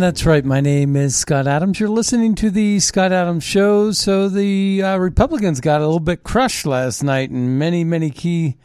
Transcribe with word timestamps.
That's 0.00 0.24
right. 0.24 0.44
My 0.44 0.60
name 0.60 0.94
is 0.94 1.16
Scott 1.16 1.48
Adams. 1.48 1.80
You're 1.80 1.88
listening 1.88 2.36
to 2.36 2.50
the 2.50 2.78
Scott 2.78 3.10
Adams 3.10 3.42
Show. 3.42 3.90
So 3.90 4.28
the 4.28 4.80
uh, 4.80 4.96
Republicans 4.96 5.60
got 5.60 5.80
a 5.80 5.84
little 5.84 5.98
bit 5.98 6.22
crushed 6.22 6.66
last 6.66 7.02
night 7.02 7.30
in 7.30 7.58
many, 7.58 7.82
many 7.82 8.10
key 8.10 8.56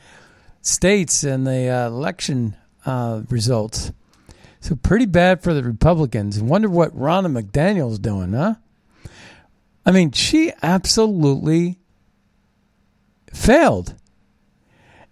states 0.61 1.23
in 1.23 1.43
the 1.43 1.69
uh, 1.69 1.87
election 1.87 2.55
uh, 2.85 3.23
results. 3.29 3.91
So 4.59 4.75
pretty 4.75 5.07
bad 5.07 5.41
for 5.41 5.55
the 5.55 5.63
Republicans. 5.63 6.39
Wonder 6.39 6.69
what 6.69 6.95
Ronna 6.95 7.41
McDaniel's 7.41 7.97
doing, 7.97 8.33
huh? 8.33 8.55
I 9.85 9.91
mean, 9.91 10.11
she 10.11 10.53
absolutely 10.61 11.79
failed. 13.33 13.95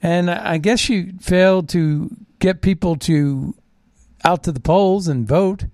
And 0.04 0.30
I 0.30 0.60
guess 0.60 0.80
she 0.80 1.14
failed 1.20 1.68
to 1.70 2.16
get 2.38 2.62
people 2.62 2.96
to 2.98 3.56
out 4.24 4.44
to 4.44 4.52
the 4.52 4.60
polls 4.60 5.08
and 5.08 5.28
vote. 5.28 5.66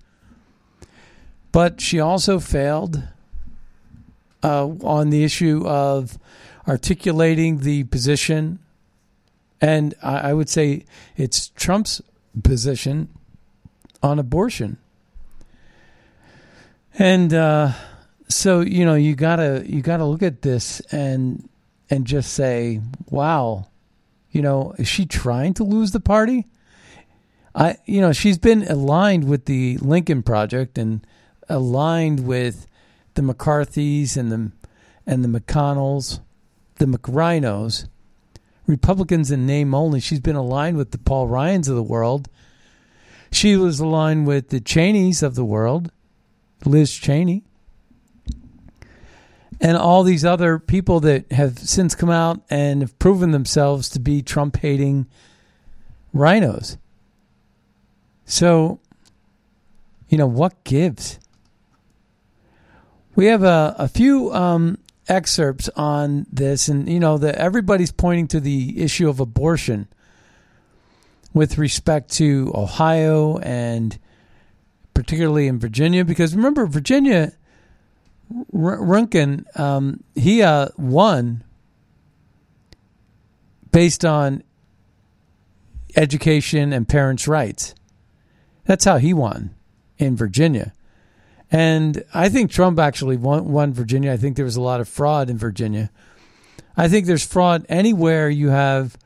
But 1.58 1.80
she 1.80 1.98
also 1.98 2.38
failed 2.38 3.02
uh, 4.44 4.68
on 4.68 5.10
the 5.10 5.24
issue 5.24 5.66
of 5.66 6.16
articulating 6.68 7.58
the 7.58 7.82
position, 7.82 8.60
and 9.60 9.92
I, 10.00 10.30
I 10.30 10.34
would 10.34 10.48
say 10.48 10.84
it's 11.16 11.48
Trump's 11.56 12.00
position 12.44 13.08
on 14.04 14.20
abortion. 14.20 14.76
And 16.96 17.34
uh, 17.34 17.72
so 18.28 18.60
you 18.60 18.84
know 18.84 18.94
you 18.94 19.16
gotta 19.16 19.64
you 19.66 19.82
gotta 19.82 20.04
look 20.04 20.22
at 20.22 20.42
this 20.42 20.78
and 20.92 21.48
and 21.90 22.06
just 22.06 22.34
say, 22.34 22.80
wow, 23.10 23.66
you 24.30 24.42
know, 24.42 24.76
is 24.78 24.86
she 24.86 25.06
trying 25.06 25.54
to 25.54 25.64
lose 25.64 25.90
the 25.90 25.98
party? 25.98 26.46
I 27.52 27.78
you 27.84 28.00
know 28.00 28.12
she's 28.12 28.38
been 28.38 28.62
aligned 28.62 29.24
with 29.24 29.46
the 29.46 29.76
Lincoln 29.78 30.22
Project 30.22 30.78
and 30.78 31.04
aligned 31.48 32.26
with 32.26 32.66
the 33.14 33.22
McCarthys 33.22 34.16
and 34.16 34.30
the 34.30 34.52
and 35.06 35.24
the 35.24 35.40
McConnells, 35.40 36.20
the 36.76 36.84
McRhinos, 36.84 37.88
Republicans 38.66 39.30
in 39.30 39.46
name 39.46 39.74
only. 39.74 40.00
She's 40.00 40.20
been 40.20 40.36
aligned 40.36 40.76
with 40.76 40.90
the 40.90 40.98
Paul 40.98 41.26
Ryans 41.26 41.68
of 41.68 41.76
the 41.76 41.82
world. 41.82 42.28
She 43.32 43.56
was 43.56 43.80
aligned 43.80 44.26
with 44.26 44.50
the 44.50 44.60
Cheneys 44.60 45.22
of 45.22 45.34
the 45.34 45.44
world, 45.44 45.90
Liz 46.64 46.94
Cheney, 46.94 47.42
and 49.60 49.76
all 49.76 50.02
these 50.02 50.24
other 50.24 50.58
people 50.58 51.00
that 51.00 51.32
have 51.32 51.58
since 51.58 51.94
come 51.94 52.10
out 52.10 52.42
and 52.50 52.82
have 52.82 52.98
proven 52.98 53.32
themselves 53.32 53.88
to 53.90 53.98
be 53.98 54.22
Trump 54.22 54.58
hating 54.58 55.06
rhinos. 56.12 56.76
So, 58.24 58.80
you 60.08 60.18
know, 60.18 60.26
what 60.26 60.62
gives? 60.64 61.18
We 63.18 63.26
have 63.26 63.42
a, 63.42 63.74
a 63.76 63.88
few 63.88 64.32
um, 64.32 64.78
excerpts 65.08 65.68
on 65.70 66.26
this, 66.30 66.68
and, 66.68 66.88
you 66.88 67.00
know, 67.00 67.18
that 67.18 67.34
everybody's 67.34 67.90
pointing 67.90 68.28
to 68.28 68.38
the 68.38 68.80
issue 68.80 69.08
of 69.08 69.18
abortion 69.18 69.88
with 71.34 71.58
respect 71.58 72.12
to 72.12 72.52
Ohio 72.54 73.38
and 73.38 73.98
particularly 74.94 75.48
in 75.48 75.58
Virginia, 75.58 76.04
because 76.04 76.36
remember, 76.36 76.64
Virginia, 76.68 77.32
R- 78.54 78.78
Runkin, 78.78 79.46
um, 79.58 80.04
he 80.14 80.40
uh, 80.40 80.68
won 80.76 81.42
based 83.72 84.04
on 84.04 84.44
education 85.96 86.72
and 86.72 86.88
parents' 86.88 87.26
rights. 87.26 87.74
That's 88.64 88.84
how 88.84 88.98
he 88.98 89.12
won 89.12 89.56
in 89.98 90.14
Virginia. 90.14 90.72
And 91.50 92.04
I 92.12 92.28
think 92.28 92.50
Trump 92.50 92.78
actually 92.78 93.16
won, 93.16 93.50
won, 93.50 93.72
Virginia. 93.72 94.12
I 94.12 94.16
think 94.16 94.36
there 94.36 94.44
was 94.44 94.56
a 94.56 94.60
lot 94.60 94.80
of 94.80 94.88
fraud 94.88 95.30
in 95.30 95.38
Virginia. 95.38 95.90
I 96.76 96.88
think 96.88 97.06
there's 97.06 97.26
fraud 97.26 97.64
anywhere 97.68 98.28
you 98.28 98.50
have 98.50 98.98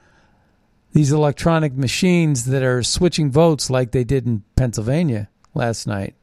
these 0.93 1.13
electronic 1.13 1.73
machines 1.75 2.47
that 2.47 2.63
are 2.63 2.83
switching 2.83 3.31
votes 3.31 3.71
like 3.71 3.93
they 3.93 4.05
did 4.05 4.27
in 4.27 4.43
Pennsylvania 4.57 5.29
last 5.55 5.87
night. 5.87 6.15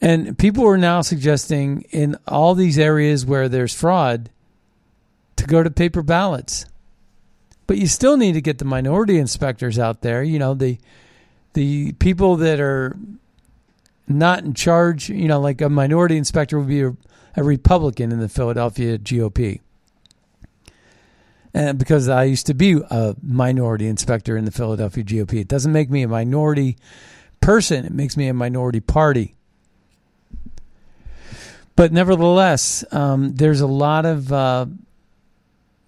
And 0.00 0.36
people 0.36 0.66
are 0.66 0.78
now 0.78 1.00
suggesting 1.00 1.82
in 1.90 2.16
all 2.28 2.54
these 2.54 2.78
areas 2.78 3.24
where 3.24 3.48
there's 3.48 3.74
fraud 3.74 4.28
to 5.36 5.46
go 5.46 5.62
to 5.62 5.70
paper 5.70 6.02
ballots. 6.02 6.66
But 7.66 7.78
you 7.78 7.86
still 7.86 8.18
need 8.18 8.32
to 8.32 8.42
get 8.42 8.58
the 8.58 8.66
minority 8.66 9.18
inspectors 9.18 9.78
out 9.78 10.02
there, 10.02 10.22
you 10.22 10.38
know, 10.38 10.52
the 10.52 10.78
the 11.54 11.92
people 11.92 12.36
that 12.36 12.60
are 12.60 12.96
not 14.06 14.44
in 14.44 14.54
charge, 14.54 15.08
you 15.08 15.28
know, 15.28 15.40
like 15.40 15.60
a 15.60 15.68
minority 15.68 16.16
inspector 16.16 16.58
would 16.58 16.68
be 16.68 16.82
a, 16.82 16.96
a 17.36 17.42
Republican 17.42 18.12
in 18.12 18.20
the 18.20 18.28
Philadelphia 18.28 18.98
GOP. 18.98 19.60
And 21.54 21.78
because 21.78 22.08
I 22.08 22.24
used 22.24 22.46
to 22.46 22.54
be 22.54 22.80
a 22.90 23.14
minority 23.22 23.86
inspector 23.86 24.36
in 24.36 24.44
the 24.44 24.50
Philadelphia 24.50 25.04
GOP, 25.04 25.40
it 25.40 25.48
doesn't 25.48 25.72
make 25.72 25.88
me 25.88 26.02
a 26.02 26.08
minority 26.08 26.76
person, 27.40 27.84
it 27.84 27.92
makes 27.92 28.16
me 28.16 28.26
a 28.26 28.34
minority 28.34 28.80
party. 28.80 29.36
But 31.76 31.92
nevertheless, 31.92 32.84
um, 32.92 33.34
there's 33.34 33.60
a 33.60 33.66
lot 33.66 34.04
of 34.04 34.32
uh, 34.32 34.66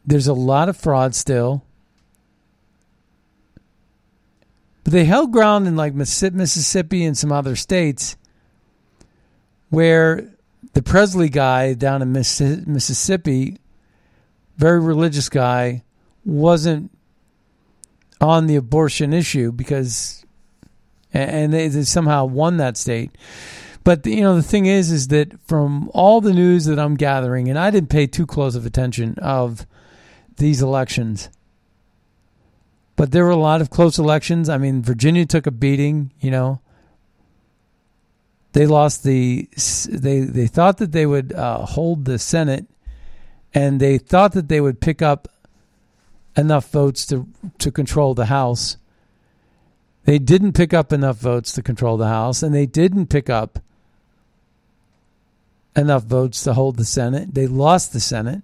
there's 0.05 0.27
a 0.29 0.35
lot 0.35 0.69
of 0.69 0.77
fraud 0.77 1.15
still. 1.15 1.65
But 4.87 4.93
they 4.93 5.05
held 5.05 5.33
ground 5.33 5.67
in 5.67 5.75
like 5.75 5.95
Mississippi 5.95 7.05
and 7.05 7.19
some 7.19 7.33
other 7.33 7.57
states 7.57 8.17
where 9.69 10.33
the 10.75 10.83
Presley 10.83 11.29
guy 11.29 11.75
down 11.75 12.03
in 12.03 12.13
Mississippi, 12.13 13.59
very 14.57 14.79
religious 14.79 15.29
guy, 15.29 15.83
wasn't 16.25 16.97
on 18.21 18.47
the 18.47 18.55
abortion 18.55 19.13
issue 19.13 19.51
because, 19.51 20.25
and 21.13 21.53
they, 21.53 21.67
they 21.67 21.83
somehow 21.83 22.25
won 22.25 22.59
that 22.59 22.77
state. 22.77 23.11
But 23.83 24.07
you 24.07 24.21
know 24.21 24.37
the 24.37 24.41
thing 24.41 24.67
is, 24.67 24.93
is 24.93 25.09
that 25.09 25.33
from 25.49 25.91
all 25.95 26.21
the 26.21 26.33
news 26.33 26.67
that 26.67 26.79
I'm 26.79 26.95
gathering, 26.95 27.49
and 27.49 27.59
I 27.59 27.73
didn't 27.73 27.91
pay 27.91 28.07
too 28.07 28.25
close 28.25 28.55
of 28.55 28.65
attention 28.65 29.17
of 29.19 29.67
these 30.37 30.63
elections, 30.63 31.29
But 32.97 33.13
there 33.13 33.25
were 33.25 33.31
a 33.31 33.37
lot 33.37 33.61
of 33.61 33.71
close 33.71 33.99
elections. 33.99 34.49
I 34.49 34.57
mean, 34.57 34.83
Virginia 34.83 35.27
took 35.27 35.47
a 35.47 35.51
beating, 35.51 36.13
you 36.19 36.31
know. 36.31 36.61
They 38.53 38.67
lost 38.67 39.05
the 39.05 39.51
they 39.91 40.21
they 40.21 40.47
thought 40.47 40.79
that 40.79 40.93
they 40.93 41.05
would 41.05 41.35
uh, 41.35 41.67
hold 41.67 42.07
the 42.07 42.19
Senate 42.19 42.65
and 43.53 43.81
they 43.81 43.99
thought 43.99 44.33
that 44.33 44.49
they 44.49 44.63
would 44.63 44.81
pick 44.81 45.03
up 45.03 45.29
enough 46.39 46.71
votes 46.71 47.05
to 47.07 47.29
to 47.59 47.71
control 47.71 48.15
the 48.15 48.27
House. 48.27 48.79
They 50.07 50.19
didn't 50.19 50.55
pick 50.55 50.73
up 50.73 50.91
enough 50.91 51.19
votes 51.19 51.53
to 51.53 51.63
control 51.63 51.99
the 51.99 52.09
House 52.09 52.43
and 52.43 52.55
they 52.55 52.65
didn't 52.65 53.09
pick 53.09 53.29
up 53.29 53.59
enough 55.77 56.05
votes 56.05 56.43
to 56.45 56.55
hold 56.55 56.77
the 56.77 56.87
Senate. 56.87 57.35
They 57.35 57.47
lost 57.47 57.93
the 57.93 58.01
Senate. 58.01 58.41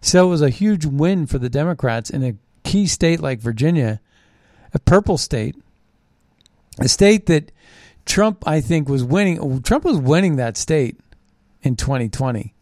So 0.00 0.26
it 0.26 0.30
was 0.30 0.42
a 0.42 0.48
huge 0.48 0.86
win 0.86 1.26
for 1.26 1.38
the 1.38 1.50
Democrats 1.50 2.08
in 2.08 2.24
a 2.24 2.36
key 2.66 2.86
state 2.86 3.20
like 3.20 3.38
Virginia, 3.38 4.00
a 4.74 4.78
purple 4.80 5.16
state, 5.16 5.54
a 6.80 6.88
state 6.88 7.26
that 7.26 7.52
Trump, 8.04 8.42
I 8.46 8.60
think, 8.60 8.88
was 8.88 9.04
winning. 9.04 9.62
Trump 9.62 9.84
was 9.84 9.96
winning 9.96 10.36
that 10.36 10.56
state 10.56 10.98
in 11.62 11.76
2020. 11.76 12.52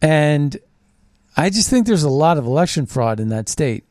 And 0.00 0.56
I 1.36 1.50
just 1.50 1.68
think 1.68 1.86
there's 1.86 2.04
a 2.04 2.08
lot 2.08 2.38
of 2.38 2.46
election 2.46 2.86
fraud 2.86 3.18
in 3.18 3.30
that 3.30 3.48
state. 3.48 3.84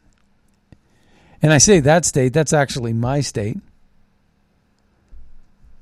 And 1.42 1.52
I 1.52 1.58
say 1.58 1.82
that 1.82 2.06
state, 2.06 2.32
that's 2.32 2.54
actually 2.54 2.94
my 2.94 3.20
state. 3.20 3.58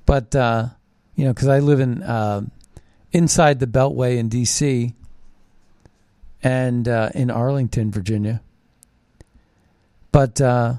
But, 0.08 0.36
uh, 0.36 0.70
you 1.16 1.26
know, 1.26 1.34
because 1.34 1.48
I 1.48 1.60
live 1.60 1.80
in 1.80 2.02
uh, 2.02 2.42
inside 3.12 3.60
the 3.60 3.68
Beltway 3.68 4.18
in 4.18 4.30
D.C 4.30 4.96
and 6.44 6.88
uh, 6.88 7.10
in 7.14 7.30
Arlington, 7.30 7.92
Virginia. 7.92 8.42
But 10.12 10.42
uh, 10.42 10.76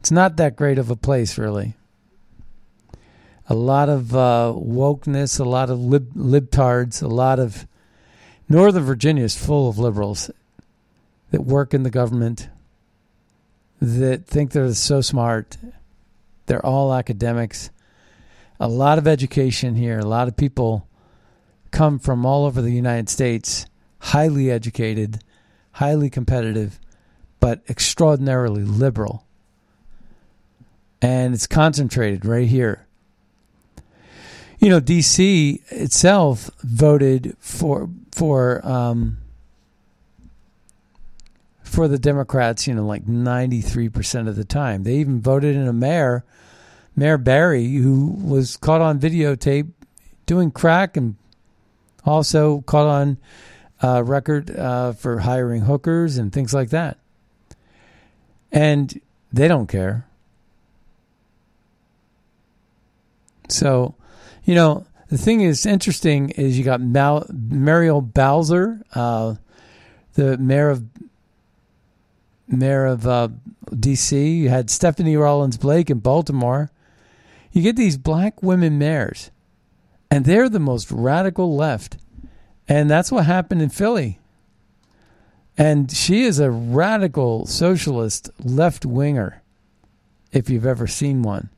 it's 0.00 0.10
not 0.10 0.36
that 0.36 0.56
great 0.56 0.78
of 0.78 0.90
a 0.90 0.96
place, 0.96 1.38
really. 1.38 1.74
A 3.48 3.54
lot 3.54 3.88
of 3.88 4.14
uh, 4.14 4.52
wokeness, 4.56 5.38
a 5.38 5.44
lot 5.44 5.70
of 5.70 5.78
lib- 5.78 6.14
libtards, 6.14 7.02
a 7.02 7.08
lot 7.08 7.38
of. 7.38 7.66
Northern 8.48 8.84
Virginia 8.84 9.24
is 9.24 9.36
full 9.36 9.68
of 9.68 9.76
liberals 9.76 10.30
that 11.32 11.42
work 11.42 11.74
in 11.74 11.82
the 11.82 11.90
government, 11.90 12.48
that 13.80 14.26
think 14.26 14.52
they're 14.52 14.72
so 14.72 15.00
smart. 15.00 15.56
They're 16.46 16.64
all 16.64 16.94
academics. 16.94 17.70
A 18.60 18.68
lot 18.68 18.98
of 18.98 19.06
education 19.06 19.74
here. 19.74 19.98
A 19.98 20.04
lot 20.04 20.28
of 20.28 20.36
people 20.36 20.86
come 21.72 21.98
from 21.98 22.24
all 22.24 22.46
over 22.46 22.62
the 22.62 22.70
United 22.70 23.08
States 23.08 23.66
highly 23.98 24.50
educated, 24.50 25.22
highly 25.72 26.10
competitive, 26.10 26.78
but 27.40 27.62
extraordinarily 27.68 28.64
liberal. 28.64 29.24
And 31.02 31.34
it's 31.34 31.46
concentrated 31.46 32.24
right 32.24 32.48
here. 32.48 32.86
You 34.58 34.70
know, 34.70 34.80
DC 34.80 35.60
itself 35.70 36.50
voted 36.62 37.36
for 37.38 37.90
for 38.12 38.66
um, 38.66 39.18
for 41.62 41.86
the 41.86 41.98
Democrats. 41.98 42.66
You 42.66 42.74
know, 42.74 42.86
like 42.86 43.06
ninety 43.06 43.60
three 43.60 43.90
percent 43.90 44.28
of 44.28 44.36
the 44.36 44.44
time. 44.44 44.84
They 44.84 44.96
even 44.96 45.20
voted 45.20 45.54
in 45.54 45.68
a 45.68 45.74
mayor, 45.74 46.24
Mayor 46.96 47.18
Barry, 47.18 47.74
who 47.74 48.06
was 48.06 48.56
caught 48.56 48.80
on 48.80 48.98
videotape 48.98 49.70
doing 50.24 50.50
crack 50.50 50.96
and 50.96 51.16
also 52.04 52.62
caught 52.62 52.86
on 52.86 53.18
uh, 53.82 54.02
record 54.04 54.50
uh, 54.50 54.92
for 54.92 55.20
hiring 55.20 55.62
hookers 55.62 56.16
and 56.18 56.32
things 56.32 56.54
like 56.54 56.70
that. 56.70 56.98
And 58.52 59.00
they 59.32 59.48
don't 59.48 59.66
care. 59.66 60.06
So, 63.48 63.94
you 64.44 64.54
know, 64.54 64.86
the 65.08 65.18
thing 65.18 65.40
is 65.40 65.66
interesting 65.66 66.30
is 66.30 66.58
you 66.58 66.64
got 66.64 66.80
Mal- 66.80 67.26
Muriel 67.32 68.00
Bowser, 68.00 68.82
uh, 68.94 69.36
the 70.14 70.36
mayor 70.38 70.70
of 70.70 70.84
mayor 72.48 72.86
of 72.86 73.06
uh, 73.06 73.28
D.C. 73.78 74.28
You 74.28 74.48
had 74.48 74.70
Stephanie 74.70 75.16
Rawlings 75.16 75.58
Blake 75.58 75.90
in 75.90 75.98
Baltimore. 75.98 76.70
You 77.52 77.62
get 77.62 77.76
these 77.76 77.96
black 77.96 78.42
women 78.42 78.78
mayors, 78.78 79.30
and 80.10 80.24
they're 80.24 80.48
the 80.48 80.60
most 80.60 80.90
radical 80.90 81.56
left 81.56 81.98
and 82.68 82.90
that's 82.90 83.12
what 83.12 83.26
happened 83.26 83.62
in 83.62 83.68
Philly. 83.68 84.18
And 85.58 85.90
she 85.90 86.22
is 86.22 86.38
a 86.38 86.50
radical 86.50 87.46
socialist 87.46 88.30
left 88.38 88.84
winger, 88.84 89.42
if 90.32 90.50
you've 90.50 90.66
ever 90.66 90.86
seen 90.86 91.22
one. 91.22 91.48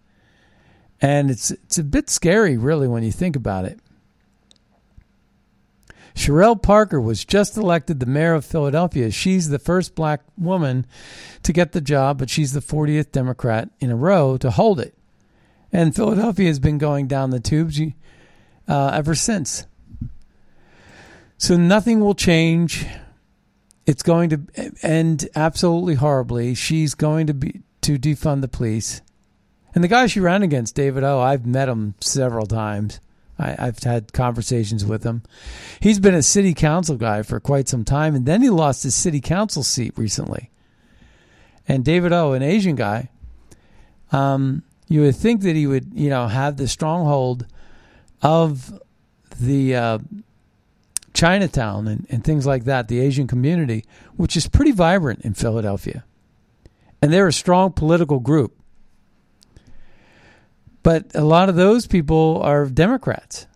And 1.00 1.30
it's 1.30 1.50
it's 1.50 1.78
a 1.78 1.84
bit 1.84 2.10
scary, 2.10 2.56
really, 2.56 2.88
when 2.88 3.02
you 3.02 3.12
think 3.12 3.36
about 3.36 3.64
it. 3.64 3.78
Cherelle 6.14 6.60
Parker 6.60 7.00
was 7.00 7.24
just 7.24 7.56
elected 7.56 8.00
the 8.00 8.06
mayor 8.06 8.34
of 8.34 8.44
Philadelphia. 8.44 9.12
She's 9.12 9.48
the 9.48 9.60
first 9.60 9.94
black 9.94 10.22
woman 10.36 10.84
to 11.44 11.52
get 11.52 11.70
the 11.70 11.80
job, 11.80 12.18
but 12.18 12.28
she's 12.28 12.52
the 12.52 12.60
40th 12.60 13.12
Democrat 13.12 13.70
in 13.78 13.92
a 13.92 13.96
row 13.96 14.36
to 14.38 14.50
hold 14.50 14.80
it. 14.80 14.94
And 15.72 15.94
Philadelphia 15.94 16.48
has 16.48 16.58
been 16.58 16.76
going 16.76 17.06
down 17.06 17.30
the 17.30 17.38
tubes 17.38 17.80
uh, 18.66 18.90
ever 18.92 19.14
since. 19.14 19.64
So 21.38 21.56
nothing 21.56 22.00
will 22.00 22.14
change. 22.14 22.84
It's 23.86 24.02
going 24.02 24.30
to 24.30 24.72
end 24.82 25.28
absolutely 25.34 25.94
horribly. 25.94 26.54
She's 26.54 26.94
going 26.94 27.28
to 27.28 27.34
be 27.34 27.62
to 27.82 27.98
defund 27.98 28.42
the 28.42 28.48
police. 28.48 29.00
And 29.74 29.84
the 29.84 29.88
guy 29.88 30.06
she 30.06 30.20
ran 30.20 30.42
against, 30.42 30.74
David 30.74 31.04
O, 31.04 31.20
I've 31.20 31.46
met 31.46 31.68
him 31.68 31.94
several 32.00 32.46
times. 32.46 33.00
I, 33.38 33.50
have 33.52 33.78
had 33.84 34.12
conversations 34.12 34.84
with 34.84 35.04
him. 35.04 35.22
He's 35.78 36.00
been 36.00 36.14
a 36.14 36.24
city 36.24 36.54
council 36.54 36.96
guy 36.96 37.22
for 37.22 37.38
quite 37.38 37.68
some 37.68 37.84
time, 37.84 38.16
and 38.16 38.26
then 38.26 38.42
he 38.42 38.50
lost 38.50 38.82
his 38.82 38.96
city 38.96 39.20
council 39.20 39.62
seat 39.62 39.96
recently. 39.96 40.50
And 41.68 41.84
David 41.84 42.12
O, 42.12 42.32
an 42.32 42.42
Asian 42.42 42.74
guy, 42.74 43.10
um, 44.10 44.64
you 44.88 45.02
would 45.02 45.14
think 45.14 45.42
that 45.42 45.54
he 45.54 45.68
would, 45.68 45.94
you 45.94 46.10
know, 46.10 46.26
have 46.26 46.56
the 46.56 46.66
stronghold 46.66 47.46
of 48.22 48.82
the 49.38 49.76
uh, 49.76 49.98
Chinatown 51.18 51.88
and, 51.88 52.06
and 52.10 52.22
things 52.22 52.46
like 52.46 52.62
that, 52.64 52.86
the 52.86 53.00
Asian 53.00 53.26
community, 53.26 53.84
which 54.14 54.36
is 54.36 54.46
pretty 54.46 54.70
vibrant 54.70 55.22
in 55.22 55.34
Philadelphia. 55.34 56.04
And 57.02 57.12
they're 57.12 57.26
a 57.26 57.32
strong 57.32 57.72
political 57.72 58.20
group. 58.20 58.56
But 60.84 61.10
a 61.16 61.24
lot 61.24 61.48
of 61.48 61.56
those 61.56 61.88
people 61.88 62.40
are 62.44 62.66
Democrats. 62.66 63.48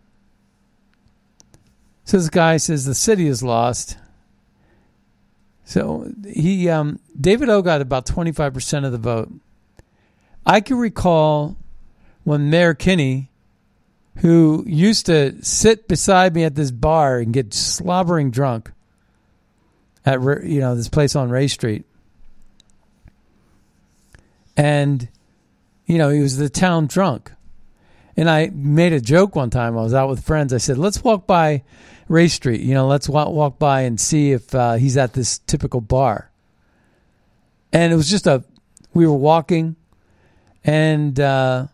So 2.03 2.17
this 2.17 2.31
guy 2.31 2.57
says 2.57 2.85
the 2.85 2.97
city 2.97 3.29
is 3.29 3.45
lost. 3.45 3.97
So 5.65 6.11
he, 6.27 6.69
um, 6.69 6.99
David 7.19 7.49
O 7.49 7.63
got 7.63 7.81
about 7.81 8.07
25% 8.07 8.85
of 8.85 8.91
the 8.91 8.99
vote. 8.99 9.31
I 10.45 10.61
can 10.61 10.79
recall 10.79 11.57
when 12.25 12.51
Mayor 12.51 12.75
Kenney 12.75 13.31
who 14.17 14.65
used 14.67 15.07
to 15.07 15.43
sit 15.45 15.89
beside 15.89 16.35
me 16.35 16.45
at 16.45 16.55
this 16.55 16.71
bar 16.71 17.19
and 17.19 17.33
get 17.33 17.55
slobbering 17.55 18.31
drunk 18.31 18.71
at 20.05 20.21
you 20.45 20.61
know 20.61 20.75
this 20.75 20.89
place 20.89 21.17
on 21.17 21.31
Ray 21.31 21.49
Street. 21.49 21.85
And 24.57 25.09
you 25.87 25.99
know, 25.99 26.11
he 26.11 26.21
was 26.21 26.37
the 26.37 26.49
town 26.49 26.87
drunk. 26.87 27.33
And 28.17 28.29
I 28.29 28.51
made 28.53 28.93
a 28.93 29.01
joke 29.01 29.35
one 29.35 29.51
time. 29.51 29.77
I 29.77 29.83
was 29.83 29.95
out 29.95 30.11
with 30.11 30.23
friends. 30.23 30.53
I 30.53 30.59
said, 30.59 30.77
"Let's 30.77 31.03
walk 31.03 31.27
by 31.27 31.63
Ray 32.09 32.29
Street. 32.29 32.61
You 32.61 32.75
know, 32.75 32.87
let's 32.87 33.09
walk, 33.09 33.29
walk 33.31 33.59
by 33.59 33.83
and 33.83 33.99
see 33.99 34.33
if 34.33 34.55
uh, 34.55 34.75
he's 34.75 34.99
at 34.99 35.15
this 35.15 35.39
typical 35.39 35.81
bar." 35.81 36.31
And 37.73 37.93
it 37.93 37.97
was 37.97 38.11
just 38.11 38.27
a. 38.27 38.45
We 38.93 39.07
were 39.07 39.17
walking, 39.17 39.77
and 40.63 41.19
uh, 41.19 41.69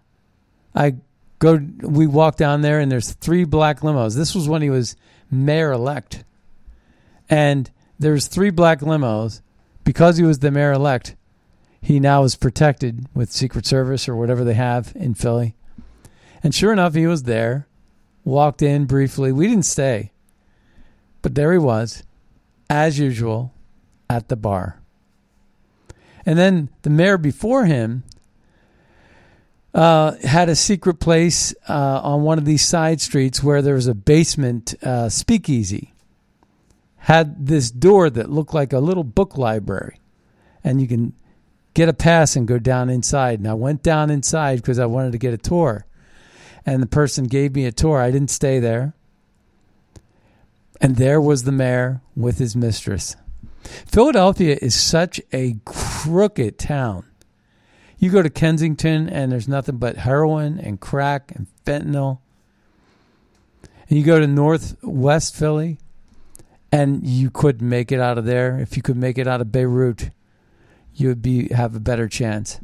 I 0.76 0.94
Go. 1.38 1.60
We 1.80 2.06
walk 2.06 2.36
down 2.36 2.62
there, 2.62 2.80
and 2.80 2.90
there's 2.90 3.12
three 3.12 3.44
black 3.44 3.80
limos. 3.80 4.16
This 4.16 4.34
was 4.34 4.48
when 4.48 4.62
he 4.62 4.70
was 4.70 4.96
mayor 5.30 5.72
elect, 5.72 6.24
and 7.28 7.70
there's 7.98 8.26
three 8.26 8.50
black 8.50 8.80
limos 8.80 9.40
because 9.84 10.16
he 10.16 10.24
was 10.24 10.40
the 10.40 10.50
mayor 10.50 10.72
elect. 10.72 11.16
He 11.80 12.00
now 12.00 12.24
is 12.24 12.34
protected 12.34 13.06
with 13.14 13.30
Secret 13.30 13.66
Service 13.66 14.08
or 14.08 14.16
whatever 14.16 14.44
they 14.44 14.54
have 14.54 14.92
in 14.96 15.14
Philly. 15.14 15.54
And 16.42 16.54
sure 16.54 16.72
enough, 16.72 16.94
he 16.94 17.06
was 17.06 17.24
there. 17.24 17.66
Walked 18.24 18.62
in 18.62 18.84
briefly. 18.84 19.32
We 19.32 19.46
didn't 19.46 19.64
stay, 19.64 20.12
but 21.22 21.34
there 21.34 21.52
he 21.52 21.58
was, 21.58 22.02
as 22.68 22.98
usual, 22.98 23.54
at 24.10 24.28
the 24.28 24.36
bar. 24.36 24.80
And 26.26 26.38
then 26.38 26.68
the 26.82 26.90
mayor 26.90 27.16
before 27.16 27.64
him 27.64 28.04
uh, 29.74 30.12
had 30.24 30.48
a 30.48 30.56
secret 30.56 30.94
place 30.94 31.54
uh, 31.68 32.00
on 32.02 32.22
one 32.22 32.38
of 32.38 32.44
these 32.44 32.64
side 32.64 33.00
streets 33.00 33.42
where 33.42 33.62
there 33.62 33.74
was 33.74 33.86
a 33.86 33.94
basement 33.94 34.74
uh, 34.82 35.08
speakeasy. 35.08 35.94
Had 36.96 37.46
this 37.46 37.70
door 37.70 38.10
that 38.10 38.30
looked 38.30 38.54
like 38.54 38.72
a 38.72 38.80
little 38.80 39.04
book 39.04 39.38
library. 39.38 40.00
and 40.64 40.80
you 40.80 40.88
can 40.88 41.14
get 41.74 41.88
a 41.88 41.94
pass 41.94 42.34
and 42.34 42.48
go 42.48 42.58
down 42.58 42.90
inside. 42.90 43.38
And 43.38 43.48
I 43.48 43.54
went 43.54 43.82
down 43.82 44.10
inside 44.10 44.56
because 44.56 44.78
I 44.78 44.86
wanted 44.86 45.12
to 45.12 45.18
get 45.18 45.32
a 45.32 45.38
tour. 45.38 45.86
And 46.66 46.82
the 46.82 46.86
person 46.86 47.24
gave 47.26 47.54
me 47.54 47.64
a 47.66 47.72
tour. 47.72 48.00
I 48.00 48.10
didn't 48.10 48.30
stay 48.30 48.58
there. 48.58 48.94
And 50.80 50.96
there 50.96 51.20
was 51.20 51.44
the 51.44 51.52
mayor 51.52 52.02
with 52.16 52.38
his 52.38 52.56
mistress. 52.56 53.16
Philadelphia 53.86 54.58
is 54.60 54.74
such 54.74 55.20
a 55.32 55.56
crooked 55.64 56.58
town. 56.58 57.07
You 57.98 58.10
go 58.10 58.22
to 58.22 58.30
Kensington 58.30 59.08
and 59.08 59.32
there's 59.32 59.48
nothing 59.48 59.76
but 59.76 59.96
heroin 59.96 60.58
and 60.58 60.80
crack 60.80 61.32
and 61.34 61.46
fentanyl. 61.64 62.20
And 63.88 63.98
you 63.98 64.04
go 64.04 64.20
to 64.20 64.26
northwest 64.26 65.34
Philly 65.34 65.78
and 66.70 67.04
you 67.04 67.30
could 67.30 67.60
make 67.60 67.90
it 67.90 68.00
out 68.00 68.18
of 68.18 68.24
there. 68.24 68.58
If 68.58 68.76
you 68.76 68.82
could 68.82 68.96
make 68.96 69.18
it 69.18 69.26
out 69.26 69.40
of 69.40 69.50
Beirut, 69.50 70.10
you 70.94 71.08
would 71.08 71.22
be 71.22 71.52
have 71.52 71.74
a 71.74 71.80
better 71.80 72.08
chance. 72.08 72.60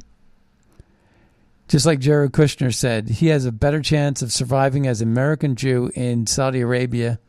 Just 1.67 1.85
like 1.85 1.99
Jared 1.99 2.31
Kushner 2.31 2.73
said, 2.73 3.09
he 3.09 3.27
has 3.27 3.45
a 3.45 3.51
better 3.51 3.81
chance 3.81 4.21
of 4.21 4.31
surviving 4.31 4.85
as 4.85 5.01
American 5.01 5.55
Jew 5.55 5.91
in 5.95 6.27
Saudi 6.27 6.61
Arabia 6.61 7.19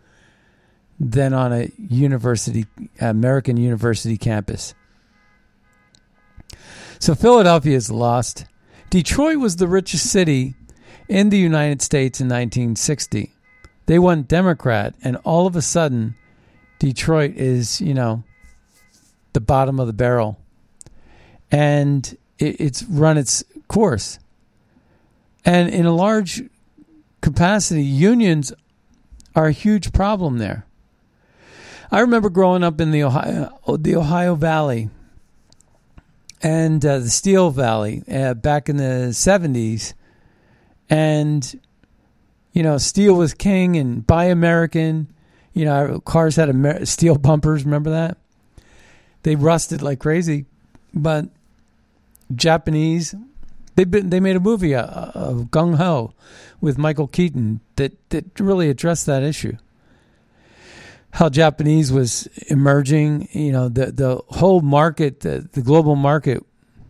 than 1.00 1.32
on 1.32 1.52
a 1.52 1.70
university 1.78 2.66
American 3.00 3.56
university 3.56 4.18
campus. 4.18 4.74
So 6.98 7.14
Philadelphia 7.14 7.76
is 7.76 7.90
lost. 7.90 8.46
Detroit 8.90 9.38
was 9.38 9.56
the 9.56 9.68
richest 9.68 10.10
city 10.10 10.54
in 11.08 11.28
the 11.28 11.38
United 11.38 11.82
States 11.82 12.20
in 12.20 12.26
1960. 12.26 13.32
They 13.86 13.98
went 13.98 14.28
Democrat, 14.28 14.94
and 15.02 15.16
all 15.18 15.46
of 15.46 15.54
a 15.54 15.62
sudden, 15.62 16.16
Detroit 16.78 17.34
is, 17.36 17.80
you 17.80 17.94
know, 17.94 18.24
the 19.32 19.40
bottom 19.40 19.78
of 19.78 19.86
the 19.86 19.92
barrel. 19.92 20.38
And 21.50 22.16
it, 22.38 22.60
it's 22.60 22.82
run 22.84 23.18
its 23.18 23.44
course. 23.68 24.18
And 25.44 25.68
in 25.68 25.86
a 25.86 25.94
large 25.94 26.42
capacity, 27.20 27.82
unions 27.84 28.52
are 29.34 29.46
a 29.46 29.52
huge 29.52 29.92
problem 29.92 30.38
there. 30.38 30.66
I 31.90 32.00
remember 32.00 32.30
growing 32.30 32.64
up 32.64 32.80
in 32.80 32.90
the 32.90 33.04
Ohio, 33.04 33.56
the 33.78 33.94
Ohio 33.94 34.34
Valley 34.34 34.90
and 36.42 36.84
uh, 36.84 36.98
the 37.00 37.10
Steel 37.10 37.50
Valley 37.50 38.02
uh, 38.10 38.34
back 38.34 38.68
in 38.68 38.76
the 38.76 39.08
70s. 39.10 39.94
And, 40.88 41.60
you 42.52 42.62
know, 42.62 42.78
steel 42.78 43.14
was 43.14 43.34
king 43.34 43.76
and 43.76 44.06
buy 44.06 44.26
American. 44.26 45.08
You 45.52 45.64
know, 45.64 46.00
cars 46.00 46.36
had 46.36 46.48
Amer- 46.48 46.84
steel 46.84 47.16
bumpers. 47.16 47.64
Remember 47.64 47.90
that? 47.90 48.18
They 49.22 49.34
rusted 49.34 49.82
like 49.82 49.98
crazy. 49.98 50.44
But 50.94 51.28
Japanese 52.34 53.14
they 53.76 53.84
they 53.84 54.20
made 54.20 54.36
a 54.36 54.40
movie 54.40 54.74
uh, 54.74 54.84
of 54.84 55.50
Gung 55.50 55.76
Ho 55.76 56.12
with 56.60 56.78
Michael 56.78 57.06
Keaton 57.06 57.60
that 57.76 57.92
that 58.08 58.40
really 58.40 58.68
addressed 58.68 59.06
that 59.06 59.22
issue. 59.22 59.56
How 61.16 61.30
Japanese 61.30 61.90
was 61.90 62.26
emerging, 62.48 63.30
you 63.32 63.50
know, 63.50 63.70
the 63.70 63.90
the 63.90 64.20
whole 64.28 64.60
market, 64.60 65.20
the, 65.20 65.48
the 65.50 65.62
global 65.62 65.96
market, 65.96 66.44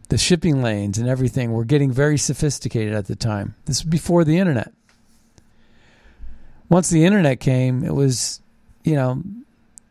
the 0.09 0.19
shipping 0.19 0.63
lanes 0.63 0.99
and 0.99 1.09
everything 1.09 1.53
were 1.53 1.65
getting 1.65 1.93
very 1.93 2.19
sophisticated 2.19 2.93
at 2.93 3.07
the 3.07 3.15
time. 3.15 3.55
This 3.67 3.85
was 3.85 3.89
before 3.89 4.25
the 4.25 4.39
internet. 4.39 4.73
Once 6.69 6.91
the 6.91 7.05
internet 7.05 7.39
came, 7.39 7.85
it 7.85 7.95
was, 7.95 8.41
you 8.83 8.97
know, 8.97 9.23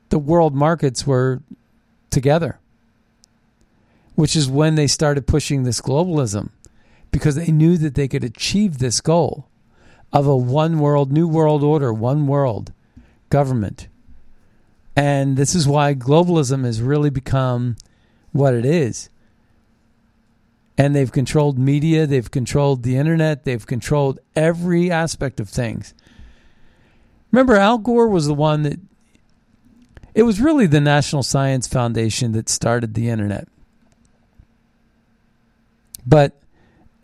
the 0.09 0.19
world 0.19 0.53
markets 0.53 1.07
were 1.07 1.41
together, 2.09 2.59
which 4.15 4.35
is 4.35 4.49
when 4.49 4.75
they 4.75 4.87
started 4.87 5.27
pushing 5.27 5.63
this 5.63 5.79
globalism 5.79 6.49
because 7.09 7.35
they 7.35 7.51
knew 7.53 7.77
that 7.77 7.95
they 7.95 8.09
could 8.09 8.25
achieve 8.25 8.79
this 8.79 8.99
goal 8.99 9.47
of 10.11 10.27
a 10.27 10.35
one 10.35 10.79
world, 10.79 11.09
new 11.09 11.25
world 11.25 11.63
order, 11.63 11.93
one 11.93 12.27
world 12.27 12.73
government. 13.29 13.87
And 14.95 15.35
this 15.35 15.55
is 15.55 15.67
why 15.67 15.93
globalism 15.93 16.63
has 16.63 16.81
really 16.81 17.09
become 17.09 17.75
what 18.31 18.53
it 18.53 18.65
is. 18.65 19.09
And 20.77 20.95
they've 20.95 21.11
controlled 21.11 21.57
media, 21.57 22.05
they've 22.05 22.29
controlled 22.29 22.83
the 22.83 22.97
internet, 22.97 23.45
they've 23.45 23.65
controlled 23.65 24.19
every 24.35 24.91
aspect 24.91 25.39
of 25.39 25.49
things. 25.49 25.93
Remember, 27.31 27.55
Al 27.55 27.77
Gore 27.77 28.07
was 28.07 28.27
the 28.27 28.33
one 28.33 28.63
that, 28.63 28.79
it 30.13 30.23
was 30.23 30.39
really 30.39 30.67
the 30.67 30.81
National 30.81 31.23
Science 31.23 31.67
Foundation 31.67 32.31
that 32.33 32.47
started 32.49 32.93
the 32.93 33.09
internet. 33.09 33.47
But 36.05 36.41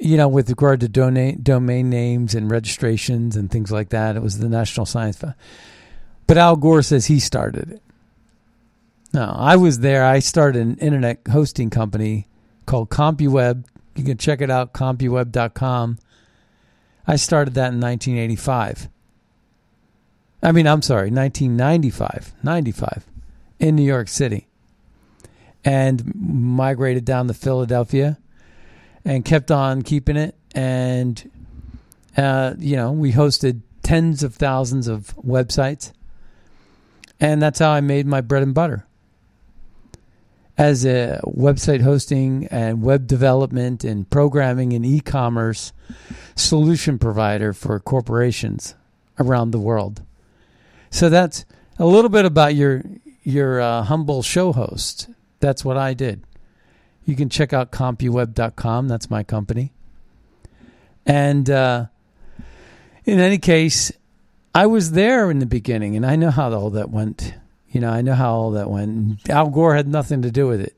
you 0.01 0.17
know, 0.17 0.27
with 0.27 0.49
regard 0.49 0.79
to 0.79 0.89
domain, 0.89 1.39
domain 1.43 1.89
names 1.89 2.33
and 2.33 2.49
registrations 2.49 3.35
and 3.35 3.51
things 3.51 3.71
like 3.71 3.89
that. 3.89 4.15
It 4.15 4.23
was 4.23 4.39
the 4.39 4.49
National 4.49 4.87
Science 4.87 5.17
Fund. 5.17 5.35
But 6.31 6.37
Al 6.37 6.55
Gore 6.55 6.81
says 6.81 7.07
he 7.07 7.19
started 7.19 7.71
it. 7.73 7.81
No, 9.13 9.35
I 9.37 9.57
was 9.57 9.79
there. 9.79 10.05
I 10.05 10.19
started 10.19 10.61
an 10.61 10.77
internet 10.77 11.19
hosting 11.29 11.69
company 11.69 12.29
called 12.65 12.89
CompuWeb. 12.89 13.65
You 13.97 14.05
can 14.05 14.17
check 14.17 14.39
it 14.39 14.49
out, 14.49 14.71
CompuWeb.com. 14.71 15.99
I 17.05 17.17
started 17.17 17.55
that 17.55 17.73
in 17.73 17.81
1985. 17.81 18.87
I 20.41 20.53
mean, 20.53 20.67
I'm 20.67 20.81
sorry, 20.81 21.11
1995, 21.11 22.31
95 22.41 23.05
in 23.59 23.75
New 23.75 23.83
York 23.83 24.07
City. 24.07 24.47
And 25.65 26.15
migrated 26.15 27.03
down 27.03 27.27
to 27.27 27.33
Philadelphia 27.33 28.17
and 29.03 29.25
kept 29.25 29.51
on 29.51 29.81
keeping 29.81 30.15
it. 30.15 30.35
And, 30.55 31.29
uh, 32.15 32.53
you 32.57 32.77
know, 32.77 32.93
we 32.93 33.11
hosted 33.11 33.63
tens 33.83 34.23
of 34.23 34.35
thousands 34.35 34.87
of 34.87 35.13
websites. 35.17 35.91
And 37.21 37.39
that's 37.41 37.59
how 37.59 37.69
I 37.69 37.81
made 37.81 38.07
my 38.07 38.19
bread 38.19 38.41
and 38.41 38.53
butter. 38.53 38.87
As 40.57 40.85
a 40.85 41.21
website 41.23 41.81
hosting 41.81 42.47
and 42.47 42.81
web 42.81 43.07
development 43.07 43.83
and 43.83 44.09
programming 44.09 44.73
and 44.73 44.85
e 44.85 44.99
commerce 44.99 45.71
solution 46.35 46.99
provider 46.99 47.53
for 47.53 47.79
corporations 47.79 48.75
around 49.19 49.51
the 49.51 49.59
world. 49.59 50.01
So 50.89 51.09
that's 51.09 51.45
a 51.79 51.85
little 51.85 52.09
bit 52.09 52.25
about 52.25 52.55
your 52.55 52.83
your 53.23 53.61
uh, 53.61 53.83
humble 53.83 54.23
show 54.23 54.51
host. 54.51 55.07
That's 55.39 55.63
what 55.63 55.77
I 55.77 55.93
did. 55.93 56.23
You 57.05 57.15
can 57.15 57.29
check 57.29 57.53
out 57.53 57.71
CompuWeb.com. 57.71 58.87
That's 58.87 59.09
my 59.09 59.23
company. 59.23 59.73
And 61.05 61.49
uh, 61.49 61.85
in 63.05 63.19
any 63.19 63.37
case, 63.37 63.91
I 64.53 64.65
was 64.65 64.91
there 64.91 65.31
in 65.31 65.39
the 65.39 65.45
beginning, 65.45 65.95
and 65.95 66.05
I 66.05 66.15
know 66.15 66.29
how 66.29 66.51
all 66.51 66.69
that 66.71 66.89
went. 66.89 67.33
You 67.69 67.79
know, 67.79 67.89
I 67.89 68.01
know 68.01 68.15
how 68.15 68.33
all 68.33 68.51
that 68.51 68.69
went. 68.69 69.29
Al 69.29 69.49
Gore 69.49 69.75
had 69.75 69.87
nothing 69.87 70.21
to 70.23 70.31
do 70.31 70.47
with 70.47 70.59
it. 70.59 70.75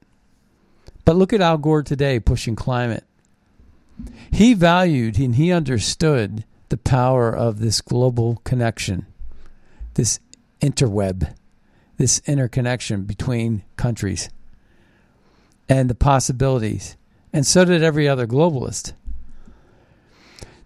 But 1.05 1.15
look 1.15 1.33
at 1.33 1.41
Al 1.41 1.57
Gore 1.57 1.81
today 1.83 2.19
pushing 2.19 2.55
climate. 2.55 3.03
He 4.31 4.53
valued 4.53 5.19
and 5.19 5.35
he 5.35 5.51
understood 5.51 6.45
the 6.69 6.77
power 6.77 7.35
of 7.35 7.59
this 7.59 7.81
global 7.81 8.41
connection, 8.43 9.05
this 9.95 10.19
interweb, 10.61 11.33
this 11.97 12.21
interconnection 12.25 13.03
between 13.03 13.63
countries 13.75 14.29
and 15.69 15.89
the 15.89 15.95
possibilities. 15.95 16.95
And 17.31 17.45
so 17.45 17.65
did 17.65 17.83
every 17.83 18.07
other 18.07 18.27
globalist. 18.27 18.93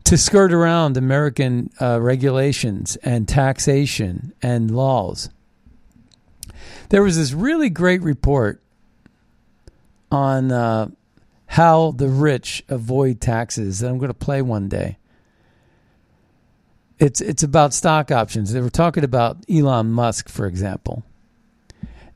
To 0.08 0.18
skirt 0.18 0.54
around 0.54 0.96
American 0.96 1.70
uh, 1.82 2.00
regulations 2.00 2.96
and 3.04 3.28
taxation 3.28 4.32
and 4.42 4.72
laws. 4.72 5.30
There 6.88 7.04
was 7.04 7.18
this 7.18 7.34
really 7.34 7.70
great 7.70 8.02
report 8.02 8.62
on 10.10 10.50
uh, 10.50 10.88
how 11.48 11.92
the 11.92 12.08
rich 12.08 12.64
avoid 12.70 13.20
taxes 13.20 13.80
that 13.80 13.90
I'm 13.90 13.98
going 13.98 14.08
to 14.08 14.14
play 14.14 14.42
one 14.42 14.70
day. 14.70 14.98
It's 17.00 17.20
it's 17.20 17.44
about 17.44 17.74
stock 17.74 18.10
options. 18.10 18.54
They 18.54 18.62
were 18.62 18.70
talking 18.70 19.04
about 19.04 19.44
Elon 19.52 19.92
Musk, 19.92 20.30
for 20.30 20.46
example, 20.46 21.04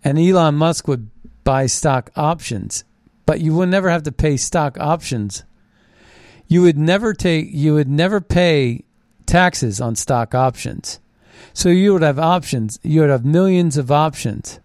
and 0.01 0.17
Elon 0.17 0.55
Musk 0.55 0.88
would 0.88 1.10
buy 1.43 1.65
stock 1.65 2.10
options, 2.15 2.86
but 3.25 3.41
you 3.41 3.53
will 3.53 3.67
never 3.67 3.89
have 3.89 4.03
to 4.03 4.13
pay 4.13 4.38
stock 4.38 4.79
options. 4.79 5.43
You 6.51 6.63
would 6.63 6.77
never 6.77 7.13
take 7.13 7.48
you 7.53 7.75
would 7.75 7.88
never 7.88 8.20
pay 8.20 8.84
taxes 9.25 9.79
on 9.79 9.96
stock 9.96 10.36
options. 10.36 11.00
So 11.53 11.70
you 11.70 11.93
would 11.93 12.01
have 12.01 12.20
options, 12.20 12.77
you 12.84 13.00
would 13.00 13.10
have 13.10 13.24
millions 13.24 13.77
of 13.77 13.89
options. 13.89 14.60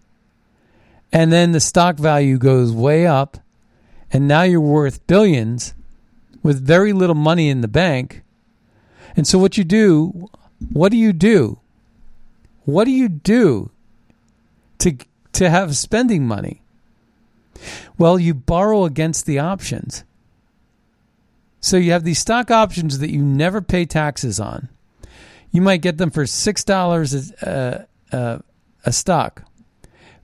And 1.13 1.31
then 1.31 1.53
the 1.53 1.61
stock 1.61 1.95
value 1.95 2.37
goes 2.37 2.73
way 2.73 3.07
up 3.07 3.37
and 4.11 4.27
now 4.27 4.41
you're 4.41 4.59
worth 4.59 5.07
billions 5.07 5.73
with 6.43 6.61
very 6.61 6.91
little 6.91 7.15
money 7.15 7.47
in 7.47 7.61
the 7.61 7.69
bank. 7.69 8.21
And 9.15 9.25
so 9.25 9.39
what 9.39 9.57
you 9.57 9.63
do, 9.63 10.29
what 10.73 10.91
do 10.91 10.97
you 10.97 11.13
do? 11.13 11.57
What 12.65 12.83
do 12.83 12.91
you 12.91 13.07
do 13.07 13.71
to 14.79 14.97
to 15.31 15.49
have 15.49 15.77
spending 15.77 16.27
money? 16.27 16.59
Well, 17.97 18.19
you 18.19 18.33
borrow 18.33 18.83
against 18.83 19.25
the 19.25 19.39
options. 19.39 20.03
So 21.67 21.75
you 21.75 21.91
have 21.91 22.05
these 22.05 22.19
stock 22.19 22.49
options 22.49 22.99
that 22.99 23.11
you 23.11 23.21
never 23.21 23.61
pay 23.61 23.85
taxes 23.85 24.39
on. 24.39 24.69
You 25.51 25.61
might 25.61 25.81
get 25.81 25.97
them 25.97 26.11
for 26.11 26.25
six 26.25 26.63
dollars 26.63 27.13
a, 27.41 27.87
stock, 28.89 29.43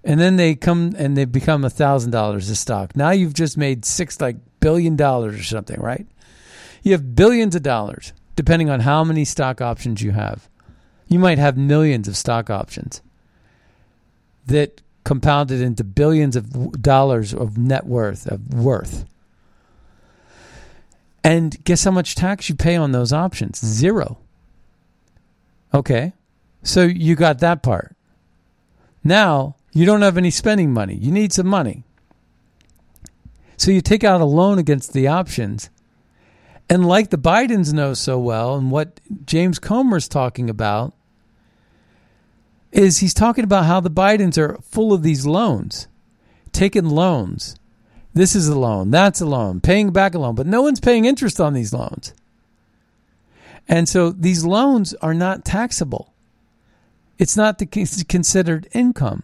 and 0.06 0.22
then 0.22 0.38
they 0.38 0.56
come 0.56 0.96
and 0.98 1.18
they 1.18 1.26
become 1.26 1.66
a 1.66 1.70
thousand 1.70 2.12
dollars 2.12 2.50
a 2.50 2.56
stock. 2.56 2.96
Now 2.96 3.12
you've 3.12 3.34
just 3.34 3.58
made 3.58 3.84
six 3.84 4.22
like 4.22 4.38
billion 4.62 4.96
dollars 4.96 5.38
or 5.38 5.44
something, 5.44 5.82
right? 5.82 6.08
You 6.82 6.94
have 6.94 7.14
billions 7.14 7.56
of 7.56 7.62
dollars, 7.62 8.14
depending 8.38 8.70
on 8.70 8.80
how 8.80 9.04
many 9.04 9.26
stock 9.26 9.60
options 9.60 10.02
you 10.02 10.12
have. 10.12 10.48
You 11.10 11.20
might 11.20 11.40
have 11.40 11.58
millions 11.58 12.08
of 12.08 12.16
stock 12.16 12.50
options 12.50 13.02
that 14.48 14.82
compounded 15.04 15.60
into 15.60 15.84
billions 15.84 16.38
of 16.38 16.82
dollars 16.82 17.34
of 17.34 17.58
net 17.58 17.86
worth 17.86 18.28
of 18.28 18.54
worth. 18.54 19.04
And 21.24 21.64
guess 21.64 21.84
how 21.84 21.92
much 21.92 22.16
tax 22.16 22.50
you 22.50 22.56
pay 22.56 22.76
on 22.76 22.92
those 22.92 23.14
options? 23.14 23.62
Hmm. 23.62 23.68
Zero. 23.68 24.18
Okay. 25.74 26.14
So 26.64 26.84
you 26.84 27.16
got 27.16 27.40
that 27.40 27.64
part. 27.64 27.96
Now 29.04 29.56
you 29.72 29.86
don't 29.86 30.02
have 30.02 30.18
any 30.18 30.32
spending 30.32 30.72
money. 30.72 30.96
You 30.96 31.12
need 31.12 31.34
some 31.34 31.48
money. 31.48 31.84
So 33.58 33.72
you 33.72 33.82
take 33.82 34.04
out 34.04 34.22
a 34.22 34.26
loan 34.26 34.60
against 34.60 34.94
the 34.94 35.08
options. 35.08 35.70
And 36.70 36.88
like 36.88 37.10
the 37.10 37.18
Bidens 37.18 37.74
know 37.74 37.94
so 37.94 38.18
well, 38.18 38.56
and 38.56 38.72
what 38.72 39.00
James 39.26 39.60
Comer's 39.60 40.08
talking 40.08 40.50
about, 40.50 40.94
is 42.72 43.00
he's 43.00 43.14
talking 43.14 43.44
about 43.44 43.66
how 43.66 43.80
the 43.80 43.92
Bidens 43.92 44.38
are 44.38 44.58
full 44.62 44.94
of 44.94 45.04
these 45.04 45.26
loans, 45.26 45.88
taking 46.52 46.90
loans. 46.90 47.56
This 48.14 48.36
is 48.36 48.48
a 48.48 48.58
loan, 48.58 48.92
that's 48.92 49.22
a 49.22 49.26
loan, 49.26 49.60
paying 49.60 49.92
back 49.92 50.14
a 50.14 50.20
loan, 50.20 50.36
but 50.36 50.46
no 50.46 50.62
one's 50.62 50.80
paying 50.80 51.06
interest 51.06 51.42
on 51.42 51.54
these 51.54 51.74
loans. 51.74 52.14
And 53.68 53.90
so 53.90 54.12
these 54.12 54.46
loans 54.46 54.94
are 54.96 55.14
not 55.14 55.46
taxable. 55.46 56.14
It's 57.18 57.38
not 57.38 57.58
the, 57.58 57.66
considered 57.66 58.68
income. 58.74 59.24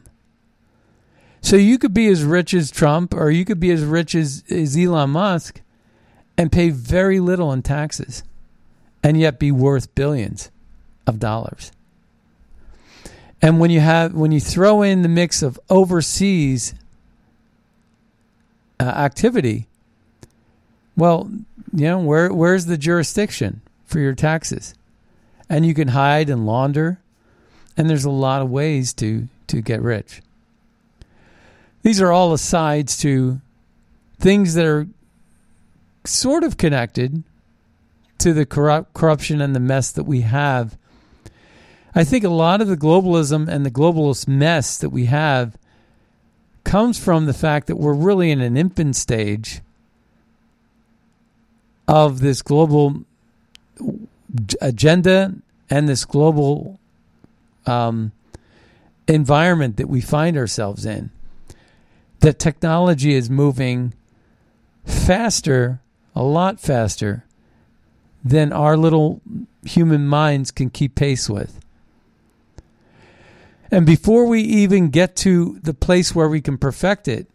So 1.42 1.56
you 1.56 1.78
could 1.78 1.94
be 1.94 2.08
as 2.08 2.24
rich 2.24 2.54
as 2.54 2.72
Trump 2.72 3.14
or 3.14 3.32
you 3.32 3.46
could 3.46 3.60
be 3.60 3.72
as 3.72 3.84
rich 3.84 4.16
as, 4.16 4.44
as 4.50 4.78
Elon 4.78 5.12
Musk 5.12 5.62
and 6.38 6.52
pay 6.52 6.70
very 6.70 7.20
little 7.20 7.52
in 7.54 7.62
taxes 7.62 8.24
and 9.04 9.20
yet 9.20 9.40
be 9.40 9.52
worth 9.52 9.94
billions 9.96 10.52
of 11.08 11.20
dollars. 11.20 11.72
And 13.42 13.60
when 13.60 13.72
you 13.72 13.80
have 13.80 14.14
when 14.14 14.34
you 14.34 14.42
throw 14.42 14.82
in 14.82 15.02
the 15.02 15.08
mix 15.08 15.42
of 15.42 15.60
overseas 15.70 16.74
uh, 18.80 18.84
activity, 18.84 19.68
well, 20.96 21.30
you 21.74 21.86
know, 21.86 22.00
where 22.00 22.34
where's 22.34 22.66
the 22.66 22.78
jurisdiction 22.78 23.62
for 23.86 24.00
your 24.00 24.14
taxes? 24.14 24.74
And 25.50 25.66
you 25.66 25.74
can 25.74 25.90
hide 25.90 26.30
and 26.30 26.46
launder, 26.46 27.00
and 27.76 27.90
there's 27.90 28.06
a 28.06 28.12
lot 28.12 28.42
of 28.42 28.50
ways 28.50 28.94
to 28.96 29.28
to 29.48 29.62
get 29.62 29.82
rich. 29.82 30.22
These 31.82 32.02
are 32.02 32.12
all 32.12 32.34
asides 32.34 32.98
to 32.98 33.40
things 34.20 34.54
that 34.56 34.66
are 34.66 34.88
sort 36.06 36.44
of 36.44 36.58
connected 36.58 37.24
to 38.20 38.34
the 38.34 38.46
corrupt, 38.46 38.94
corruption 38.94 39.42
and 39.42 39.56
the 39.56 39.60
mess 39.60 39.92
that 39.92 40.04
we 40.04 40.22
have. 40.22 40.78
I 41.96 42.04
think 42.04 42.24
a 42.24 42.30
lot 42.30 42.62
of 42.62 42.68
the 42.68 42.78
globalism 42.78 43.48
and 43.48 43.66
the 43.66 43.72
globalist 43.72 44.28
mess 44.28 44.78
that 44.78 44.90
we 44.90 45.06
have 45.06 45.58
comes 46.64 47.00
from 47.00 47.26
the 47.26 47.34
fact 47.34 47.68
that 47.68 47.78
we're 47.78 47.94
really 47.94 48.32
in 48.32 48.42
an 48.42 48.58
infant 48.58 48.96
stage 48.96 49.62
of 51.88 52.20
this 52.20 52.42
global 52.42 53.04
agenda 54.62 55.34
and 55.70 55.90
this 55.90 56.06
global 56.06 56.80
um, 57.66 58.12
environment 59.08 59.78
that 59.78 59.90
we 59.90 60.02
find 60.02 60.38
ourselves 60.38 60.86
in 60.86 61.10
that 62.20 62.38
technology 62.38 63.14
is 63.14 63.30
moving 63.30 63.94
faster, 64.86 65.80
a 66.16 66.24
lot 66.24 66.60
faster 66.60 67.26
than 68.24 68.52
our 68.52 68.76
little 68.76 69.22
human 69.64 70.06
minds 70.06 70.52
can 70.52 70.70
keep 70.70 70.96
pace 70.96 71.30
with. 71.30 71.60
And 73.72 73.86
before 73.86 74.26
we 74.26 74.42
even 74.42 74.90
get 74.90 75.16
to 75.18 75.60
the 75.62 75.74
place 75.74 76.16
where 76.16 76.28
we 76.28 76.42
can 76.42 76.58
perfect 76.58 77.08
it, 77.08 77.28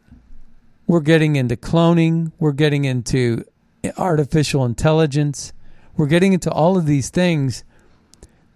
we're 0.87 1.01
getting 1.01 1.37
into 1.37 1.57
cloning, 1.57 2.33
we're 2.39 2.53
getting 2.53 2.85
into 2.85 3.45
artificial 3.97 4.65
intelligence, 4.65 5.53
we're 5.97 6.07
getting 6.07 6.33
into 6.33 6.51
all 6.51 6.77
of 6.77 6.87
these 6.87 7.11
things 7.11 7.65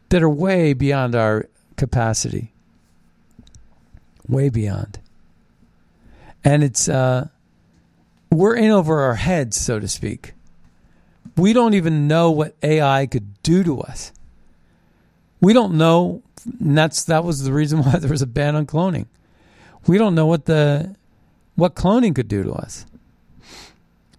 that 0.09 0.23
are 0.23 0.31
way 0.31 0.73
beyond 0.73 1.15
our 1.15 1.49
capacity. 1.77 2.53
Way 4.27 4.49
beyond 4.51 4.99
and 6.45 6.63
it's 6.65 6.89
uh, 6.89 7.29
we're 8.31 8.57
in 8.57 8.71
over 8.71 9.01
our 9.01 9.17
heads, 9.17 9.57
so 9.57 9.79
to 9.79 9.89
speak. 9.89 10.35
We 11.37 11.53
don't 11.53 11.75
even 11.75 12.09
know 12.09 12.31
what 12.31 12.57
AI 12.63 13.07
could 13.07 13.43
do 13.43 13.63
to 13.65 13.81
us. 13.81 14.13
We 15.41 15.53
don't 15.53 15.75
know. 15.75 16.23
And 16.47 16.77
that's 16.77 17.05
that 17.05 17.25
was 17.25 17.45
the 17.45 17.53
reason 17.53 17.83
why 17.85 17.99
there 17.99 18.11
was 18.11 18.23
a 18.23 18.27
ban 18.27 18.57
on 18.57 18.67
cloning. 18.67 19.07
We 19.87 19.99
don't 19.99 20.15
know 20.15 20.27
what 20.27 20.47
the 20.47 20.95
what 21.55 21.75
cloning 21.75 22.15
could 22.15 22.29
do 22.29 22.43
to 22.45 22.53
us, 22.53 22.87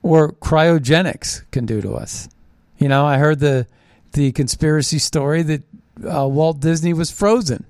or 0.02 0.34
cryogenics 0.34 1.44
can 1.52 1.66
do 1.66 1.82
to 1.82 1.94
us. 1.94 2.30
You 2.78 2.88
know, 2.90 3.06
I 3.06 3.18
heard 3.18 3.40
the 3.40 3.68
the 4.14 4.32
conspiracy 4.32 5.00
story 5.00 5.44
that 5.44 5.64
uh, 6.04 6.28
Walt 6.28 6.60
Disney 6.60 6.94
was 6.94 7.12
frozen. 7.12 7.66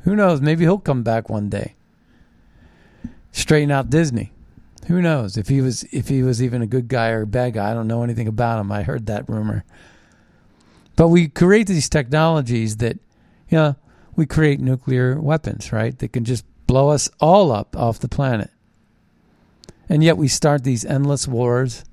Who 0.00 0.14
knows? 0.14 0.40
Maybe 0.40 0.64
he'll 0.64 0.78
come 0.78 1.02
back 1.02 1.28
one 1.28 1.48
day 1.48 1.74
straighten 3.34 3.70
out 3.70 3.90
Disney. 3.90 4.32
Who 4.86 5.02
knows 5.02 5.36
if 5.36 5.48
he 5.48 5.60
was 5.60 5.82
if 5.84 6.08
he 6.08 6.22
was 6.22 6.42
even 6.42 6.62
a 6.62 6.66
good 6.66 6.88
guy 6.88 7.10
or 7.10 7.22
a 7.22 7.26
bad 7.26 7.54
guy? 7.54 7.70
I 7.70 7.74
don't 7.74 7.88
know 7.88 8.02
anything 8.02 8.28
about 8.28 8.60
him. 8.60 8.70
I 8.70 8.82
heard 8.82 9.06
that 9.06 9.28
rumor. 9.28 9.64
But 10.96 11.08
we 11.08 11.28
create 11.28 11.66
these 11.66 11.88
technologies 11.88 12.76
that, 12.76 12.98
you 13.48 13.58
know, 13.58 13.76
we 14.16 14.26
create 14.26 14.60
nuclear 14.60 15.20
weapons, 15.20 15.72
right? 15.72 15.98
That 15.98 16.12
can 16.12 16.24
just 16.24 16.44
blow 16.66 16.88
us 16.88 17.10
all 17.20 17.52
up 17.52 17.76
off 17.76 17.98
the 17.98 18.08
planet. 18.08 18.50
And 19.88 20.02
yet 20.02 20.16
we 20.16 20.28
start 20.28 20.64
these 20.64 20.84
endless 20.84 21.28
wars. 21.28 21.84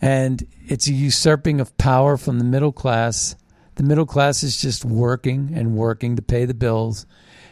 And 0.00 0.46
it's 0.66 0.86
a 0.86 0.92
usurping 0.92 1.60
of 1.60 1.76
power 1.76 2.16
from 2.16 2.38
the 2.38 2.44
middle 2.44 2.72
class. 2.72 3.36
The 3.74 3.82
middle 3.82 4.06
class 4.06 4.42
is 4.42 4.60
just 4.60 4.84
working 4.84 5.52
and 5.54 5.76
working 5.76 6.16
to 6.16 6.22
pay 6.22 6.44
the 6.44 6.54
bills 6.54 7.06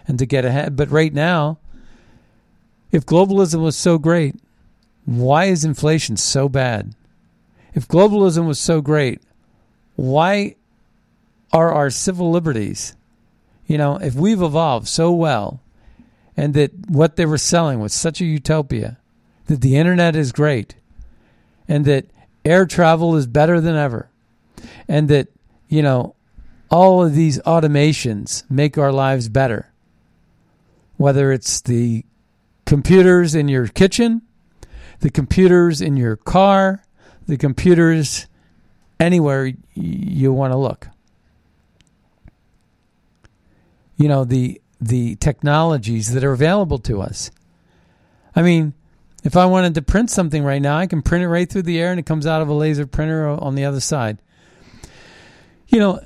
and 0.08 0.18
to 0.18 0.26
get 0.26 0.44
ahead. 0.44 0.76
But 0.76 0.90
right 0.90 1.12
now, 1.12 1.58
if 2.92 3.04
globalism 3.04 3.62
was 3.62 3.76
so 3.76 3.98
great, 3.98 4.36
why 5.04 5.46
is 5.46 5.64
inflation 5.64 6.16
so 6.16 6.48
bad? 6.48 6.94
If 7.74 7.86
globalism 7.86 8.46
was 8.46 8.58
so 8.58 8.80
great, 8.80 9.20
why 9.96 10.56
are 11.52 11.72
our 11.72 11.90
civil 11.90 12.30
liberties, 12.30 12.96
you 13.66 13.78
know, 13.78 13.96
if 13.96 14.14
we've 14.14 14.42
evolved 14.42 14.88
so 14.88 15.12
well 15.12 15.60
and 16.36 16.54
that 16.54 16.72
what 16.88 17.16
they 17.16 17.26
were 17.26 17.38
selling 17.38 17.80
was 17.80 17.92
such 17.94 18.20
a 18.20 18.24
utopia, 18.24 18.98
that 19.46 19.60
the 19.60 19.76
internet 19.76 20.14
is 20.14 20.32
great 20.32 20.74
and 21.68 21.84
that 21.84 22.06
air 22.44 22.66
travel 22.66 23.16
is 23.16 23.26
better 23.26 23.60
than 23.60 23.74
ever 23.74 24.08
and 24.88 25.08
that, 25.08 25.28
you 25.68 25.82
know, 25.82 26.14
all 26.70 27.04
of 27.04 27.14
these 27.14 27.38
automations 27.40 28.44
make 28.50 28.76
our 28.76 28.92
lives 28.92 29.28
better. 29.28 29.72
Whether 30.96 31.32
it's 31.32 31.60
the 31.60 32.04
computers 32.64 33.34
in 33.34 33.48
your 33.48 33.68
kitchen, 33.68 34.22
the 35.00 35.10
computers 35.10 35.80
in 35.80 35.96
your 35.96 36.16
car, 36.16 36.82
the 37.26 37.36
computers 37.36 38.26
anywhere 38.98 39.52
you 39.74 40.32
want 40.32 40.52
to 40.52 40.56
look. 40.56 40.88
You 43.96 44.08
know, 44.08 44.24
the 44.24 44.60
the 44.80 45.16
technologies 45.16 46.12
that 46.12 46.24
are 46.24 46.32
available 46.32 46.78
to 46.80 47.00
us. 47.00 47.30
I 48.34 48.42
mean, 48.42 48.74
if 49.24 49.36
I 49.36 49.46
wanted 49.46 49.74
to 49.74 49.82
print 49.82 50.10
something 50.10 50.44
right 50.44 50.60
now, 50.60 50.76
I 50.76 50.86
can 50.86 51.02
print 51.02 51.24
it 51.24 51.28
right 51.28 51.48
through 51.48 51.62
the 51.62 51.80
air 51.80 51.90
and 51.90 51.98
it 51.98 52.06
comes 52.06 52.26
out 52.26 52.42
of 52.42 52.48
a 52.48 52.54
laser 52.54 52.86
printer 52.86 53.26
on 53.26 53.54
the 53.54 53.64
other 53.64 53.80
side. 53.80 54.18
You 55.68 55.80
know, 55.80 56.00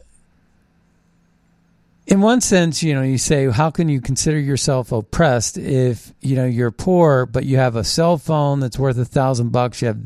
in 2.06 2.20
one 2.20 2.40
sense, 2.40 2.82
you 2.82 2.94
know, 2.94 3.02
you 3.02 3.18
say, 3.18 3.48
how 3.50 3.70
can 3.70 3.88
you 3.88 4.00
consider 4.00 4.38
yourself 4.38 4.90
oppressed 4.90 5.58
if 5.58 6.12
you 6.20 6.34
know 6.34 6.44
you're 6.46 6.70
poor, 6.70 7.26
but 7.26 7.44
you 7.44 7.56
have 7.56 7.76
a 7.76 7.84
cell 7.84 8.18
phone 8.18 8.60
that's 8.60 8.78
worth 8.78 8.98
a 8.98 9.04
thousand 9.04 9.50
bucks, 9.50 9.82
you 9.82 9.88
have 9.88 10.00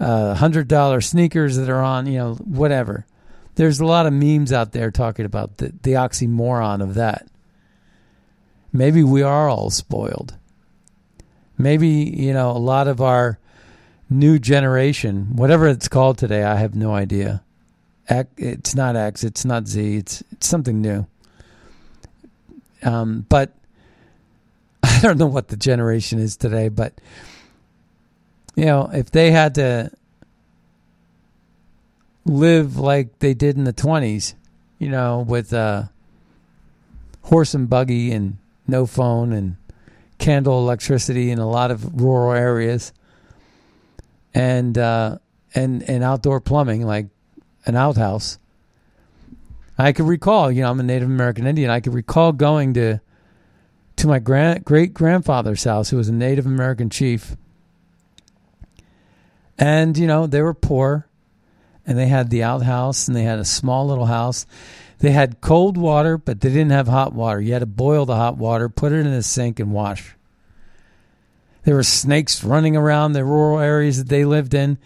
uh, 0.00 0.34
hundred 0.34 0.68
dollar 0.68 1.00
sneakers 1.00 1.56
that 1.56 1.68
are 1.68 1.82
on, 1.82 2.06
you 2.06 2.18
know, 2.18 2.34
whatever. 2.34 3.06
There's 3.56 3.80
a 3.80 3.86
lot 3.86 4.06
of 4.06 4.12
memes 4.12 4.52
out 4.52 4.72
there 4.72 4.90
talking 4.90 5.24
about 5.24 5.58
the, 5.58 5.72
the 5.82 5.92
oxymoron 5.92 6.82
of 6.82 6.94
that. 6.94 7.28
Maybe 8.72 9.04
we 9.04 9.22
are 9.22 9.48
all 9.48 9.70
spoiled. 9.70 10.36
Maybe, 11.56 11.88
you 11.88 12.32
know, 12.32 12.50
a 12.50 12.58
lot 12.58 12.88
of 12.88 13.00
our 13.00 13.38
new 14.10 14.38
generation, 14.38 15.36
whatever 15.36 15.68
it's 15.68 15.88
called 15.88 16.18
today, 16.18 16.42
I 16.42 16.56
have 16.56 16.74
no 16.74 16.92
idea. 16.94 17.42
It's 18.08 18.74
not 18.74 18.96
X, 18.96 19.22
it's 19.24 19.44
not 19.44 19.66
Z, 19.66 19.96
it's, 19.96 20.22
it's 20.32 20.48
something 20.48 20.80
new. 20.80 21.06
Um, 22.82 23.24
but 23.28 23.52
I 24.82 25.00
don't 25.00 25.18
know 25.18 25.26
what 25.26 25.48
the 25.48 25.56
generation 25.56 26.18
is 26.18 26.36
today, 26.36 26.68
but 26.68 26.92
you 28.56 28.66
know, 28.66 28.90
if 28.92 29.10
they 29.10 29.30
had 29.30 29.54
to 29.56 29.90
live 32.24 32.76
like 32.76 33.18
they 33.18 33.34
did 33.34 33.56
in 33.56 33.64
the 33.64 33.72
20s, 33.72 34.34
you 34.78 34.88
know, 34.88 35.24
with 35.26 35.52
uh, 35.52 35.84
horse 37.22 37.54
and 37.54 37.68
buggy 37.68 38.12
and 38.12 38.38
no 38.66 38.86
phone 38.86 39.32
and 39.32 39.56
candle 40.18 40.58
electricity 40.60 41.30
in 41.30 41.38
a 41.38 41.48
lot 41.48 41.70
of 41.70 42.00
rural 42.00 42.32
areas 42.32 42.92
and 44.32 44.78
uh, 44.78 45.18
and 45.54 45.82
and 45.88 46.02
outdoor 46.02 46.40
plumbing 46.40 46.86
like 46.86 47.06
an 47.66 47.76
outhouse. 47.76 48.38
I 49.76 49.92
could 49.92 50.06
recall, 50.06 50.52
you 50.52 50.62
know, 50.62 50.70
I'm 50.70 50.78
a 50.80 50.84
Native 50.84 51.08
American 51.08 51.46
Indian. 51.46 51.70
I 51.70 51.80
could 51.80 51.94
recall 51.94 52.32
going 52.32 52.74
to 52.74 53.00
to 53.96 54.06
my 54.06 54.18
grand 54.18 54.64
great 54.64 54.94
grandfather's 54.94 55.64
house, 55.64 55.90
who 55.90 55.96
was 55.96 56.08
a 56.08 56.12
Native 56.12 56.46
American 56.46 56.90
chief, 56.90 57.36
and 59.58 59.96
you 59.96 60.06
know 60.06 60.26
they 60.26 60.42
were 60.42 60.54
poor, 60.54 61.08
and 61.86 61.98
they 61.98 62.06
had 62.06 62.30
the 62.30 62.42
outhouse, 62.42 63.08
and 63.08 63.16
they 63.16 63.24
had 63.24 63.38
a 63.38 63.44
small 63.44 63.86
little 63.86 64.06
house. 64.06 64.46
They 64.98 65.10
had 65.10 65.40
cold 65.40 65.76
water, 65.76 66.16
but 66.16 66.40
they 66.40 66.48
didn't 66.48 66.70
have 66.70 66.88
hot 66.88 67.12
water. 67.12 67.40
You 67.40 67.52
had 67.52 67.58
to 67.60 67.66
boil 67.66 68.06
the 68.06 68.16
hot 68.16 68.36
water, 68.36 68.68
put 68.68 68.92
it 68.92 69.00
in 69.00 69.06
a 69.08 69.22
sink, 69.22 69.60
and 69.60 69.72
wash. 69.72 70.14
There 71.64 71.74
were 71.74 71.82
snakes 71.82 72.44
running 72.44 72.76
around 72.76 73.12
the 73.12 73.24
rural 73.24 73.58
areas 73.58 73.98
that 73.98 74.08
they 74.08 74.24
lived 74.24 74.54
in. 74.54 74.78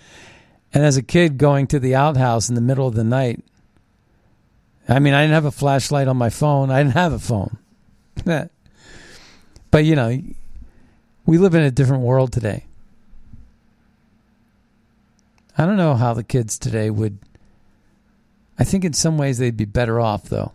And 0.73 0.85
as 0.85 0.97
a 0.97 1.03
kid 1.03 1.39
going 1.39 1.67
to 1.69 1.79
the 1.79 1.95
outhouse 1.95 2.49
in 2.49 2.55
the 2.55 2.61
middle 2.61 2.87
of 2.87 2.95
the 2.95 3.05
night, 3.05 3.43
I 4.89 5.01
mean, 5.01 5.13
I 5.13 5.23
didn't 5.23 5.35
have 5.35 5.45
a 5.45 5.51
flashlight 5.51 6.09
on 6.09 6.17
my 6.17 6.31
phone. 6.31 6.71
I 6.71 6.83
didn't 6.83 6.95
have 6.95 7.13
a 7.13 7.19
phone. 7.19 7.59
but, 9.71 9.85
you 9.85 9.97
know, 9.97 10.23
we 11.27 11.39
live 11.39 11.55
in 11.55 11.63
a 11.63 11.71
different 11.71 12.05
world 12.05 12.33
today. 12.33 12.65
I 15.59 15.67
don't 15.67 15.77
know 15.77 15.95
how 15.95 16.15
the 16.15 16.23
kids 16.23 16.57
today 16.57 16.89
would. 16.89 17.19
I 18.61 18.65
think 18.65 18.85
in 18.85 18.93
some 18.93 19.19
ways 19.19 19.39
they'd 19.39 19.57
be 19.57 19.65
better 19.65 20.01
off, 20.01 20.25
though. 20.25 20.53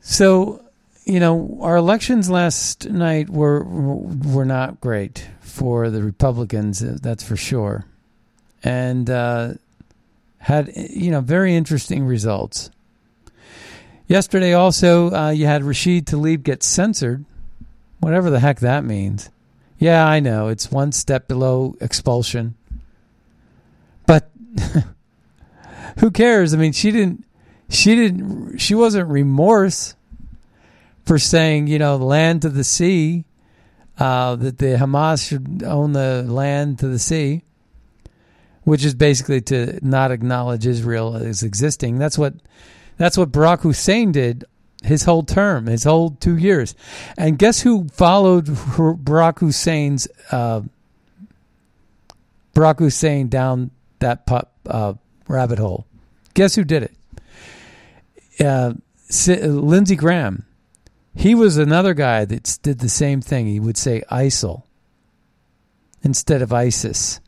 So, 0.00 0.64
you 1.04 1.20
know, 1.20 1.58
our 1.60 1.76
elections 1.76 2.28
last 2.28 2.90
night 2.90 3.30
were 3.30 3.62
were 3.62 4.44
not 4.44 4.80
great 4.80 5.28
for 5.40 5.90
the 5.90 6.02
Republicans. 6.02 6.82
Uh, 6.82 6.98
that's 7.00 7.22
for 7.22 7.36
sure, 7.36 7.84
and 8.64 9.08
uh, 9.08 9.54
had 10.38 10.72
you 10.74 11.12
know 11.12 11.20
very 11.20 11.54
interesting 11.54 12.04
results. 12.04 12.70
Yesterday, 14.08 14.54
also, 14.54 15.12
uh, 15.12 15.30
you 15.30 15.46
had 15.46 15.62
Rashid 15.62 16.06
Tlaib 16.06 16.42
get 16.42 16.64
censored, 16.64 17.24
whatever 18.00 18.28
the 18.28 18.40
heck 18.40 18.58
that 18.58 18.84
means. 18.84 19.30
Yeah, 19.80 20.06
I 20.06 20.20
know 20.20 20.48
it's 20.48 20.70
one 20.70 20.92
step 20.92 21.26
below 21.26 21.74
expulsion, 21.80 22.54
but 24.06 24.30
who 25.98 26.10
cares? 26.10 26.52
I 26.52 26.58
mean, 26.58 26.72
she 26.72 26.90
didn't. 26.90 27.24
She 27.70 27.96
didn't. 27.96 28.58
She 28.58 28.74
wasn't 28.74 29.08
remorse 29.08 29.94
for 31.06 31.18
saying, 31.18 31.68
you 31.68 31.78
know, 31.78 31.96
land 31.96 32.42
to 32.42 32.50
the 32.50 32.62
sea, 32.62 33.24
uh, 33.98 34.36
that 34.36 34.58
the 34.58 34.76
Hamas 34.76 35.26
should 35.26 35.62
own 35.62 35.92
the 35.92 36.26
land 36.28 36.78
to 36.80 36.88
the 36.88 36.98
sea, 36.98 37.42
which 38.64 38.84
is 38.84 38.94
basically 38.94 39.40
to 39.40 39.78
not 39.80 40.10
acknowledge 40.10 40.66
Israel 40.66 41.16
as 41.16 41.42
existing. 41.42 41.98
That's 41.98 42.18
what 42.18 42.34
that's 42.98 43.16
what 43.16 43.32
Barack 43.32 43.60
Hussein 43.60 44.12
did 44.12 44.44
his 44.82 45.04
whole 45.04 45.22
term, 45.22 45.66
his 45.66 45.84
whole 45.84 46.10
two 46.10 46.36
years. 46.36 46.74
And 47.16 47.38
guess 47.38 47.60
who 47.60 47.88
followed 47.88 48.46
Barack 48.46 49.40
Hussein's 49.40 50.08
uh, 50.30 50.62
Barack 52.54 52.78
Hussein 52.78 53.28
down 53.28 53.70
that 54.00 54.26
pup, 54.26 54.52
uh, 54.66 54.94
rabbit 55.28 55.58
hole? 55.58 55.86
Guess 56.34 56.54
who 56.54 56.64
did 56.64 56.84
it? 56.84 58.44
Uh, 58.44 58.74
Lindsey 59.26 59.96
Graham. 59.96 60.46
He 61.14 61.34
was 61.34 61.56
another 61.56 61.94
guy 61.94 62.24
that 62.24 62.58
did 62.62 62.78
the 62.78 62.88
same 62.88 63.20
thing. 63.20 63.46
He 63.46 63.60
would 63.60 63.76
say 63.76 64.02
ISIL 64.10 64.62
instead 66.02 66.40
of 66.40 66.52
ISIS. 66.52 67.20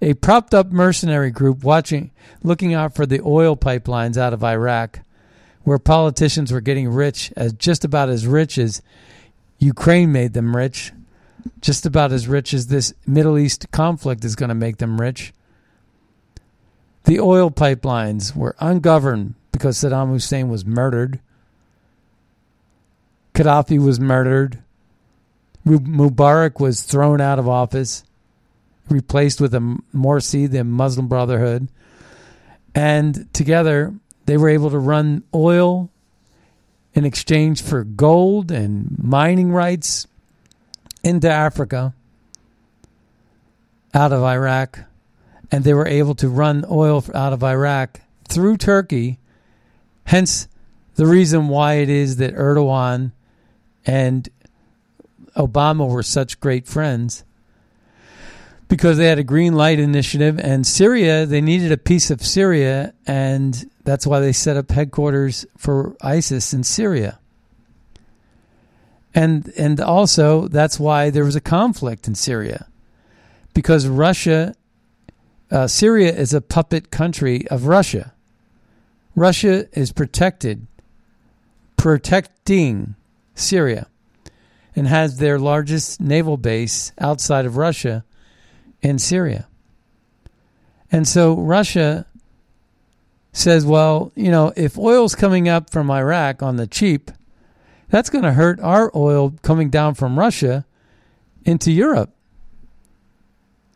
A 0.00 0.14
propped 0.14 0.52
up 0.52 0.72
mercenary 0.72 1.30
group 1.30 1.62
watching 1.62 2.10
looking 2.42 2.74
out 2.74 2.96
for 2.96 3.06
the 3.06 3.20
oil 3.24 3.56
pipelines 3.56 4.16
out 4.16 4.32
of 4.32 4.42
Iraq 4.42 5.00
where 5.64 5.78
politicians 5.78 6.52
were 6.52 6.60
getting 6.60 6.88
rich 6.88 7.32
as 7.36 7.52
just 7.52 7.84
about 7.84 8.08
as 8.08 8.26
rich 8.26 8.58
as 8.58 8.82
Ukraine 9.58 10.10
made 10.10 10.32
them 10.32 10.56
rich, 10.56 10.92
just 11.60 11.86
about 11.86 12.12
as 12.12 12.26
rich 12.26 12.52
as 12.52 12.66
this 12.66 12.92
Middle 13.06 13.38
East 13.38 13.70
conflict 13.70 14.24
is 14.24 14.34
going 14.36 14.48
to 14.48 14.54
make 14.54 14.78
them 14.78 15.00
rich. 15.00 15.32
The 17.04 17.20
oil 17.20 17.50
pipelines 17.50 18.34
were 18.34 18.56
ungoverned 18.60 19.34
because 19.50 19.78
Saddam 19.78 20.10
Hussein 20.10 20.48
was 20.48 20.64
murdered. 20.64 21.20
Gaddafi 23.34 23.78
was 23.78 24.00
murdered. 24.00 24.62
Mubarak 25.66 26.60
was 26.60 26.82
thrown 26.82 27.20
out 27.20 27.38
of 27.38 27.48
office, 27.48 28.04
replaced 28.88 29.40
with 29.40 29.54
a 29.54 29.78
Morsi, 29.94 30.50
the 30.50 30.64
Muslim 30.64 31.06
Brotherhood. 31.06 31.68
And 32.74 33.32
together, 33.32 33.94
they 34.26 34.36
were 34.36 34.48
able 34.48 34.70
to 34.70 34.78
run 34.78 35.24
oil 35.34 35.90
in 36.94 37.04
exchange 37.04 37.62
for 37.62 37.84
gold 37.84 38.50
and 38.50 38.96
mining 38.98 39.52
rights 39.52 40.06
into 41.02 41.30
Africa 41.30 41.94
out 43.94 44.12
of 44.12 44.22
Iraq. 44.22 44.80
And 45.50 45.64
they 45.64 45.74
were 45.74 45.86
able 45.86 46.14
to 46.16 46.28
run 46.28 46.64
oil 46.70 47.04
out 47.14 47.32
of 47.32 47.42
Iraq 47.42 48.00
through 48.28 48.56
Turkey. 48.56 49.18
Hence, 50.04 50.48
the 50.94 51.06
reason 51.06 51.48
why 51.48 51.74
it 51.74 51.88
is 51.88 52.16
that 52.16 52.34
Erdogan 52.34 53.12
and 53.84 54.28
Obama 55.36 55.88
were 55.88 56.02
such 56.02 56.40
great 56.40 56.66
friends 56.66 57.24
because 58.68 58.96
they 58.96 59.06
had 59.06 59.18
a 59.18 59.24
green 59.24 59.54
light 59.54 59.78
initiative 59.78 60.38
and 60.38 60.66
Syria 60.66 61.26
they 61.26 61.40
needed 61.40 61.72
a 61.72 61.76
piece 61.76 62.10
of 62.10 62.24
Syria 62.24 62.94
and 63.06 63.70
that's 63.84 64.06
why 64.06 64.20
they 64.20 64.32
set 64.32 64.56
up 64.56 64.70
headquarters 64.70 65.44
for 65.56 65.96
ISIS 66.00 66.52
in 66.52 66.64
Syria. 66.64 67.18
And 69.14 69.52
and 69.58 69.80
also 69.80 70.48
that's 70.48 70.80
why 70.80 71.10
there 71.10 71.24
was 71.24 71.36
a 71.36 71.40
conflict 71.40 72.08
in 72.08 72.14
Syria. 72.14 72.68
Because 73.54 73.86
Russia 73.86 74.54
uh, 75.50 75.66
Syria 75.66 76.14
is 76.14 76.32
a 76.32 76.40
puppet 76.40 76.90
country 76.90 77.46
of 77.48 77.66
Russia. 77.66 78.14
Russia 79.14 79.66
is 79.78 79.92
protected 79.92 80.66
protecting 81.76 82.94
Syria 83.34 83.88
and 84.76 84.86
has 84.86 85.18
their 85.18 85.38
largest 85.38 86.00
naval 86.00 86.36
base 86.36 86.92
outside 86.98 87.44
of 87.44 87.56
Russia 87.56 88.04
in 88.80 88.98
Syria. 88.98 89.48
And 90.90 91.08
so 91.08 91.34
Russia 91.34 92.06
says, 93.32 93.64
well, 93.64 94.12
you 94.14 94.30
know, 94.30 94.52
if 94.56 94.78
oil's 94.78 95.14
coming 95.14 95.48
up 95.48 95.70
from 95.70 95.90
Iraq 95.90 96.42
on 96.42 96.56
the 96.56 96.66
cheap, 96.66 97.10
that's 97.88 98.10
going 98.10 98.24
to 98.24 98.32
hurt 98.32 98.60
our 98.60 98.90
oil 98.94 99.34
coming 99.42 99.70
down 99.70 99.94
from 99.94 100.18
Russia 100.18 100.64
into 101.44 101.72
Europe. 101.72 102.10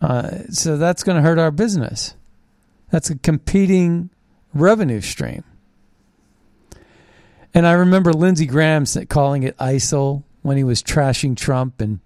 Uh, 0.01 0.45
so 0.51 0.77
that's 0.77 1.03
going 1.03 1.17
to 1.17 1.23
hurt 1.23 1.39
our 1.39 1.51
business. 1.51 2.15
That's 2.91 3.11
a 3.11 3.17
competing 3.19 4.11
revenue 4.53 5.01
stream. 5.01 5.45
And 7.55 7.67
I 7.67 7.73
remember 7.73 8.13
Lindsey 8.13 8.47
Graham 8.47 8.85
calling 9.09 9.43
it 9.43 9.57
ISIL 9.57 10.23
when 10.43 10.59
he 10.59 10.65
was 10.65 10.83
trashing 10.83 11.37
Trump 11.37 11.81
and 11.81 12.01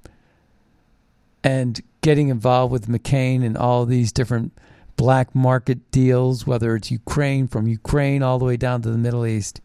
and 1.42 1.80
getting 2.02 2.28
involved 2.28 2.70
with 2.70 2.86
McCain 2.86 3.44
and 3.44 3.56
all 3.56 3.86
these 3.86 4.12
different 4.12 4.52
black 5.00 5.34
market 5.34 5.90
deals, 5.90 6.46
whether 6.46 6.76
it's 6.76 6.90
Ukraine, 6.90 7.48
from 7.48 7.66
Ukraine 7.66 8.22
all 8.22 8.38
the 8.38 8.44
way 8.44 8.58
down 8.58 8.82
to 8.82 8.90
the 8.90 8.98
Middle 8.98 9.24
East. 9.24 9.62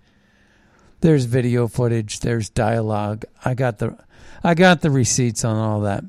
There's 1.01 1.25
video 1.25 1.67
footage, 1.67 2.21
there's 2.21 2.49
dialogue. 2.49 3.25
I 3.43 3.53
got 3.53 3.79
the 3.79 3.97
I 4.45 4.53
got 4.53 4.79
the 4.79 4.89
receipts 4.89 5.43
on 5.43 5.57
all 5.57 5.81
that. 5.81 6.05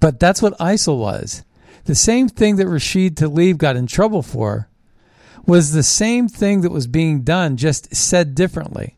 But 0.00 0.20
that's 0.20 0.42
what 0.42 0.58
ISIL 0.58 0.98
was. 0.98 1.44
The 1.86 1.94
same 1.94 2.28
thing 2.28 2.56
that 2.56 2.68
Rashid 2.68 3.16
Tlaib 3.16 3.56
got 3.56 3.76
in 3.76 3.86
trouble 3.86 4.22
for 4.22 4.68
was 5.46 5.72
the 5.72 5.82
same 5.82 6.28
thing 6.28 6.60
that 6.60 6.70
was 6.70 6.86
being 6.86 7.22
done, 7.22 7.56
just 7.56 7.96
said 7.96 8.34
differently 8.34 8.96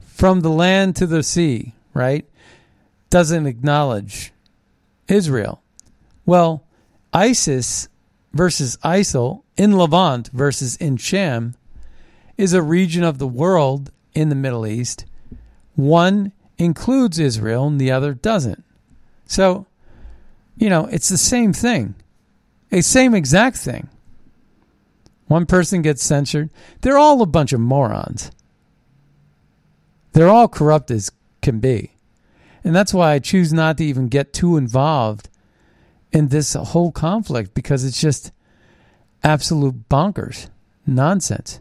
from 0.00 0.40
the 0.40 0.48
land 0.48 0.96
to 0.96 1.06
the 1.06 1.22
sea, 1.22 1.74
right? 1.92 2.24
Doesn't 3.10 3.46
acknowledge 3.46 4.32
Israel. 5.08 5.60
Well, 6.28 6.62
ISIS 7.14 7.88
versus 8.34 8.76
ISIL 8.84 9.44
in 9.56 9.78
Levant 9.78 10.28
versus 10.28 10.76
in 10.76 10.98
Sham 10.98 11.54
is 12.36 12.52
a 12.52 12.60
region 12.60 13.02
of 13.02 13.16
the 13.16 13.26
world 13.26 13.90
in 14.12 14.28
the 14.28 14.34
Middle 14.34 14.66
East. 14.66 15.06
One 15.74 16.32
includes 16.58 17.18
Israel 17.18 17.66
and 17.66 17.80
the 17.80 17.90
other 17.90 18.12
doesn't. 18.12 18.62
So, 19.24 19.64
you 20.58 20.68
know, 20.68 20.84
it's 20.92 21.08
the 21.08 21.16
same 21.16 21.54
thing, 21.54 21.94
a 22.70 22.82
same 22.82 23.14
exact 23.14 23.56
thing. 23.56 23.88
One 25.28 25.46
person 25.46 25.80
gets 25.80 26.04
censored. 26.04 26.50
They're 26.82 26.98
all 26.98 27.22
a 27.22 27.26
bunch 27.26 27.54
of 27.54 27.60
morons. 27.60 28.30
They're 30.12 30.28
all 30.28 30.48
corrupt 30.48 30.90
as 30.90 31.10
can 31.40 31.58
be. 31.58 31.94
And 32.62 32.76
that's 32.76 32.92
why 32.92 33.14
I 33.14 33.18
choose 33.18 33.50
not 33.50 33.78
to 33.78 33.84
even 33.86 34.08
get 34.08 34.34
too 34.34 34.58
involved 34.58 35.30
in 36.12 36.28
this 36.28 36.54
whole 36.54 36.92
conflict 36.92 37.54
because 37.54 37.84
it's 37.84 38.00
just 38.00 38.32
absolute 39.22 39.88
bonkers 39.88 40.48
nonsense. 40.86 41.60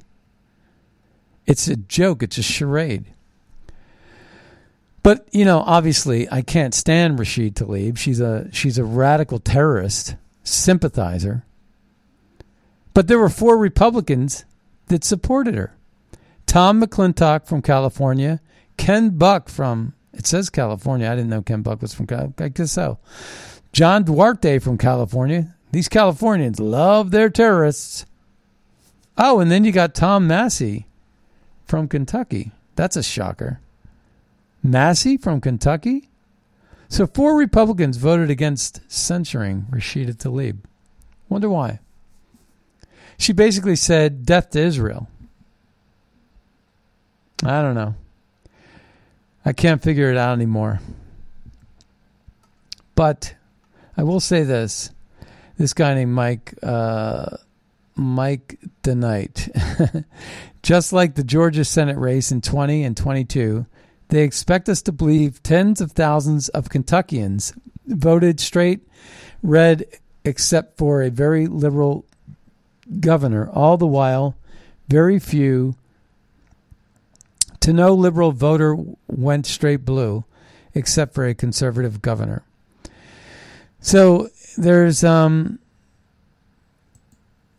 It's 1.45 1.67
a 1.67 1.75
joke, 1.75 2.23
it's 2.23 2.37
a 2.37 2.43
charade. 2.43 3.05
But, 5.03 5.27
you 5.31 5.45
know, 5.45 5.59
obviously 5.65 6.29
I 6.29 6.41
can't 6.41 6.73
stand 6.73 7.17
Rashid 7.17 7.55
Tlaib. 7.55 7.97
She's 7.97 8.19
a 8.19 8.49
she's 8.51 8.77
a 8.77 8.83
radical 8.83 9.39
terrorist 9.39 10.15
sympathizer. 10.43 11.45
But 12.93 13.07
there 13.07 13.19
were 13.19 13.29
four 13.29 13.57
Republicans 13.57 14.43
that 14.87 15.03
supported 15.03 15.55
her. 15.55 15.73
Tom 16.45 16.81
McClintock 16.81 17.45
from 17.45 17.61
California, 17.61 18.41
Ken 18.75 19.11
Buck 19.11 19.49
from 19.49 19.93
it 20.13 20.25
says 20.25 20.49
California. 20.49 21.09
I 21.09 21.15
didn't 21.15 21.29
know 21.29 21.41
Ken 21.41 21.61
Buck 21.61 21.81
was 21.81 21.93
from 21.93 22.07
I 22.39 22.49
guess 22.49 22.71
so. 22.71 22.97
John 23.77 24.05
Duarte 24.05 24.57
from 24.57 24.79
California. 24.79 25.53
These 25.71 25.87
Californians 25.87 26.59
love 26.59 27.11
their 27.11 27.29
terrorists. 27.29 28.07
Oh, 29.19 29.39
and 29.39 29.51
then 29.51 29.63
you 29.65 29.71
got 29.71 29.93
Tom 29.93 30.25
Massie 30.25 30.87
from 31.63 31.87
Kentucky. 31.87 32.49
That's 32.75 32.95
a 32.95 33.03
shocker. 33.03 33.59
Massie 34.63 35.15
from 35.15 35.41
Kentucky? 35.41 36.09
So 36.89 37.05
four 37.05 37.37
Republicans 37.37 37.97
voted 37.97 38.31
against 38.31 38.81
censoring 38.91 39.67
Rashida 39.69 40.15
Tlaib. 40.15 40.57
Wonder 41.29 41.47
why. 41.47 41.79
She 43.19 43.31
basically 43.31 43.75
said 43.75 44.25
death 44.25 44.49
to 44.49 44.59
Israel. 44.59 45.07
I 47.43 47.61
don't 47.61 47.75
know. 47.75 47.93
I 49.45 49.53
can't 49.53 49.83
figure 49.83 50.09
it 50.09 50.17
out 50.17 50.33
anymore. 50.33 50.79
But 52.95 53.35
I 53.97 54.03
will 54.03 54.19
say 54.19 54.43
this: 54.43 54.91
this 55.57 55.73
guy 55.73 55.95
named 55.95 56.13
Mike 56.13 56.53
uh, 56.61 57.37
Mike 57.95 58.59
DeKnight, 58.83 60.05
just 60.61 60.93
like 60.93 61.15
the 61.15 61.23
Georgia 61.23 61.65
Senate 61.65 61.97
race 61.97 62.31
in 62.31 62.41
20 62.41 62.83
and 62.83 62.95
22, 62.95 63.65
they 64.09 64.23
expect 64.23 64.69
us 64.69 64.81
to 64.83 64.91
believe 64.91 65.41
tens 65.41 65.81
of 65.81 65.91
thousands 65.91 66.47
of 66.49 66.69
Kentuckians 66.69 67.53
voted 67.87 68.39
straight 68.39 68.81
red, 69.41 69.85
except 70.23 70.77
for 70.77 71.01
a 71.01 71.09
very 71.09 71.47
liberal 71.47 72.05
governor. 72.99 73.49
All 73.49 73.77
the 73.77 73.87
while, 73.87 74.35
very 74.87 75.19
few 75.19 75.75
to 77.59 77.73
no 77.73 77.93
liberal 77.93 78.31
voter 78.31 78.77
went 79.07 79.45
straight 79.45 79.83
blue, 79.83 80.23
except 80.73 81.13
for 81.13 81.25
a 81.25 81.33
conservative 81.33 82.01
governor. 82.01 82.43
So 83.87 84.27
there's 84.57 85.01
um, 85.05 85.59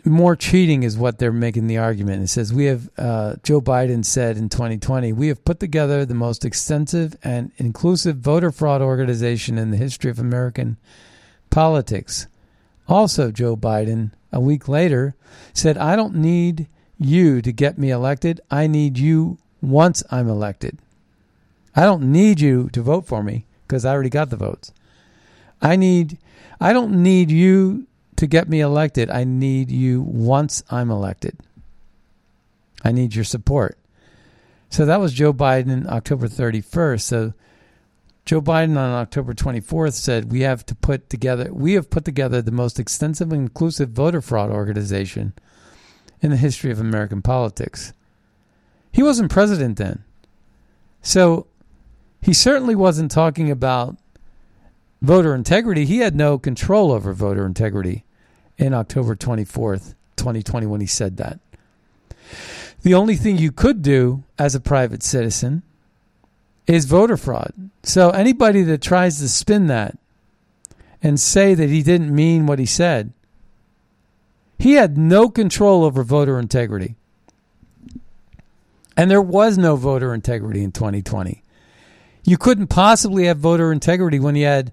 more 0.05 0.37
cheating, 0.37 0.83
is 0.83 0.99
what 0.99 1.19
they're 1.19 1.33
making 1.33 1.69
the 1.69 1.79
argument. 1.79 2.23
It 2.23 2.29
says 2.29 2.53
we 2.53 2.67
have 2.67 2.91
uh, 2.99 3.37
Joe 3.43 3.63
Biden 3.63 4.05
said 4.05 4.37
in 4.37 4.51
2020 4.51 5.11
we 5.15 5.29
have 5.29 5.43
put 5.43 5.59
together 5.59 6.05
the 6.05 6.13
most 6.13 6.45
extensive 6.45 7.17
and 7.25 7.53
inclusive 7.57 8.19
voter 8.19 8.53
fraud 8.53 8.83
organization 8.83 9.57
in 9.57 9.71
the 9.71 9.79
history 9.79 10.11
of 10.11 10.19
American 10.19 10.77
politics. 11.49 12.27
Also, 12.87 13.31
Joe 13.31 13.57
Biden 13.57 14.11
a 14.31 14.39
week 14.39 14.69
later 14.69 15.15
said, 15.55 15.79
"I 15.79 15.97
don't 15.97 16.17
need 16.17 16.67
you 16.99 17.41
to 17.41 17.53
get 17.53 17.79
me 17.79 17.91
elected. 17.91 18.43
I 18.51 18.67
need 18.67 18.99
you 18.99 19.39
once 19.63 20.03
I'm 20.11 20.29
elected. 20.29 20.77
I 21.75 21.85
don't 21.85 22.13
need 22.13 22.39
you 22.39 22.69
to 22.75 22.83
vote 22.83 23.07
for 23.07 23.23
me 23.23 23.47
because 23.67 23.87
I 23.87 23.95
already 23.95 24.11
got 24.11 24.29
the 24.29 24.37
votes." 24.37 24.73
I 25.61 25.77
need 25.77 26.19
I 26.61 26.73
don't 26.73 27.03
need 27.03 27.31
you 27.31 27.87
to 28.17 28.27
get 28.27 28.49
me 28.49 28.61
elected. 28.61 29.11
I 29.11 29.25
need 29.25 29.71
you 29.71 30.03
once 30.03 30.63
I'm 30.71 30.91
elected. 30.91 31.39
I 32.85 32.93
need 32.93 33.15
your 33.15 33.25
support. 33.25 33.79
So 34.71 34.85
that 34.87 35.01
was 35.01 35.13
Joe 35.13 35.33
Biden 35.33 35.87
October 35.87 36.29
31st. 36.29 37.01
So 37.01 37.33
Joe 38.25 38.43
Biden 38.43 38.77
on 38.77 38.91
October 38.91 39.33
24th 39.33 39.95
said 39.95 40.31
we 40.31 40.43
have 40.43 40.67
to 40.67 40.75
put 40.75 41.09
together 41.09 41.53
we 41.53 41.73
have 41.73 41.91
put 41.91 42.05
together 42.05 42.43
the 42.43 42.53
most 42.53 42.79
extensive 42.79 43.33
and 43.33 43.43
inclusive 43.43 43.91
voter 43.91 44.21
fraud 44.21 44.51
organization 44.51 45.33
in 46.21 46.31
the 46.31 46.37
history 46.37 46.71
of 46.71 46.81
American 46.81 47.23
politics. 47.23 47.93
He 48.93 49.03
wasn't 49.03 49.31
president 49.31 49.79
then. 49.79 50.05
So 51.01 51.47
he 52.21 52.35
certainly 52.35 52.75
wasn't 52.75 53.11
talking 53.11 53.51
about 53.51 53.97
voter 55.01 55.35
integrity, 55.35 55.85
he 55.85 55.99
had 55.99 56.15
no 56.15 56.39
control 56.39 56.93
over 56.93 57.13
voter 57.13 57.47
integrity 57.47 58.05
in 58.57 58.75
October 58.75 59.15
24th, 59.15 59.95
2020, 60.17 60.67
when 60.67 60.81
he 60.81 60.87
said 60.87 61.17
that. 61.17 61.39
The 62.83 62.95
only 62.95 63.17
thing 63.17 63.39
you 63.39 63.53
could 63.53 63.83
do 63.83 64.25
as 64.39 64.55
a 64.55 64.61
private 64.61 65.03
citizen 65.03 65.63
is 66.67 66.85
voter 66.85 67.17
fraud. 67.17 67.53
So 67.83 68.11
anybody 68.11 68.63
that 68.63 68.83
tries 68.83 69.19
to 69.19 69.29
spin 69.29 69.67
that 69.69 69.99
and 71.03 71.19
say 71.19 71.55
that 71.55 71.71
he 71.71 71.83
didn't 71.83 72.15
mean 72.15 72.47
what 72.47 72.59
he 72.59 72.67
said, 72.67 73.13
he 74.59 74.73
had 74.73 74.99
no 74.99 75.29
control 75.29 75.85
over 75.85 76.03
voter 76.03 76.39
integrity. 76.39 76.97
And 78.97 79.11
there 79.11 79.23
was 79.23 79.57
no 79.57 79.77
voter 79.77 80.13
integrity 80.13 80.65
in 80.65 80.73
2020. 80.73 81.43
You 82.25 82.37
couldn't 82.37 82.67
possibly 82.67 83.27
have 83.27 83.39
voter 83.39 83.73
integrity 83.73 84.19
when 84.19 84.35
you 84.35 84.45
had 84.45 84.73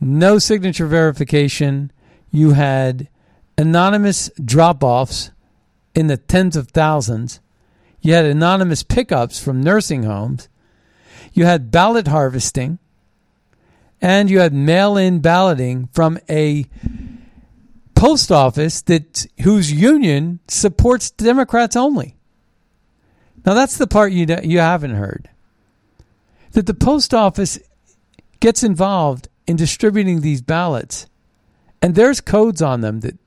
no 0.00 0.38
signature 0.38 0.86
verification. 0.86 1.90
You 2.30 2.52
had 2.52 3.08
anonymous 3.56 4.30
drop 4.42 4.84
offs 4.84 5.30
in 5.94 6.06
the 6.06 6.16
tens 6.16 6.56
of 6.56 6.68
thousands. 6.68 7.40
You 8.00 8.14
had 8.14 8.24
anonymous 8.24 8.82
pickups 8.82 9.42
from 9.42 9.62
nursing 9.62 10.04
homes. 10.04 10.48
You 11.32 11.44
had 11.44 11.70
ballot 11.70 12.06
harvesting. 12.06 12.78
And 14.00 14.30
you 14.30 14.38
had 14.38 14.52
mail 14.52 14.96
in 14.96 15.18
balloting 15.18 15.88
from 15.92 16.18
a 16.30 16.66
post 17.96 18.30
office 18.30 18.80
that 18.82 19.26
whose 19.42 19.72
union 19.72 20.38
supports 20.46 21.10
Democrats 21.10 21.74
only. 21.74 22.14
Now 23.44 23.54
that's 23.54 23.76
the 23.76 23.88
part 23.88 24.12
you 24.12 24.26
you 24.44 24.60
haven't 24.60 24.94
heard. 24.94 25.28
That 26.52 26.66
the 26.66 26.74
post 26.74 27.12
office 27.12 27.58
gets 28.38 28.62
involved 28.62 29.28
in 29.48 29.56
distributing 29.56 30.20
these 30.20 30.42
ballots, 30.42 31.06
and 31.82 31.94
there's 31.94 32.20
codes 32.20 32.62
on 32.62 32.82
them 32.82 33.00
that 33.00 33.18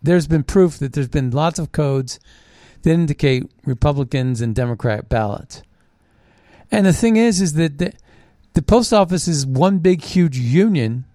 there's 0.00 0.28
been 0.28 0.44
proof 0.44 0.78
that 0.78 0.92
there's 0.92 1.08
been 1.08 1.30
lots 1.30 1.58
of 1.58 1.72
codes 1.72 2.20
that 2.82 2.92
indicate 2.92 3.50
Republicans 3.64 4.40
and 4.40 4.54
Democrat 4.54 5.08
ballots. 5.08 5.62
And 6.70 6.86
the 6.86 6.92
thing 6.92 7.16
is, 7.16 7.40
is 7.40 7.54
that 7.54 7.78
the, 7.78 7.92
the 8.52 8.62
post 8.62 8.92
office 8.92 9.26
is 9.26 9.46
one 9.46 9.78
big, 9.78 10.02
huge 10.02 10.38
union 10.38 11.06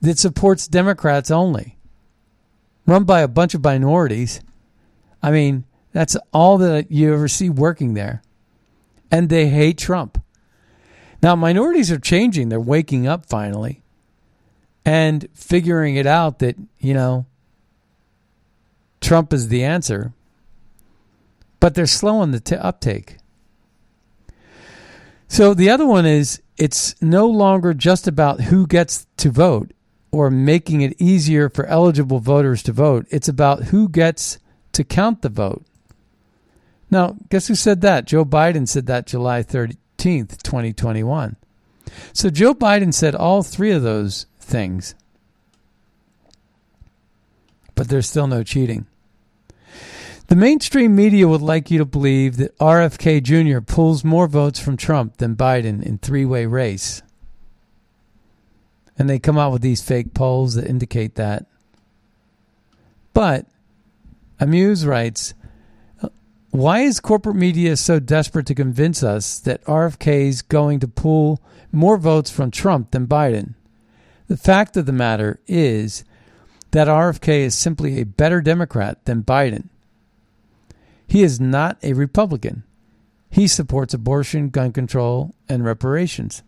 that 0.00 0.18
supports 0.18 0.68
Democrats 0.68 1.30
only, 1.30 1.78
run 2.86 3.04
by 3.04 3.20
a 3.20 3.28
bunch 3.28 3.54
of 3.54 3.64
minorities. 3.64 4.40
I 5.22 5.32
mean, 5.32 5.64
that's 5.92 6.16
all 6.32 6.58
that 6.58 6.92
you 6.92 7.12
ever 7.12 7.26
see 7.26 7.50
working 7.50 7.94
there. 7.94 8.22
And 9.10 9.28
they 9.28 9.48
hate 9.48 9.78
Trump. 9.78 10.17
Now, 11.22 11.34
minorities 11.34 11.90
are 11.90 11.98
changing. 11.98 12.48
They're 12.48 12.60
waking 12.60 13.06
up 13.06 13.26
finally 13.26 13.82
and 14.84 15.28
figuring 15.34 15.96
it 15.96 16.06
out 16.06 16.38
that, 16.38 16.56
you 16.78 16.94
know, 16.94 17.26
Trump 19.00 19.32
is 19.32 19.48
the 19.48 19.64
answer. 19.64 20.12
But 21.60 21.74
they're 21.74 21.86
slowing 21.86 22.30
the 22.30 22.40
t- 22.40 22.54
uptake. 22.54 23.18
So 25.26 25.54
the 25.54 25.70
other 25.70 25.86
one 25.86 26.06
is 26.06 26.40
it's 26.56 27.00
no 27.02 27.26
longer 27.26 27.74
just 27.74 28.08
about 28.08 28.42
who 28.42 28.66
gets 28.66 29.06
to 29.18 29.30
vote 29.30 29.72
or 30.10 30.30
making 30.30 30.80
it 30.80 31.00
easier 31.00 31.48
for 31.48 31.66
eligible 31.66 32.20
voters 32.20 32.62
to 32.64 32.72
vote. 32.72 33.06
It's 33.10 33.28
about 33.28 33.64
who 33.64 33.88
gets 33.88 34.38
to 34.72 34.84
count 34.84 35.22
the 35.22 35.28
vote. 35.28 35.64
Now, 36.90 37.16
guess 37.28 37.48
who 37.48 37.54
said 37.54 37.82
that? 37.82 38.06
Joe 38.06 38.24
Biden 38.24 38.66
said 38.66 38.86
that 38.86 39.06
July 39.06 39.42
13th, 39.98 40.42
2021. 40.42 41.36
So 42.12 42.30
Joe 42.30 42.54
Biden 42.54 42.94
said 42.94 43.14
all 43.14 43.42
three 43.42 43.72
of 43.72 43.82
those 43.82 44.26
things, 44.40 44.94
but 47.74 47.88
there's 47.88 48.08
still 48.08 48.26
no 48.26 48.42
cheating. 48.42 48.86
The 50.28 50.36
mainstream 50.36 50.94
media 50.94 51.26
would 51.26 51.40
like 51.40 51.70
you 51.70 51.78
to 51.78 51.86
believe 51.86 52.36
that 52.36 52.56
RFK 52.58 53.22
Jr. 53.22 53.60
pulls 53.60 54.04
more 54.04 54.26
votes 54.26 54.60
from 54.60 54.76
Trump 54.76 55.16
than 55.16 55.36
Biden 55.36 55.82
in 55.82 55.98
three-way 55.98 56.44
race. 56.44 57.02
And 58.98 59.08
they 59.08 59.18
come 59.18 59.38
out 59.38 59.52
with 59.52 59.62
these 59.62 59.82
fake 59.82 60.12
polls 60.12 60.54
that 60.54 60.66
indicate 60.66 61.14
that. 61.14 61.46
But 63.14 63.46
Amuse 64.38 64.84
writes, 64.84 65.32
why 66.50 66.80
is 66.80 67.00
corporate 67.00 67.36
media 67.36 67.76
so 67.76 68.00
desperate 68.00 68.46
to 68.46 68.54
convince 68.54 69.02
us 69.02 69.38
that 69.40 69.64
RFK 69.64 70.28
is 70.28 70.42
going 70.42 70.80
to 70.80 70.88
pull 70.88 71.40
more 71.72 71.98
votes 71.98 72.30
from 72.30 72.50
Trump 72.50 72.90
than 72.90 73.06
Biden? 73.06 73.54
The 74.28 74.36
fact 74.36 74.76
of 74.76 74.86
the 74.86 74.92
matter 74.92 75.40
is 75.46 76.04
that 76.70 76.88
RFK 76.88 77.40
is 77.40 77.54
simply 77.54 78.00
a 78.00 78.06
better 78.06 78.40
Democrat 78.40 79.04
than 79.04 79.22
Biden. 79.22 79.68
He 81.06 81.22
is 81.22 81.40
not 81.40 81.78
a 81.82 81.94
Republican. 81.94 82.64
He 83.30 83.46
supports 83.46 83.94
abortion, 83.94 84.50
gun 84.50 84.72
control, 84.72 85.34
and 85.48 85.64
reparations. 85.64 86.42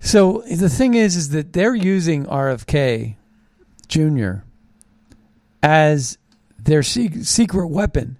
So 0.00 0.44
the 0.50 0.68
thing 0.68 0.94
is, 0.94 1.16
is 1.16 1.30
that 1.30 1.52
they're 1.52 1.74
using 1.74 2.24
RFK 2.26 3.16
Jr. 3.88 4.32
as 5.62 6.18
their 6.58 6.82
secret 6.82 7.68
weapon. 7.68 8.17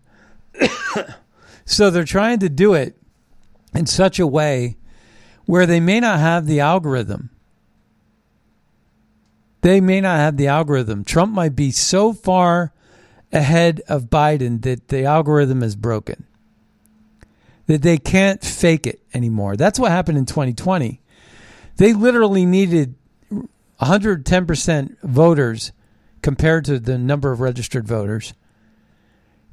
so 1.65 1.91
they're 1.91 2.05
trying 2.05 2.39
to 2.41 2.49
do 2.49 2.75
it 2.75 2.97
in 3.75 3.87
such 3.87 4.19
a 4.19 4.27
way 4.27 4.77
where 5.47 5.67
they 5.67 5.81
may 5.81 6.01
not 6.01 6.19
have 6.19 6.47
the 6.47 6.61
algorithm. 6.61 7.31
They 9.63 9.81
may 9.81 10.01
not 10.01 10.19
have 10.19 10.37
the 10.37 10.47
algorithm. 10.47 11.05
Trump 11.05 11.33
might 11.33 11.57
be 11.57 11.71
so 11.71 12.13
far 12.13 12.73
ahead 13.33 13.81
of 13.89 14.05
Biden 14.05 14.63
that 14.63 14.89
the 14.89 15.05
algorithm 15.05 15.63
is 15.63 15.77
broken. 15.77 16.25
That 17.67 17.83
they 17.83 17.99
can't 17.99 18.43
fake 18.43 18.87
it 18.87 19.01
anymore. 19.13 19.57
That's 19.57 19.79
what 19.79 19.91
happened 19.91 20.19
in 20.19 20.27
2020. 20.27 21.01
They 21.77 21.93
literally 21.93 22.47
needed 22.47 22.95
110% 23.81 24.97
voters 25.03 25.73
compared 26.23 26.65
to 26.65 26.79
the 26.79 26.99
number 26.99 27.31
of 27.31 27.41
registered 27.41 27.87
voters 27.87 28.35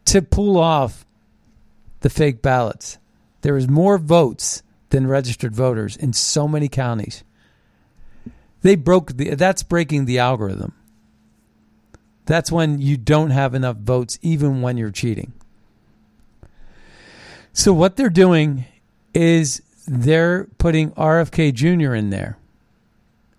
to 0.05 0.21
pull 0.21 0.57
off 0.57 1.05
the 2.01 2.09
fake 2.09 2.41
ballots. 2.41 2.97
There 3.41 3.53
was 3.53 3.67
more 3.67 3.97
votes 3.97 4.63
than 4.89 5.07
registered 5.07 5.55
voters 5.55 5.95
in 5.95 6.13
so 6.13 6.47
many 6.47 6.67
counties. 6.67 7.23
They 8.61 8.75
broke 8.75 9.17
the 9.17 9.35
that's 9.35 9.63
breaking 9.63 10.05
the 10.05 10.19
algorithm. 10.19 10.73
That's 12.25 12.51
when 12.51 12.79
you 12.81 12.97
don't 12.97 13.29
have 13.29 13.53
enough 13.53 13.77
votes, 13.77 14.17
even 14.21 14.61
when 14.61 14.77
you're 14.77 14.91
cheating. 14.91 15.33
So, 17.53 17.71
what 17.73 17.95
they're 17.95 18.09
doing 18.09 18.65
is 19.13 19.61
they're 19.87 20.45
putting 20.57 20.91
RFK 20.91 21.53
Jr. 21.53 21.93
in 21.93 22.09
there. 22.09 22.37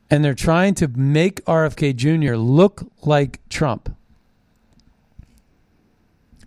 And 0.08 0.24
they're 0.24 0.34
trying 0.34 0.74
to 0.76 0.88
make 0.88 1.44
RFK 1.46 1.96
Jr. 1.96 2.36
look 2.36 2.86
like 3.02 3.40
Trump. 3.48 3.95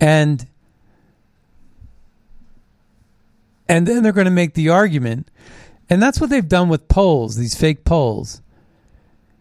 And 0.00 0.46
and 3.68 3.86
then 3.86 4.02
they're 4.02 4.12
going 4.12 4.24
to 4.24 4.30
make 4.32 4.54
the 4.54 4.68
argument 4.70 5.30
and 5.90 6.00
that's 6.00 6.20
what 6.20 6.30
they've 6.30 6.48
done 6.48 6.68
with 6.68 6.86
polls, 6.86 7.36
these 7.36 7.56
fake 7.56 7.84
polls. 7.84 8.40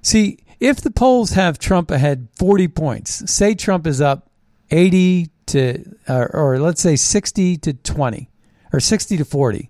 See, 0.02 0.39
if 0.60 0.82
the 0.82 0.89
polls 0.89 1.32
have 1.32 1.60
Trump 1.60 1.91
ahead 1.91 2.28
40 2.36 2.67
points, 2.69 3.32
say 3.32 3.54
Trump 3.54 3.86
is 3.86 4.02
up 4.02 4.32
80 4.72 5.30
to, 5.45 5.95
or, 6.10 6.36
or 6.36 6.60
let's 6.60 6.82
say 6.82 6.95
60 6.95 7.58
to 7.58 7.74
20, 7.74 8.30
or 8.74 8.80
60 8.80 9.17
to 9.17 9.26
40. 9.26 9.69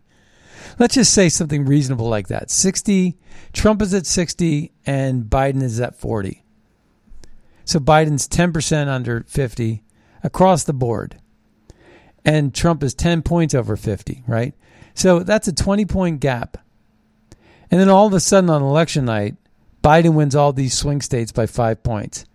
Let's 0.80 0.96
just 0.96 1.14
say 1.14 1.28
something 1.28 1.66
reasonable 1.66 2.08
like 2.08 2.30
that. 2.30 2.50
60, 2.50 3.18
Trump 3.52 3.82
is 3.82 3.94
at 3.94 4.06
60 4.06 4.72
and 4.86 5.24
Biden 5.26 5.62
is 5.62 5.82
at 5.82 5.98
40. 5.98 6.44
So 7.66 7.80
Biden's 7.80 8.28
10% 8.28 8.88
under 8.88 9.26
50 9.28 9.84
across 10.24 10.64
the 10.64 10.74
board. 10.74 11.18
And 12.26 12.54
Trump 12.54 12.84
is 12.84 12.94
10 12.94 13.22
points 13.22 13.54
over 13.54 13.76
50, 13.76 14.24
right? 14.28 14.54
So 14.94 15.20
that's 15.20 15.48
a 15.48 15.54
20 15.54 15.86
point 15.86 16.20
gap. 16.20 16.58
And 17.72 17.80
then 17.80 17.90
all 17.90 18.08
of 18.08 18.14
a 18.14 18.20
sudden 18.20 18.50
on 18.50 18.62
election 18.62 19.06
night, 19.06 19.36
Biden 19.84 20.14
wins 20.14 20.36
all 20.36 20.52
these 20.52 20.78
swing 20.78 21.02
states 21.02 21.32
by 21.32 21.46
five 21.46 21.84
points. 21.84 22.26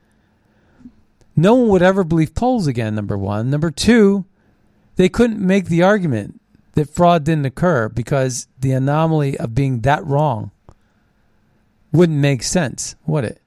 No 1.37 1.55
one 1.55 1.69
would 1.69 1.83
ever 1.83 2.05
believe 2.05 2.35
polls 2.35 2.67
again, 2.67 2.95
number 2.95 3.19
one. 3.19 3.51
Number 3.51 3.71
two, 3.71 4.25
they 4.97 5.09
couldn't 5.09 5.45
make 5.45 5.67
the 5.67 5.83
argument 5.83 6.41
that 6.73 6.89
fraud 6.89 7.25
didn't 7.25 7.47
occur 7.47 7.89
because 7.89 8.47
the 8.61 8.73
anomaly 8.73 9.37
of 9.39 9.55
being 9.55 9.81
that 9.81 10.05
wrong 10.07 10.53
wouldn't 11.93 12.19
make 12.19 12.43
sense, 12.43 12.97
would 13.07 13.25
it? 13.25 13.41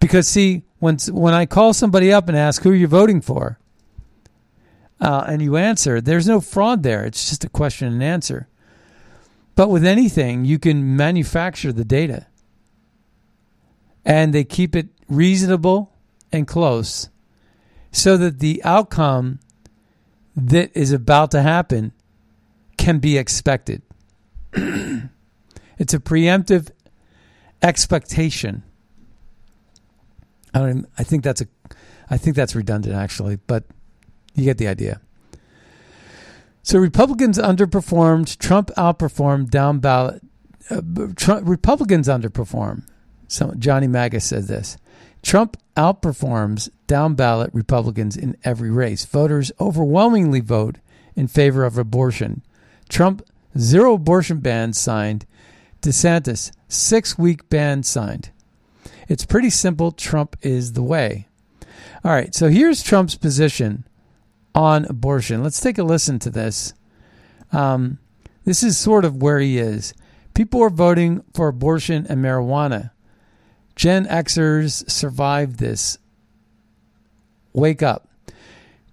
Because, 0.00 0.26
see, 0.26 0.62
when, 0.82 0.96
when 1.12 1.32
I 1.32 1.46
call 1.46 1.72
somebody 1.72 2.12
up 2.12 2.28
and 2.28 2.36
ask 2.36 2.60
who 2.64 2.72
are 2.72 2.74
you're 2.74 2.88
voting 2.88 3.20
for, 3.20 3.56
uh, 5.00 5.24
and 5.28 5.40
you 5.40 5.56
answer, 5.56 6.00
there's 6.00 6.26
no 6.26 6.40
fraud 6.40 6.82
there. 6.82 7.04
It's 7.04 7.28
just 7.28 7.44
a 7.44 7.48
question 7.48 7.86
and 7.86 8.02
answer. 8.02 8.48
But 9.54 9.68
with 9.68 9.84
anything, 9.84 10.44
you 10.44 10.58
can 10.58 10.96
manufacture 10.96 11.72
the 11.72 11.84
data 11.84 12.26
and 14.04 14.34
they 14.34 14.42
keep 14.42 14.74
it 14.74 14.88
reasonable 15.08 15.92
and 16.32 16.48
close 16.48 17.10
so 17.92 18.16
that 18.16 18.40
the 18.40 18.60
outcome 18.64 19.38
that 20.34 20.76
is 20.76 20.90
about 20.90 21.30
to 21.30 21.42
happen 21.42 21.92
can 22.76 22.98
be 22.98 23.16
expected. 23.16 23.82
it's 24.52 25.94
a 25.94 26.00
preemptive 26.00 26.72
expectation. 27.62 28.64
I 30.54 30.58
don't. 30.58 30.86
I 30.98 31.04
think 31.04 31.22
that's 31.24 31.40
a. 31.40 31.46
I 32.10 32.18
think 32.18 32.36
that's 32.36 32.54
redundant 32.54 32.94
actually, 32.94 33.36
but 33.36 33.64
you 34.34 34.44
get 34.44 34.58
the 34.58 34.68
idea. 34.68 35.00
So 36.62 36.78
Republicans 36.78 37.38
underperformed. 37.38 38.38
Trump 38.38 38.70
outperformed. 38.76 39.50
Down 39.50 39.78
ballot. 39.78 40.22
Uh, 40.70 40.80
Trump, 41.16 41.48
Republicans 41.48 42.08
underperform. 42.08 42.86
So 43.28 43.54
Johnny 43.58 43.86
Magus 43.86 44.24
says 44.24 44.48
this 44.48 44.76
Trump 45.22 45.56
outperforms 45.76 46.68
down 46.86 47.14
ballot 47.14 47.50
Republicans 47.52 48.16
in 48.16 48.36
every 48.44 48.70
race. 48.70 49.04
Voters 49.04 49.50
overwhelmingly 49.60 50.40
vote 50.40 50.78
in 51.16 51.28
favor 51.28 51.64
of 51.64 51.78
abortion. 51.78 52.42
Trump, 52.88 53.22
zero 53.58 53.94
abortion 53.94 54.38
ban 54.40 54.72
signed. 54.72 55.26
DeSantis, 55.80 56.52
six 56.68 57.18
week 57.18 57.48
ban 57.48 57.82
signed. 57.82 58.30
It's 59.12 59.26
pretty 59.26 59.50
simple. 59.50 59.92
Trump 59.92 60.36
is 60.40 60.72
the 60.72 60.82
way. 60.82 61.28
All 62.02 62.12
right, 62.12 62.34
so 62.34 62.48
here's 62.48 62.82
Trump's 62.82 63.14
position 63.14 63.86
on 64.54 64.86
abortion. 64.86 65.42
Let's 65.42 65.60
take 65.60 65.76
a 65.76 65.82
listen 65.82 66.18
to 66.20 66.30
this. 66.30 66.72
Um, 67.52 67.98
this 68.46 68.62
is 68.62 68.78
sort 68.78 69.04
of 69.04 69.20
where 69.20 69.38
he 69.38 69.58
is. 69.58 69.92
People 70.32 70.62
are 70.62 70.70
voting 70.70 71.22
for 71.34 71.48
abortion 71.48 72.06
and 72.08 72.24
marijuana. 72.24 72.92
Gen 73.76 74.06
Xers 74.06 74.88
survived 74.90 75.58
this. 75.58 75.98
Wake 77.52 77.82
up. 77.82 78.08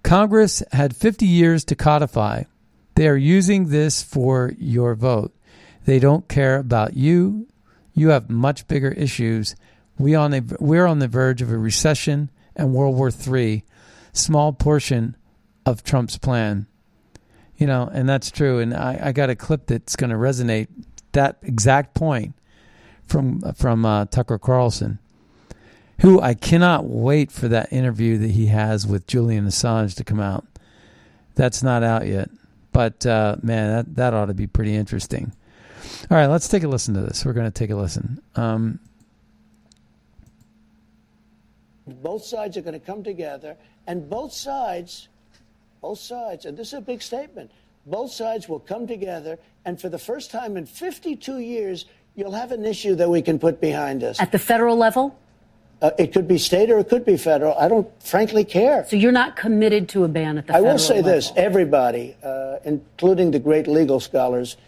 Congress 0.02 0.62
had 0.72 0.94
50 0.94 1.24
years 1.24 1.64
to 1.64 1.74
codify. 1.74 2.42
They 2.94 3.08
are 3.08 3.16
using 3.16 3.70
this 3.70 4.02
for 4.02 4.52
your 4.58 4.94
vote. 4.94 5.34
They 5.86 5.98
don't 5.98 6.28
care 6.28 6.58
about 6.58 6.92
you. 6.92 7.46
You 7.94 8.10
have 8.10 8.28
much 8.28 8.68
bigger 8.68 8.90
issues. 8.90 9.56
We 10.00 10.14
on 10.14 10.32
a, 10.32 10.42
we're 10.58 10.86
on 10.86 10.98
the 10.98 11.08
verge 11.08 11.42
of 11.42 11.52
a 11.52 11.58
recession 11.58 12.30
and 12.56 12.72
World 12.72 12.96
War 12.96 13.10
III. 13.10 13.64
Small 14.12 14.52
portion 14.52 15.16
of 15.66 15.84
Trump's 15.84 16.18
plan. 16.18 16.66
You 17.56 17.66
know, 17.66 17.88
and 17.92 18.08
that's 18.08 18.30
true. 18.30 18.58
And 18.58 18.74
I, 18.74 18.98
I 19.02 19.12
got 19.12 19.28
a 19.28 19.36
clip 19.36 19.66
that's 19.66 19.94
going 19.94 20.10
to 20.10 20.16
resonate 20.16 20.68
that 21.12 21.36
exact 21.42 21.94
point 21.94 22.34
from 23.06 23.40
from 23.52 23.84
uh, 23.84 24.06
Tucker 24.06 24.38
Carlson, 24.38 24.98
who 26.00 26.20
I 26.20 26.32
cannot 26.32 26.86
wait 26.86 27.30
for 27.30 27.48
that 27.48 27.72
interview 27.72 28.16
that 28.18 28.30
he 28.30 28.46
has 28.46 28.86
with 28.86 29.06
Julian 29.06 29.46
Assange 29.46 29.94
to 29.96 30.04
come 30.04 30.20
out. 30.20 30.46
That's 31.34 31.62
not 31.62 31.82
out 31.82 32.06
yet, 32.06 32.30
but 32.72 33.04
uh, 33.04 33.36
man, 33.42 33.70
that 33.70 33.96
that 33.96 34.14
ought 34.14 34.26
to 34.26 34.34
be 34.34 34.46
pretty 34.46 34.74
interesting. 34.74 35.32
All 36.10 36.16
right, 36.16 36.26
let's 36.26 36.48
take 36.48 36.62
a 36.62 36.68
listen 36.68 36.94
to 36.94 37.00
this. 37.00 37.24
We're 37.24 37.32
going 37.32 37.50
to 37.50 37.58
take 37.58 37.70
a 37.70 37.76
listen. 37.76 38.22
Um, 38.36 38.80
both 41.90 42.24
sides 42.24 42.56
are 42.56 42.62
going 42.62 42.78
to 42.78 42.84
come 42.84 43.02
together, 43.02 43.56
and 43.86 44.08
both 44.08 44.32
sides 44.32 45.08
both 45.80 45.98
sides, 45.98 46.44
and 46.44 46.56
this 46.56 46.68
is 46.68 46.74
a 46.74 46.80
big 46.80 47.02
statement, 47.02 47.50
both 47.86 48.12
sides 48.12 48.48
will 48.48 48.60
come 48.60 48.86
together, 48.86 49.38
and 49.64 49.80
for 49.80 49.88
the 49.88 49.98
first 49.98 50.30
time 50.30 50.56
in 50.56 50.66
52 50.66 51.38
years, 51.38 51.86
you'll 52.14 52.32
have 52.32 52.52
an 52.52 52.64
issue 52.64 52.94
that 52.96 53.08
we 53.08 53.22
can 53.22 53.38
put 53.38 53.60
behind 53.60 54.04
us. 54.04 54.20
At 54.20 54.32
the 54.32 54.38
federal 54.38 54.76
level? 54.76 55.18
Uh, 55.80 55.90
it 55.98 56.12
could 56.12 56.28
be 56.28 56.36
state 56.36 56.70
or 56.70 56.78
it 56.78 56.90
could 56.90 57.06
be 57.06 57.16
federal. 57.16 57.54
I 57.54 57.66
don't 57.66 57.88
frankly 58.02 58.44
care. 58.44 58.84
So 58.86 58.96
you're 58.96 59.12
not 59.12 59.34
committed 59.36 59.88
to 59.90 60.04
a 60.04 60.08
ban 60.08 60.36
at 60.36 60.46
the 60.46 60.52
federal 60.52 60.64
level. 60.64 60.68
I 60.68 60.72
will 60.72 60.78
say 60.78 60.96
level? 60.96 61.12
this 61.12 61.32
everybody, 61.36 62.16
uh, 62.22 62.56
including 62.64 63.30
the 63.30 63.38
great 63.38 63.66
legal 63.66 63.98
scholars, 63.98 64.58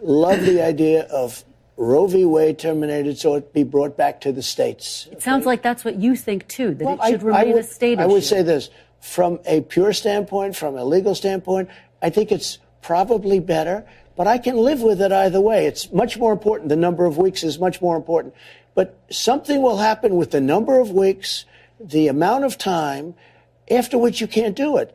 love 0.00 0.40
the 0.40 0.62
idea 0.62 1.02
of 1.08 1.44
Roe 1.76 2.06
v. 2.06 2.24
Wade 2.24 2.58
terminated 2.58 3.18
so 3.18 3.34
it 3.34 3.52
be 3.52 3.64
brought 3.64 3.96
back 3.96 4.20
to 4.22 4.32
the 4.32 4.42
states. 4.42 5.08
It 5.10 5.22
sounds 5.22 5.44
like 5.46 5.62
that's 5.62 5.84
what 5.84 5.96
you 5.96 6.14
think 6.16 6.46
too, 6.48 6.74
that 6.74 6.84
Well, 6.84 6.94
it 7.02 7.10
should 7.10 7.22
I- 7.22 7.24
I 7.24 7.40
remain 7.40 7.54
would- 7.54 7.64
a 7.64 7.66
state 7.66 7.98
I 7.98 8.04
issue. 8.04 8.12
would 8.12 8.24
say 8.24 8.42
this 8.42 8.70
from 9.00 9.40
a 9.46 9.60
pure 9.62 9.92
standpoint, 9.92 10.54
from 10.56 10.76
a 10.76 10.84
legal 10.84 11.14
standpoint, 11.14 11.68
I 12.00 12.10
think 12.10 12.30
it's 12.30 12.58
probably 12.80 13.40
better, 13.40 13.84
but 14.16 14.26
I 14.26 14.38
can 14.38 14.56
live 14.56 14.82
with 14.82 15.00
it 15.02 15.10
either 15.12 15.40
way. 15.40 15.66
It's 15.66 15.92
much 15.92 16.18
more 16.18 16.32
important. 16.32 16.68
The 16.68 16.76
number 16.76 17.04
of 17.06 17.18
weeks 17.18 17.42
is 17.42 17.58
much 17.58 17.82
more 17.82 17.96
important. 17.96 18.34
But 18.74 18.96
something 19.10 19.60
will 19.62 19.78
happen 19.78 20.16
with 20.16 20.30
the 20.30 20.40
number 20.40 20.78
of 20.80 20.90
weeks, 20.92 21.44
the 21.80 22.08
amount 22.08 22.44
of 22.44 22.56
time 22.56 23.14
after 23.70 23.98
which 23.98 24.20
you 24.20 24.26
can't 24.26 24.54
do 24.54 24.76
it. 24.76 24.94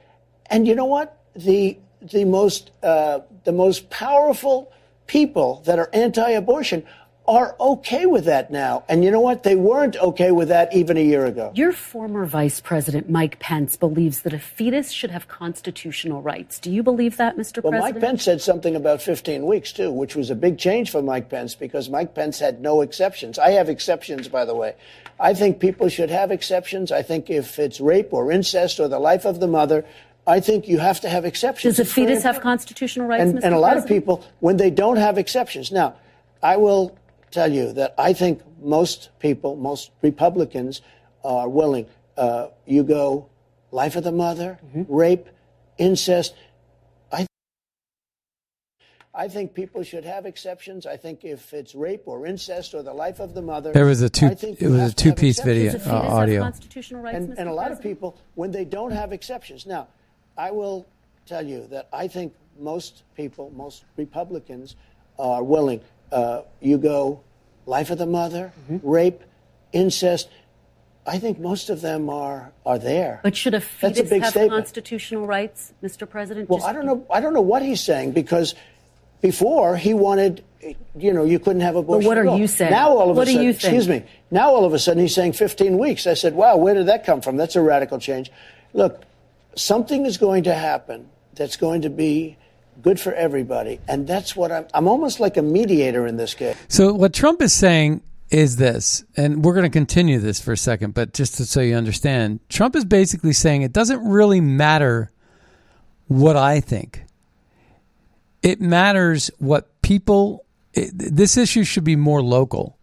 And 0.49 0.67
you 0.67 0.75
know 0.75 0.85
what? 0.85 1.17
The 1.35 1.77
the 2.01 2.23
most 2.23 2.71
uh, 2.81 3.19
the 3.43 3.51
most 3.51 3.89
powerful 3.89 4.71
people 5.09 5.61
that 5.65 5.79
are 5.79 5.89
anti-abortion 5.91 6.85
are 7.27 7.55
okay 7.59 8.05
with 8.05 8.25
that 8.25 8.49
now. 8.49 8.83
And 8.89 9.03
you 9.03 9.11
know 9.11 9.19
what? 9.19 9.43
They 9.43 9.55
weren't 9.55 9.95
okay 9.97 10.31
with 10.31 10.47
that 10.47 10.75
even 10.75 10.97
a 10.97 11.03
year 11.03 11.25
ago. 11.25 11.51
Your 11.53 11.71
former 11.71 12.25
Vice 12.25 12.59
President 12.59 13.09
Mike 13.09 13.37
Pence 13.39 13.75
believes 13.75 14.21
that 14.21 14.33
a 14.33 14.39
fetus 14.39 14.91
should 14.91 15.11
have 15.11 15.27
constitutional 15.27 16.23
rights. 16.23 16.57
Do 16.57 16.71
you 16.71 16.81
believe 16.81 17.17
that, 17.17 17.35
Mr. 17.35 17.37
President? 17.37 17.63
Well, 17.63 17.71
President? 17.73 17.95
Mike 18.01 18.09
Pence 18.09 18.23
said 18.23 18.41
something 18.41 18.75
about 18.75 19.01
15 19.01 19.45
weeks, 19.45 19.71
too, 19.71 19.91
which 19.91 20.15
was 20.15 20.31
a 20.31 20.35
big 20.35 20.57
change 20.57 20.89
for 20.89 21.03
Mike 21.03 21.29
Pence 21.29 21.53
because 21.53 21.89
Mike 21.89 22.15
Pence 22.15 22.39
had 22.39 22.61
no 22.61 22.81
exceptions. 22.81 23.37
I 23.37 23.51
have 23.51 23.69
exceptions, 23.69 24.27
by 24.27 24.45
the 24.45 24.55
way. 24.55 24.73
I 25.19 25.33
think 25.33 25.59
people 25.59 25.89
should 25.89 26.09
have 26.09 26.31
exceptions. 26.31 26.91
I 26.91 27.03
think 27.03 27.29
if 27.29 27.59
it's 27.59 27.79
rape 27.79 28.11
or 28.11 28.31
incest 28.31 28.79
or 28.79 28.87
the 28.87 28.99
life 28.99 29.25
of 29.25 29.39
the 29.39 29.47
mother, 29.47 29.85
I 30.29 30.39
think 30.39 30.67
you 30.67 30.77
have 30.77 31.01
to 31.01 31.09
have 31.09 31.25
exceptions. 31.25 31.77
Does 31.77 31.87
a 31.87 31.91
fetus 31.91 32.21
have 32.23 32.39
constitutional 32.39 33.07
rights, 33.07 33.23
and, 33.23 33.39
Mr. 33.39 33.43
and 33.45 33.55
a 33.55 33.59
lot 33.59 33.77
of 33.77 33.87
people, 33.87 34.23
when 34.39 34.57
they 34.57 34.69
don't 34.69 34.97
have 34.97 35.17
exceptions. 35.17 35.71
Now, 35.71 35.95
I 36.43 36.55
will 36.57 36.97
tell 37.31 37.51
you 37.51 37.73
that 37.73 37.95
I 37.97 38.13
think 38.13 38.41
most 38.61 39.09
people, 39.19 39.55
most 39.55 39.91
Republicans, 40.03 40.81
are 41.23 41.49
willing. 41.49 41.87
Uh, 42.15 42.47
you 42.65 42.83
go 42.83 43.27
life 43.71 43.95
of 43.95 44.03
the 44.03 44.11
mother, 44.11 44.59
Mm-hmm. 44.67 44.83
rape, 44.93 45.25
incest. 45.79 46.35
I 47.11 47.25
I 49.13 49.27
think 49.27 49.53
people 49.55 49.81
should 49.83 50.05
have 50.05 50.25
exceptions. 50.27 50.85
I 50.85 50.97
think 50.97 51.25
if 51.25 51.53
it's 51.53 51.73
rape 51.73 52.03
or 52.05 52.27
incest 52.27 52.73
or 52.75 52.83
the 52.83 52.93
life 52.93 53.19
of 53.19 53.33
the 53.33 53.41
mother, 53.41 53.71
There 53.73 53.85
was 53.85 54.01
a 54.01 54.09
two. 54.09 54.27
It 54.27 54.41
was 54.41 54.41
a 54.41 54.45
have 54.45 54.61
to 54.61 54.79
have 54.79 54.95
two-piece 54.95 55.39
video 55.41 55.71
uh, 55.87 56.19
audio. 56.19 56.41
constitutional 56.43 57.01
rights, 57.01 57.17
And, 57.17 57.29
Mr. 57.29 57.39
and 57.39 57.49
a 57.49 57.53
lot 57.53 57.71
of 57.71 57.81
people, 57.81 58.09
when 58.35 58.51
they 58.51 58.65
don't 58.65 58.91
have 58.91 59.11
exceptions. 59.11 59.65
Now, 59.65 59.87
I 60.39 60.51
will 60.51 60.87
tell 61.25 61.45
you 61.45 61.67
that 61.67 61.89
I 61.91 62.07
think 62.07 62.33
most 62.57 63.03
people, 63.15 63.51
most 63.55 63.83
Republicans, 63.97 64.75
are 65.19 65.43
willing. 65.43 65.81
Uh, 66.13 66.43
you 66.61 66.77
go 66.77 67.21
life 67.65 67.89
of 67.91 67.97
the 67.97 68.05
mother, 68.05 68.53
Mm-hmm. 68.71 68.87
rape, 68.89 69.21
incest. 69.73 70.29
I 71.05 71.19
think 71.19 71.39
most 71.39 71.69
of 71.69 71.81
them 71.81 72.09
are 72.09 72.51
are 72.65 72.79
there. 72.79 73.19
But 73.21 73.35
should 73.35 73.53
a 73.53 73.57
a 73.57 73.61
fetus 73.61 74.09
big 74.09 74.21
have 74.21 74.31
statement. 74.31 74.63
constitutional 74.63 75.25
rights, 75.27 75.73
Mr. 75.83 76.09
President? 76.09 76.49
Well, 76.49 76.59
Just- 76.59 76.69
I 76.69 76.73
don't 76.73 76.85
know. 76.85 77.05
I 77.11 77.19
don't 77.19 77.33
know 77.33 77.41
what 77.53 77.61
he's 77.61 77.81
saying 77.81 78.13
because 78.13 78.55
before 79.21 79.75
he 79.75 79.93
wanted, 79.93 80.41
you 80.95 81.11
know, 81.11 81.25
you 81.25 81.39
couldn't 81.39 81.61
have 81.63 81.75
abortion. 81.75 82.07
what 82.07 82.17
are 82.17 82.37
you 82.37 82.47
saying? 82.47 82.71
Now 82.71 82.89
all 82.97 83.09
of 83.11 83.17
What 83.17 83.27
a 83.27 83.31
sudden, 83.33 83.49
excuse 83.49 83.89
me. 83.89 84.03
Now 84.31 84.47
all 84.55 84.63
of 84.63 84.73
a 84.73 84.79
sudden 84.79 85.01
he's 85.01 85.13
saying 85.13 85.33
15 85.33 85.77
weeks. 85.77 86.07
I 86.07 86.13
said, 86.13 86.33
wow, 86.33 86.55
where 86.55 86.73
did 86.75 86.85
that 86.85 87.05
come 87.05 87.19
from? 87.21 87.35
That's 87.35 87.57
a 87.57 87.61
radical 87.61 87.99
change. 87.99 88.31
Look, 88.73 89.03
something 89.55 90.05
is 90.05 90.17
going 90.17 90.43
to 90.43 90.53
happen 90.53 91.09
that's 91.33 91.57
going 91.57 91.81
to 91.81 91.89
be 91.89 92.37
good 92.81 92.99
for 92.99 93.13
everybody, 93.13 93.79
and 93.87 94.07
that's 94.07 94.35
what 94.35 94.51
I'm. 94.51 94.67
I'm 94.73 94.87
almost 94.87 95.19
like 95.19 95.37
a 95.37 95.41
mediator 95.41 96.05
in 96.07 96.17
this 96.17 96.33
case. 96.33 96.55
So 96.67 96.93
what 96.93 97.13
Trump 97.13 97.41
is 97.41 97.53
saying 97.53 98.01
is 98.29 98.57
this, 98.57 99.03
and 99.17 99.43
we're 99.43 99.53
going 99.53 99.63
to 99.63 99.69
continue 99.69 100.19
this 100.19 100.39
for 100.39 100.51
a 100.51 100.57
second, 100.57 100.93
but 100.93 101.13
just 101.13 101.35
to, 101.35 101.45
so 101.45 101.61
you 101.61 101.75
understand, 101.75 102.39
Trump 102.49 102.75
is 102.75 102.85
basically 102.85 103.33
saying 103.33 103.63
it 103.63 103.73
doesn't 103.73 104.07
really 104.07 104.39
matter 104.39 105.11
what 106.07 106.37
I 106.37 106.59
think. 106.59 107.03
It 108.41 108.61
matters 108.61 109.31
what 109.39 109.81
people. 109.81 110.45
It, 110.73 110.91
this 110.93 111.35
issue 111.35 111.63
should 111.63 111.83
be 111.83 111.95
more 111.95 112.21
local. 112.21 112.77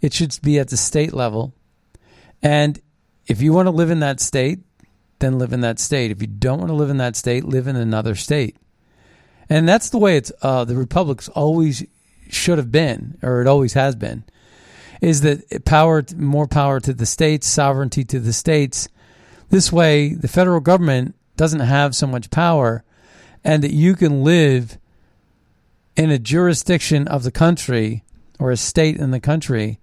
It 0.00 0.12
should 0.12 0.38
be 0.42 0.58
at 0.58 0.68
the 0.68 0.76
state 0.76 1.12
level, 1.12 1.54
and 2.42 2.80
if 3.26 3.40
you 3.40 3.52
want 3.52 3.66
to 3.66 3.70
live 3.70 3.90
in 3.90 4.00
that 4.00 4.20
state, 4.20 4.60
then 5.18 5.38
live 5.38 5.52
in 5.52 5.60
that 5.60 5.78
state. 5.78 6.10
If 6.10 6.20
you 6.20 6.26
don't 6.26 6.58
want 6.58 6.70
to 6.70 6.74
live 6.74 6.90
in 6.90 6.98
that 6.98 7.16
state, 7.16 7.44
live 7.44 7.66
in 7.66 7.76
another 7.76 8.14
state. 8.14 8.56
And 9.48 9.68
that's 9.68 9.90
the 9.90 9.98
way 9.98 10.16
it's 10.16 10.32
uh, 10.42 10.64
the 10.64 10.76
republics 10.76 11.28
always 11.28 11.84
should 12.28 12.58
have 12.58 12.72
been, 12.72 13.18
or 13.22 13.40
it 13.40 13.46
always 13.46 13.74
has 13.74 13.94
been, 13.94 14.24
is 15.00 15.20
that 15.20 15.64
power, 15.64 16.02
more 16.16 16.46
power 16.46 16.80
to 16.80 16.94
the 16.94 17.06
states, 17.06 17.46
sovereignty 17.46 18.04
to 18.04 18.18
the 18.18 18.32
states. 18.32 18.88
This 19.50 19.70
way, 19.70 20.14
the 20.14 20.28
federal 20.28 20.60
government 20.60 21.14
doesn't 21.36 21.60
have 21.60 21.94
so 21.94 22.06
much 22.06 22.30
power, 22.30 22.84
and 23.42 23.62
that 23.62 23.72
you 23.72 23.94
can 23.94 24.24
live 24.24 24.78
in 25.96 26.10
a 26.10 26.18
jurisdiction 26.18 27.06
of 27.06 27.22
the 27.22 27.30
country 27.30 28.02
or 28.38 28.50
a 28.50 28.56
state 28.56 28.96
in 28.96 29.10
the 29.10 29.20
country 29.20 29.78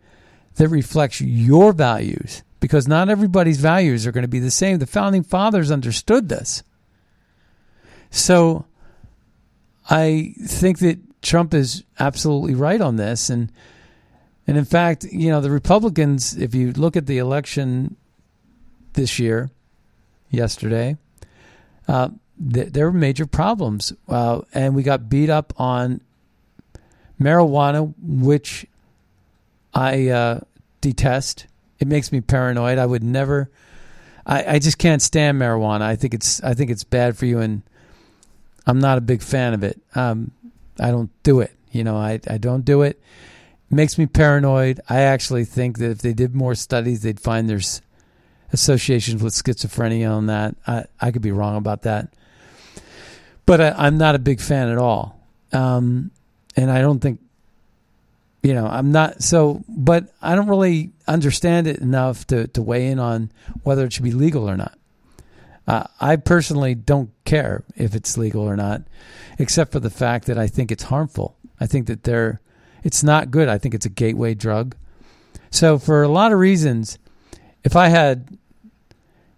that 0.56 0.68
reflects 0.68 1.22
your 1.22 1.72
values, 1.72 2.44
because 2.62 2.88
not 2.88 3.10
everybody's 3.10 3.60
values 3.60 4.08
are 4.08 4.14
going 4.14 4.22
to 4.22 4.30
be 4.30 4.40
the 4.40 4.52
same. 4.52 4.80
The 4.80 4.88
founding 4.88 5.24
fathers 5.24 5.72
understood 5.72 6.30
this. 6.30 6.64
So 8.12 8.66
I 9.90 10.34
think 10.46 10.80
that 10.80 11.00
Trump 11.22 11.54
is 11.54 11.84
absolutely 12.00 12.56
right 12.56 12.80
on 12.80 12.96
this, 12.96 13.30
and 13.30 13.52
and 14.48 14.58
in 14.58 14.66
fact, 14.66 15.04
you 15.04 15.30
know, 15.30 15.42
the 15.42 15.52
Republicans, 15.52 16.36
if 16.36 16.56
you 16.56 16.72
look 16.72 16.96
at 16.96 17.08
the 17.08 17.18
election 17.18 17.96
this 18.94 19.20
year, 19.20 19.50
yesterday, 20.30 20.98
uh, 21.88 22.10
th- 22.54 22.74
there 22.74 22.86
were 22.86 22.98
major 22.98 23.26
problems, 23.26 23.94
uh, 24.08 24.42
and 24.54 24.76
we 24.76 24.84
got 24.84 25.10
beat 25.10 25.30
up 25.30 25.54
on 25.58 26.02
marijuana, 27.20 27.94
which 28.02 28.66
I 29.74 30.10
uh, 30.10 30.40
detest. 30.82 31.48
It 31.82 31.88
makes 31.88 32.12
me 32.12 32.22
paranoid. 32.22 32.78
I 32.78 32.86
would 32.86 33.04
never. 33.04 33.50
I, 34.26 34.56
I 34.56 34.60
just 34.60 34.78
can't 34.78 35.02
stand 35.02 35.42
marijuana. 35.42 35.82
I 35.82 35.96
think 35.96 36.14
it's 36.14 36.42
I 36.44 36.54
think 36.54 36.70
it's 36.70 36.84
bad 36.84 37.18
for 37.18 37.26
you, 37.26 37.40
and 37.40 37.64
I'm 38.68 38.80
not 38.80 39.00
a 39.00 39.02
big 39.02 39.24
fan 39.24 39.56
of 39.56 39.64
it. 39.64 39.82
Um, 39.96 40.32
I 40.80 40.92
don't 40.92 41.10
do 41.24 41.40
it. 41.40 41.52
You 41.72 41.84
know, 41.84 41.98
I, 41.98 42.20
I 42.30 42.38
don't 42.38 42.64
do 42.64 42.84
it. 42.84 43.02
It 43.72 43.76
makes 43.76 43.98
me 43.98 44.06
paranoid. 44.06 44.80
I 44.88 45.02
actually 45.02 45.44
think 45.44 45.80
that 45.80 45.90
if 45.90 45.98
they 46.00 46.14
did 46.14 46.36
more 46.36 46.54
studies, 46.54 47.02
they'd 47.02 47.20
find 47.20 47.50
there's 47.50 47.82
associations 48.54 49.24
with 49.24 49.34
schizophrenia 49.34 50.12
on 50.12 50.28
that. 50.28 50.56
I, 50.68 50.86
I 51.00 51.12
could 51.12 51.22
be 51.24 51.32
wrong 51.32 51.56
about 51.56 51.82
that. 51.84 52.14
But 53.46 53.60
I, 53.60 53.70
I'm 53.72 53.98
not 53.98 54.14
a 54.14 54.20
big 54.20 54.40
fan 54.40 54.70
at 54.70 54.78
all. 54.78 55.20
Um, 55.52 56.12
and 56.56 56.70
I 56.70 56.82
don't 56.82 57.00
think, 57.00 57.22
you 58.44 58.54
know, 58.54 58.66
I'm 58.66 58.92
not 58.92 59.22
so, 59.22 59.64
but 59.68 60.14
I 60.22 60.36
don't 60.36 60.48
really 60.48 60.92
understand 61.08 61.68
it 61.68 61.78
enough 61.78 62.26
to, 62.28 62.48
to 62.48 62.62
weigh 62.62 62.88
in 62.88 63.00
on 63.00 63.32
whether 63.64 63.86
it 63.86 63.94
should 63.94 64.04
be 64.04 64.12
legal 64.12 64.50
or 64.50 64.58
not. 64.58 64.78
Uh, 65.68 65.84
I 66.00 66.16
personally 66.16 66.74
don't 66.74 67.12
care 67.24 67.64
if 67.76 67.94
it's 67.94 68.18
legal 68.18 68.42
or 68.42 68.56
not, 68.56 68.82
except 69.38 69.72
for 69.72 69.80
the 69.80 69.92
fact 69.92 70.26
that 70.26 70.38
I 70.38 70.48
think 70.48 70.72
it's 70.72 70.84
harmful. 70.84 71.38
I 71.60 71.68
think 71.68 71.86
that 71.88 72.04
they're, 72.04 72.42
it's 72.84 73.04
not 73.04 73.30
good. 73.30 73.48
I 73.48 73.60
think 73.60 73.76
it's 73.76 73.86
a 73.86 73.90
gateway 73.90 74.34
drug. 74.34 74.76
So 75.52 75.78
for 75.78 76.02
a 76.02 76.08
lot 76.08 76.32
of 76.32 76.40
reasons, 76.40 76.98
if 77.64 77.76
I 77.76 77.90
had, 77.90 78.38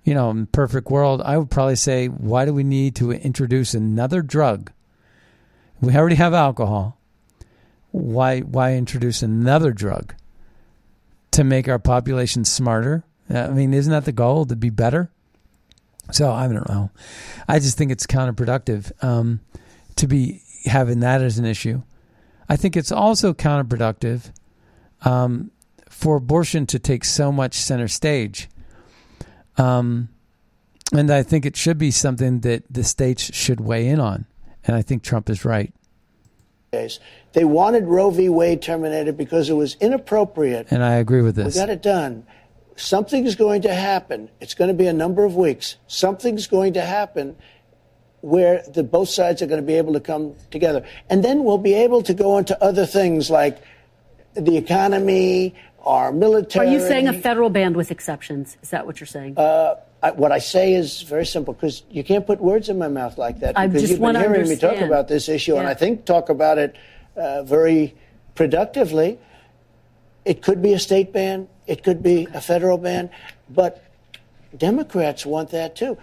you 0.06 0.14
know, 0.14 0.30
in 0.30 0.46
perfect 0.48 0.90
world, 0.90 1.22
I 1.22 1.38
would 1.38 1.52
probably 1.52 1.76
say, 1.76 2.08
why 2.08 2.46
do 2.46 2.54
we 2.54 2.64
need 2.64 2.96
to 2.96 3.12
introduce 3.12 3.74
another 3.74 4.22
drug? 4.22 4.72
We 5.82 5.96
already 5.96 6.16
have 6.16 6.34
alcohol. 6.34 6.98
Why 7.94 8.40
why 8.40 8.74
introduce 8.74 9.22
another 9.22 9.72
drug 9.72 10.16
to 11.32 11.44
make 11.44 11.70
our 11.70 11.78
population 11.78 12.44
smarter? 12.44 13.04
I 13.30 13.50
mean, 13.50 13.74
isn't 13.74 13.92
that 13.92 14.06
the 14.06 14.12
goal 14.12 14.46
to 14.46 14.56
be 14.56 14.72
better? 14.72 15.12
So 16.12 16.32
I 16.32 16.48
don't 16.48 16.68
know. 16.68 16.90
I 17.48 17.60
just 17.60 17.78
think 17.78 17.92
it's 17.92 18.08
counterproductive 18.08 18.92
um, 19.04 19.42
to 19.96 20.08
be 20.08 20.42
having 20.66 21.02
that 21.02 21.22
as 21.22 21.38
an 21.38 21.46
issue. 21.46 21.84
I 22.50 22.56
think 22.56 22.76
it's 22.76 22.92
also 22.92 23.32
counterproductive 23.32 24.32
um, 25.04 25.52
for 25.88 26.18
abortion 26.18 26.66
to 26.68 26.80
take 26.80 27.06
so 27.06 27.32
much 27.32 27.54
center 27.54 27.88
stage. 27.88 28.50
Um, 29.58 30.10
and 30.92 31.12
I 31.12 31.22
think 31.22 31.46
it 31.46 31.56
should 31.56 31.78
be 31.78 31.92
something 31.92 32.40
that 32.40 32.64
the 32.72 32.84
states 32.84 33.34
should 33.36 33.60
weigh 33.60 33.88
in 33.88 34.00
on. 34.00 34.26
And 34.66 34.76
I 34.76 34.82
think 34.82 35.04
Trump 35.04 35.30
is 35.30 35.46
right. 35.46 35.72
They 37.34 37.46
wanted 37.46 37.86
Roe 37.86 38.10
v. 38.10 38.30
Wade 38.30 38.62
terminated 38.62 39.18
because 39.18 39.50
it 39.50 39.54
was 39.54 39.76
inappropriate. 39.80 40.68
And 40.72 40.84
I 40.84 40.96
agree 40.96 41.22
with 41.22 41.36
this. 41.36 41.56
We 41.56 41.60
got 41.60 41.70
it 41.70 41.82
done. 41.82 42.26
Something's 42.76 43.36
going 43.36 43.62
to 43.64 43.74
happen. 43.74 44.30
It's 44.42 44.56
going 44.56 44.70
to 44.70 44.74
be 44.74 44.88
a 44.88 44.94
number 44.94 45.24
of 45.24 45.36
weeks. 45.36 45.78
Something's 45.88 46.48
going 46.48 46.74
to 46.74 46.82
happen 46.82 47.36
where 48.22 48.64
the 48.74 48.84
both 48.84 49.10
sides 49.10 49.42
are 49.42 49.48
going 49.48 49.62
to 49.62 49.66
be 49.66 49.76
able 49.76 49.94
to 49.94 50.00
come 50.00 50.34
together. 50.50 50.86
And 51.10 51.24
then 51.24 51.44
we'll 51.44 51.58
be 51.58 51.74
able 51.74 52.02
to 52.04 52.14
go 52.14 52.38
into 52.38 52.62
other 52.64 52.86
things 52.86 53.30
like 53.30 53.62
the 54.34 54.58
economy, 54.58 55.54
our 55.84 56.12
military. 56.12 56.68
Are 56.68 56.72
you 56.72 56.80
saying 56.80 57.08
a 57.08 57.14
federal 57.14 57.50
ban 57.50 57.74
with 57.74 57.92
exceptions? 57.92 58.58
Is 58.64 58.70
that 58.70 58.88
what 58.88 59.00
you're 59.00 59.08
saying? 59.08 59.38
Uh, 59.38 59.76
I, 60.04 60.12
what 60.12 60.34
I 60.34 60.40
say 60.40 60.74
is 60.74 61.02
very 61.02 61.26
simple 61.26 61.54
because 61.54 61.84
you 61.90 62.04
can't 62.04 62.28
put 62.28 62.42
words 62.42 62.68
in 62.68 62.78
my 62.78 62.90
mouth 62.90 63.18
like 63.18 63.40
that. 63.40 63.58
I 63.58 63.68
because 63.68 63.84
just 63.84 63.92
you've 63.94 64.02
been 64.02 64.16
hearing 64.16 64.42
understand. 64.42 64.74
me 64.74 64.80
talk 64.80 64.86
about 64.86 65.08
this 65.08 65.30
issue, 65.30 65.54
yeah. 65.54 65.62
and 65.62 65.68
I 65.70 65.74
think 65.74 66.04
talk 66.04 66.28
about 66.28 66.58
it 66.58 66.76
uh, 67.16 67.44
very 67.44 67.96
productively. 68.36 69.18
It 70.26 70.42
could 70.42 70.62
be 70.62 70.74
a 70.74 70.80
state 70.80 71.14
ban. 71.14 71.48
It 71.68 71.84
could 71.84 72.04
be 72.04 72.28
a 72.34 72.42
federal 72.42 72.78
ban, 72.78 73.12
but 73.50 73.82
Democrats 74.58 75.26
want 75.26 75.52
that 75.52 75.78
too. 75.78 75.98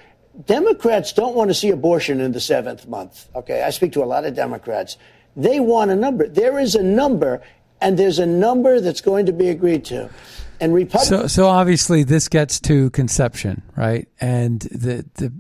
Democrats 0.47 1.13
don't 1.13 1.35
want 1.35 1.51
to 1.51 1.55
see 1.55 1.69
abortion 1.69 2.21
in 2.21 2.33
the 2.33 2.41
seventh 2.41 2.89
month. 2.89 3.29
Okay, 3.35 3.63
I 3.63 3.69
speak 3.69 3.93
to 3.93 4.03
a 4.03 4.07
lot 4.07 4.25
of 4.25 4.35
Democrats. 4.35 4.97
They 5.37 5.61
want 5.61 5.91
a 5.91 5.97
number. 5.97 6.27
There 6.27 6.59
is 6.59 6.75
a 6.75 6.83
number, 6.83 7.43
and 7.83 7.99
there's 7.99 8.19
a 8.19 8.27
number 8.27 8.81
that's 8.81 9.03
going 9.03 9.27
to 9.27 9.33
be 9.35 9.51
agreed 9.51 9.85
to. 9.87 10.09
And 10.61 10.75
Republicans. 10.75 11.09
So, 11.09 11.27
so 11.27 11.49
obviously, 11.49 12.03
this 12.05 12.29
gets 12.29 12.61
to 12.61 12.91
conception, 12.91 13.63
right? 13.77 14.07
And 14.21 14.61
the 14.61 15.07
the 15.15 15.33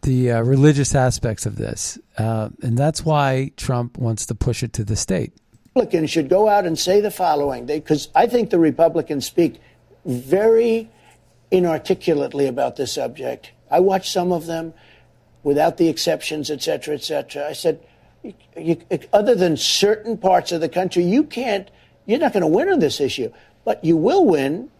the 0.00 0.32
uh, 0.32 0.42
religious 0.42 0.94
aspects 0.94 1.46
of 1.46 1.56
this, 1.56 1.98
uh, 2.18 2.48
and 2.62 2.76
that's 2.76 3.04
why 3.04 3.52
Trump 3.56 3.98
wants 3.98 4.26
to 4.26 4.34
push 4.34 4.62
it 4.62 4.72
to 4.72 4.84
the 4.84 4.96
state. 4.96 5.32
Republicans 5.74 6.10
should 6.10 6.28
go 6.28 6.48
out 6.48 6.66
and 6.66 6.78
say 6.78 7.00
the 7.00 7.10
following, 7.10 7.66
because 7.66 8.08
I 8.14 8.26
think 8.26 8.50
the 8.50 8.58
Republicans 8.58 9.26
speak 9.26 9.60
very 10.04 10.90
inarticulately 11.50 12.46
about 12.46 12.76
this 12.76 12.92
subject. 12.92 13.52
I 13.70 13.80
watched 13.80 14.10
some 14.10 14.32
of 14.32 14.46
them 14.46 14.74
without 15.42 15.76
the 15.76 15.88
exceptions, 15.88 16.50
et 16.50 16.62
cetera, 16.62 16.94
et 16.94 17.02
cetera. 17.02 17.48
I 17.48 17.52
said, 17.52 17.80
you, 18.22 18.34
you, 18.56 18.76
other 19.12 19.34
than 19.34 19.56
certain 19.56 20.18
parts 20.18 20.52
of 20.52 20.60
the 20.60 20.68
country, 20.68 21.04
you 21.04 21.24
can't, 21.24 21.70
you're 22.06 22.18
not 22.18 22.32
going 22.32 22.42
to 22.42 22.46
win 22.46 22.68
on 22.68 22.78
this 22.80 23.00
issue. 23.00 23.32
But 23.64 23.84
you 23.84 23.96
will 23.96 24.24
win 24.24 24.70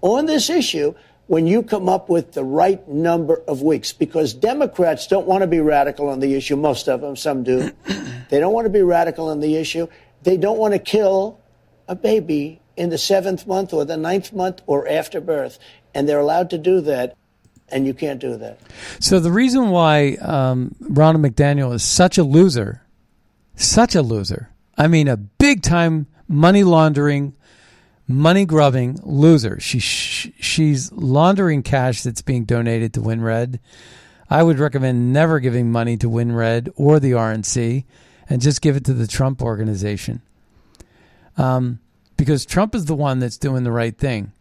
on 0.00 0.26
this 0.26 0.50
issue 0.50 0.94
when 1.26 1.46
you 1.46 1.62
come 1.62 1.88
up 1.88 2.08
with 2.08 2.32
the 2.32 2.44
right 2.44 2.86
number 2.88 3.42
of 3.48 3.62
weeks 3.62 3.92
because 3.92 4.34
Democrats 4.34 5.06
don't 5.06 5.26
want 5.26 5.42
to 5.42 5.46
be 5.46 5.60
radical 5.60 6.08
on 6.08 6.20
the 6.20 6.34
issue. 6.34 6.56
Most 6.56 6.88
of 6.88 7.00
them, 7.00 7.16
some 7.16 7.42
do. 7.42 7.72
they 8.28 8.40
don't 8.40 8.52
want 8.52 8.66
to 8.66 8.70
be 8.70 8.82
radical 8.82 9.28
on 9.28 9.40
the 9.40 9.56
issue. 9.56 9.88
They 10.22 10.36
don't 10.36 10.58
want 10.58 10.74
to 10.74 10.78
kill 10.78 11.40
a 11.88 11.94
baby 11.94 12.60
in 12.76 12.90
the 12.90 12.98
seventh 12.98 13.46
month 13.46 13.72
or 13.72 13.84
the 13.84 13.96
ninth 13.96 14.32
month 14.32 14.60
or 14.66 14.88
after 14.88 15.20
birth. 15.20 15.58
And 15.94 16.08
they're 16.08 16.20
allowed 16.20 16.50
to 16.50 16.58
do 16.58 16.80
that. 16.82 17.16
And 17.70 17.86
you 17.86 17.94
can't 17.94 18.20
do 18.20 18.36
that. 18.36 18.60
So 19.00 19.18
the 19.18 19.30
reason 19.30 19.70
why 19.70 20.16
um, 20.20 20.74
Ronna 20.82 21.24
McDaniel 21.24 21.72
is 21.72 21.82
such 21.82 22.18
a 22.18 22.22
loser, 22.24 22.82
such 23.56 23.94
a 23.94 24.02
loser, 24.02 24.50
I 24.76 24.86
mean, 24.86 25.08
a 25.08 25.16
big 25.16 25.62
time 25.62 26.06
money 26.28 26.62
laundering, 26.62 27.34
money 28.06 28.44
grubbing 28.44 28.98
loser. 29.02 29.58
She 29.60 29.78
she's 29.78 30.92
laundering 30.92 31.62
cash 31.62 32.02
that's 32.02 32.22
being 32.22 32.44
donated 32.44 32.94
to 32.94 33.00
WinRed. 33.00 33.58
I 34.30 34.42
would 34.42 34.58
recommend 34.58 35.12
never 35.12 35.40
giving 35.40 35.70
money 35.70 35.96
to 35.98 36.10
WinRed 36.10 36.72
or 36.76 36.98
the 36.98 37.12
RNC, 37.12 37.84
and 38.28 38.40
just 38.42 38.62
give 38.62 38.76
it 38.76 38.84
to 38.86 38.94
the 38.94 39.06
Trump 39.06 39.42
organization. 39.42 40.22
Um, 41.36 41.80
because 42.16 42.46
Trump 42.46 42.74
is 42.74 42.86
the 42.86 42.94
one 42.94 43.18
that's 43.18 43.38
doing 43.38 43.64
the 43.64 43.72
right 43.72 43.96
thing. 43.96 44.32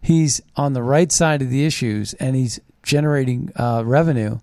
He's 0.00 0.40
on 0.56 0.72
the 0.72 0.82
right 0.82 1.10
side 1.10 1.42
of 1.42 1.50
the 1.50 1.64
issues, 1.64 2.12
and 2.14 2.36
he's 2.36 2.60
generating 2.82 3.50
uh, 3.56 3.82
revenue. 3.86 4.40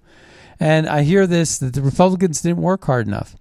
And 0.59 0.87
I 0.87 1.03
hear 1.03 1.27
this 1.27 1.57
that 1.59 1.73
the 1.73 1.81
Republicans 1.81 2.41
didn't 2.41 2.61
work 2.61 2.85
hard 2.85 3.07
enough. 3.07 3.35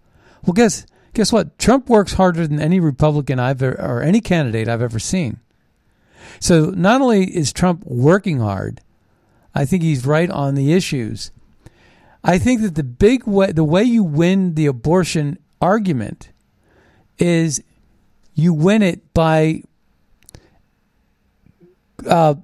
Well, 0.45 0.53
guess 0.53 0.87
guess 1.15 1.33
what? 1.33 1.59
Trump 1.59 1.89
works 1.89 2.15
harder 2.15 2.47
than 2.47 2.61
any 2.61 2.81
Republican 2.81 3.39
I've 3.39 3.63
ever, 3.63 3.81
or 3.81 4.03
any 4.03 4.21
candidate 4.21 4.69
I've 4.69 4.83
ever 4.83 4.99
seen. 4.99 5.41
So 6.39 6.67
not 6.71 7.01
only 7.01 7.25
is 7.25 7.53
Trump 7.53 7.85
working 7.85 8.41
hard, 8.41 8.81
I 9.55 9.65
think 9.65 9.83
he's 9.83 10.07
right 10.07 10.31
on 10.31 10.55
the 10.55 10.73
issues. 10.73 11.31
I 12.23 12.39
think 12.39 12.63
that 12.63 12.75
the 12.75 12.85
big 12.85 13.27
way, 13.27 13.53
the 13.53 13.65
way 13.65 13.83
you 13.83 14.05
win 14.05 14.55
the 14.55 14.67
abortion 14.67 15.39
argument 15.61 16.31
is 17.19 17.63
you 18.35 18.55
win 18.55 18.83
it 18.83 19.13
by 19.13 19.63
uh, 22.07 22.35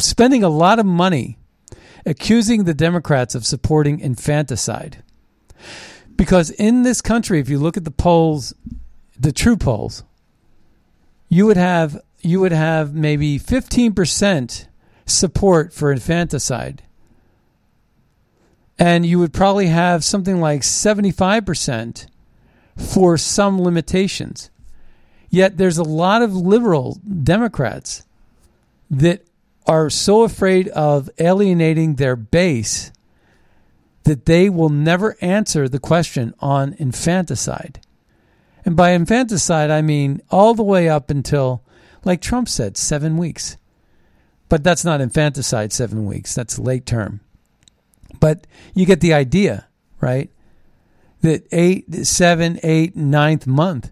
spending 0.00 0.42
a 0.42 0.48
lot 0.48 0.78
of 0.78 0.86
money 0.86 1.38
accusing 2.06 2.64
the 2.64 2.74
Democrats 2.74 3.34
of 3.34 3.46
supporting 3.46 4.00
infanticide. 4.00 5.02
Because 6.16 6.50
in 6.50 6.82
this 6.82 7.00
country, 7.00 7.40
if 7.40 7.48
you 7.48 7.58
look 7.58 7.76
at 7.76 7.84
the 7.84 7.90
polls, 7.90 8.54
the 9.18 9.32
true 9.32 9.56
polls, 9.56 10.04
you 11.28 11.46
would 11.46 11.56
have 11.56 12.00
you 12.20 12.40
would 12.40 12.52
have 12.52 12.94
maybe 12.94 13.38
15% 13.38 14.66
support 15.04 15.72
for 15.74 15.92
infanticide. 15.92 16.82
And 18.78 19.04
you 19.04 19.18
would 19.18 19.34
probably 19.34 19.66
have 19.66 20.02
something 20.02 20.40
like 20.40 20.62
75% 20.62 22.06
for 22.76 23.18
some 23.18 23.60
limitations. 23.60 24.50
Yet 25.28 25.58
there's 25.58 25.78
a 25.78 25.84
lot 25.84 26.22
of 26.22 26.34
liberal 26.34 26.98
Democrats 27.22 28.04
that 28.90 29.26
are 29.66 29.90
so 29.90 30.22
afraid 30.22 30.68
of 30.68 31.10
alienating 31.18 31.96
their 31.96 32.16
base 32.16 32.90
that 34.04 34.26
they 34.26 34.48
will 34.48 34.68
never 34.68 35.16
answer 35.20 35.68
the 35.68 35.78
question 35.78 36.34
on 36.40 36.74
infanticide. 36.78 37.80
And 38.64 38.76
by 38.76 38.90
infanticide, 38.90 39.70
I 39.70 39.82
mean 39.82 40.22
all 40.30 40.54
the 40.54 40.62
way 40.62 40.88
up 40.88 41.10
until, 41.10 41.62
like 42.04 42.20
Trump 42.20 42.48
said, 42.48 42.76
seven 42.76 43.16
weeks. 43.16 43.56
But 44.48 44.62
that's 44.62 44.84
not 44.84 45.00
infanticide, 45.00 45.72
seven 45.72 46.06
weeks. 46.06 46.34
That's 46.34 46.58
late 46.58 46.86
term. 46.86 47.20
But 48.20 48.46
you 48.74 48.86
get 48.86 49.00
the 49.00 49.14
idea, 49.14 49.66
right? 50.00 50.30
That 51.22 51.46
eight, 51.50 52.06
seven, 52.06 52.60
eight, 52.62 52.94
ninth 52.94 53.46
month, 53.46 53.90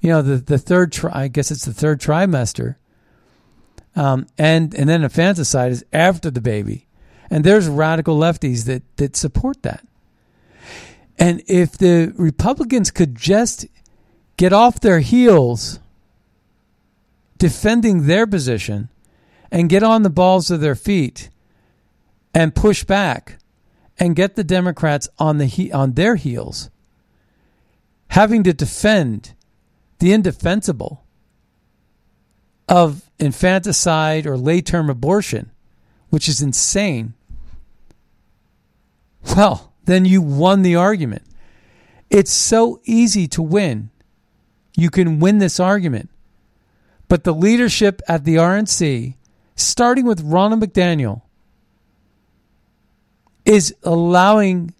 you 0.00 0.10
know, 0.10 0.22
the, 0.22 0.36
the 0.36 0.58
third, 0.58 0.92
tri- 0.92 1.12
I 1.12 1.28
guess 1.28 1.50
it's 1.50 1.64
the 1.64 1.74
third 1.74 2.00
trimester. 2.00 2.76
Um, 3.94 4.26
and, 4.36 4.74
and 4.74 4.88
then 4.88 5.04
infanticide 5.04 5.72
is 5.72 5.84
after 5.92 6.30
the 6.30 6.40
baby. 6.40 6.85
And 7.30 7.44
there's 7.44 7.68
radical 7.68 8.18
lefties 8.18 8.64
that, 8.66 8.82
that 8.96 9.16
support 9.16 9.62
that. 9.62 9.86
And 11.18 11.42
if 11.46 11.76
the 11.76 12.12
Republicans 12.16 12.90
could 12.90 13.14
just 13.14 13.66
get 14.36 14.52
off 14.52 14.80
their 14.80 15.00
heels 15.00 15.80
defending 17.38 18.06
their 18.06 18.26
position 18.26 18.88
and 19.50 19.68
get 19.68 19.82
on 19.82 20.02
the 20.02 20.10
balls 20.10 20.50
of 20.50 20.60
their 20.60 20.74
feet 20.74 21.30
and 22.34 22.54
push 22.54 22.84
back 22.84 23.38
and 23.98 24.14
get 24.14 24.36
the 24.36 24.44
Democrats 24.44 25.08
on 25.18 25.38
the 25.38 25.46
he- 25.46 25.72
on 25.72 25.92
their 25.92 26.16
heels 26.16 26.70
having 28.08 28.42
to 28.44 28.52
defend 28.52 29.34
the 29.98 30.12
indefensible 30.12 31.04
of 32.68 33.10
infanticide 33.18 34.26
or 34.26 34.36
late 34.36 34.66
term 34.66 34.90
abortion, 34.90 35.50
which 36.10 36.28
is 36.28 36.40
insane, 36.42 37.14
well, 39.34 39.72
then 39.84 40.04
you 40.04 40.20
won 40.20 40.62
the 40.62 40.76
argument. 40.76 41.22
It's 42.10 42.32
so 42.32 42.80
easy 42.84 43.26
to 43.28 43.42
win. 43.42 43.90
You 44.76 44.90
can 44.90 45.18
win 45.18 45.38
this 45.38 45.58
argument. 45.58 46.10
But 47.08 47.24
the 47.24 47.34
leadership 47.34 48.02
at 48.08 48.24
the 48.24 48.36
RNC, 48.36 49.14
starting 49.54 50.04
with 50.04 50.24
Ronna 50.24 50.62
McDaniel, 50.62 51.22
is 53.44 53.74
allowing 53.84 54.74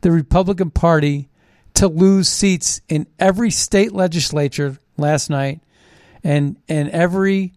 the 0.00 0.10
Republican 0.10 0.70
Party 0.70 1.28
to 1.74 1.88
lose 1.88 2.28
seats 2.28 2.80
in 2.88 3.06
every 3.18 3.50
state 3.50 3.92
legislature 3.92 4.78
last 4.96 5.30
night 5.30 5.60
and 6.24 6.56
and 6.68 6.88
every 6.90 7.52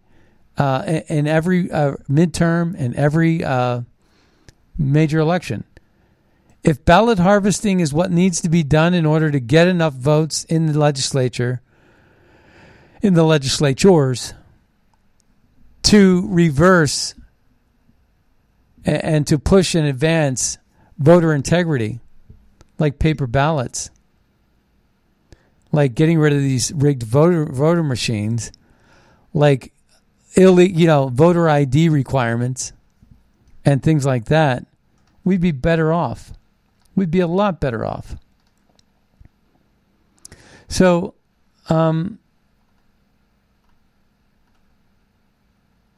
uh, 0.58 1.02
in 1.08 1.28
every 1.28 1.72
uh, 1.72 1.96
midterm 2.10 2.76
and 2.78 2.96
every 2.96 3.44
uh, 3.44 3.82
major 4.78 5.20
election. 5.20 5.64
If 6.66 6.84
ballot 6.84 7.20
harvesting 7.20 7.80
is 7.80 7.94
what 7.94 8.10
needs 8.10 8.42
to 8.42 8.50
be 8.50 8.64
done 8.64 8.96
in 8.96 9.06
order 9.06 9.30
to 9.30 9.40
get 9.40 9.68
enough 9.68 9.94
votes 9.94 10.46
in 10.46 10.66
the 10.66 10.80
legislature, 10.80 11.62
in 13.04 13.14
the 13.14 13.24
legislatures, 13.24 14.34
to 15.84 16.28
reverse 16.28 17.14
and, 18.84 19.28
to 19.28 19.38
push 19.38 19.76
and 19.76 19.86
advance 19.86 20.58
voter 20.98 21.36
integrity, 21.36 22.00
like 22.80 22.98
paper 22.98 23.28
ballots, 23.28 23.92
like 25.72 25.94
getting 25.94 26.18
rid 26.18 26.34
of 26.34 26.40
these 26.40 26.72
rigged 26.74 27.04
voter 27.04 27.46
voter 27.46 27.84
machines, 27.84 28.52
like 29.36 29.72
illegal, 30.34 30.80
you 30.80 30.88
know, 30.88 31.10
voter 31.10 31.48
ID 31.48 31.90
requirements, 31.90 32.74
and 33.64 33.84
things 33.84 34.04
like 34.04 34.26
that, 34.26 34.66
we'd 35.24 35.42
be 35.42 35.52
better 35.52 35.94
off. 35.94 36.32
We'd 36.96 37.12
be 37.12 37.20
a 37.20 37.28
lot 37.28 37.60
better 37.60 37.86
off. 37.86 38.16
So, 40.68 41.14
um, 41.70 42.20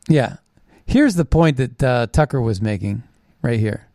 yeah, 0.08 0.38
here's 0.86 1.16
the 1.16 1.26
point 1.26 1.58
that 1.58 1.84
uh, 1.84 2.08
Tucker 2.08 2.42
was 2.42 2.62
making 2.62 3.04
right 3.42 3.60
here. 3.60 3.88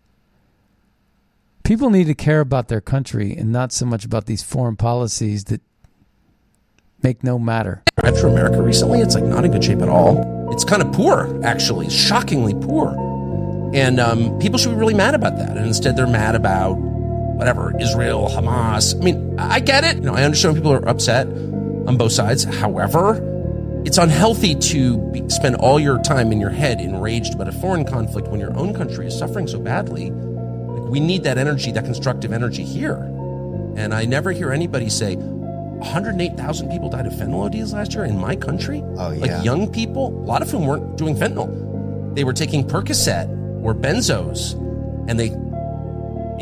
People 1.65 1.91
need 1.91 2.07
to 2.07 2.15
care 2.15 2.41
about 2.41 2.69
their 2.69 2.81
country 2.81 3.37
and 3.37 3.53
not 3.53 3.73
so 3.73 3.87
much 3.87 4.05
about 4.05 4.27
these 4.27 4.43
foreign 4.43 4.77
policies 4.77 5.45
that 5.45 5.61
make 7.03 7.23
no 7.23 7.39
matter. 7.39 7.83
Metro 8.03 8.31
America 8.31 8.63
recently, 8.63 9.01
it's 9.01 9.15
like 9.15 9.25
not 9.25 9.45
in 9.45 9.51
good 9.53 9.65
shape 9.65 9.81
at 9.81 9.89
all. 9.89 10.51
It's 10.53 10.65
kind 10.65 10.83
of 10.83 10.93
poor, 10.93 11.41
actually, 11.45 11.89
shockingly 11.89 12.55
poor. 12.55 13.12
And 13.75 13.99
um, 13.99 14.39
people 14.39 14.59
should 14.59 14.71
be 14.71 14.77
really 14.77 14.95
mad 14.95 15.15
about 15.15 15.39
that. 15.39 15.57
And 15.57 15.67
instead, 15.67 15.97
they're 15.97 16.07
mad 16.07 16.35
about 16.35 16.75
whatever 16.75 17.73
Israel, 17.81 18.29
Hamas. 18.31 18.95
I 18.95 19.05
mean, 19.05 19.39
I 19.39 19.61
get 19.61 19.85
it. 19.85 19.97
You 19.97 20.03
know, 20.03 20.15
I 20.15 20.25
understand 20.25 20.57
people 20.57 20.73
are 20.73 20.87
upset 20.87 21.27
on 21.27 21.97
both 21.97 22.13
sides. 22.13 22.45
However, 22.45 23.21
it's 23.85 23.99
unhealthy 23.99 24.55
to 24.55 24.99
be, 25.11 25.29
spend 25.29 25.57
all 25.57 25.81
your 25.81 26.01
time 26.03 26.33
in 26.33 26.41
your 26.41 26.51
head 26.51 26.81
enraged 26.81 27.35
about 27.35 27.49
a 27.49 27.53
foreign 27.53 27.85
conflict 27.85 28.29
when 28.29 28.39
your 28.39 28.57
own 28.57 28.75
country 28.75 29.07
is 29.07 29.19
suffering 29.19 29.49
so 29.49 29.59
badly. 29.59 30.11
Like, 30.11 30.91
we 30.91 31.01
need 31.01 31.25
that 31.25 31.39
energy, 31.39 31.73
that 31.73 31.85
constructive 31.85 32.33
energy 32.33 32.65
here. 32.65 32.97
And 33.75 33.95
I 33.95 34.05
never 34.05 34.33
hear 34.33 34.53
anybody 34.53 34.91
say, 34.91 35.17
108,000 35.17 36.71
people 36.71 36.91
died 36.91 37.07
of 37.07 37.15
fentanyl 37.15 37.47
ODs 37.47 37.73
last 37.73 37.95
year 37.95 38.05
in 38.05 38.19
my 38.19 38.37
country. 38.37 38.83
Oh, 38.99 39.11
yeah. 39.11 39.37
Like 39.37 39.45
young 39.45 39.73
people, 39.73 40.09
a 40.09 40.27
lot 40.27 40.43
of 40.43 40.51
whom 40.51 40.67
weren't 40.67 40.97
doing 40.97 41.17
fentanyl. 41.17 42.15
They 42.15 42.23
were 42.23 42.35
taking 42.35 42.65
Percocet 42.65 43.42
or 43.63 43.75
benzos 43.75 44.55
and 45.09 45.19
they 45.19 45.31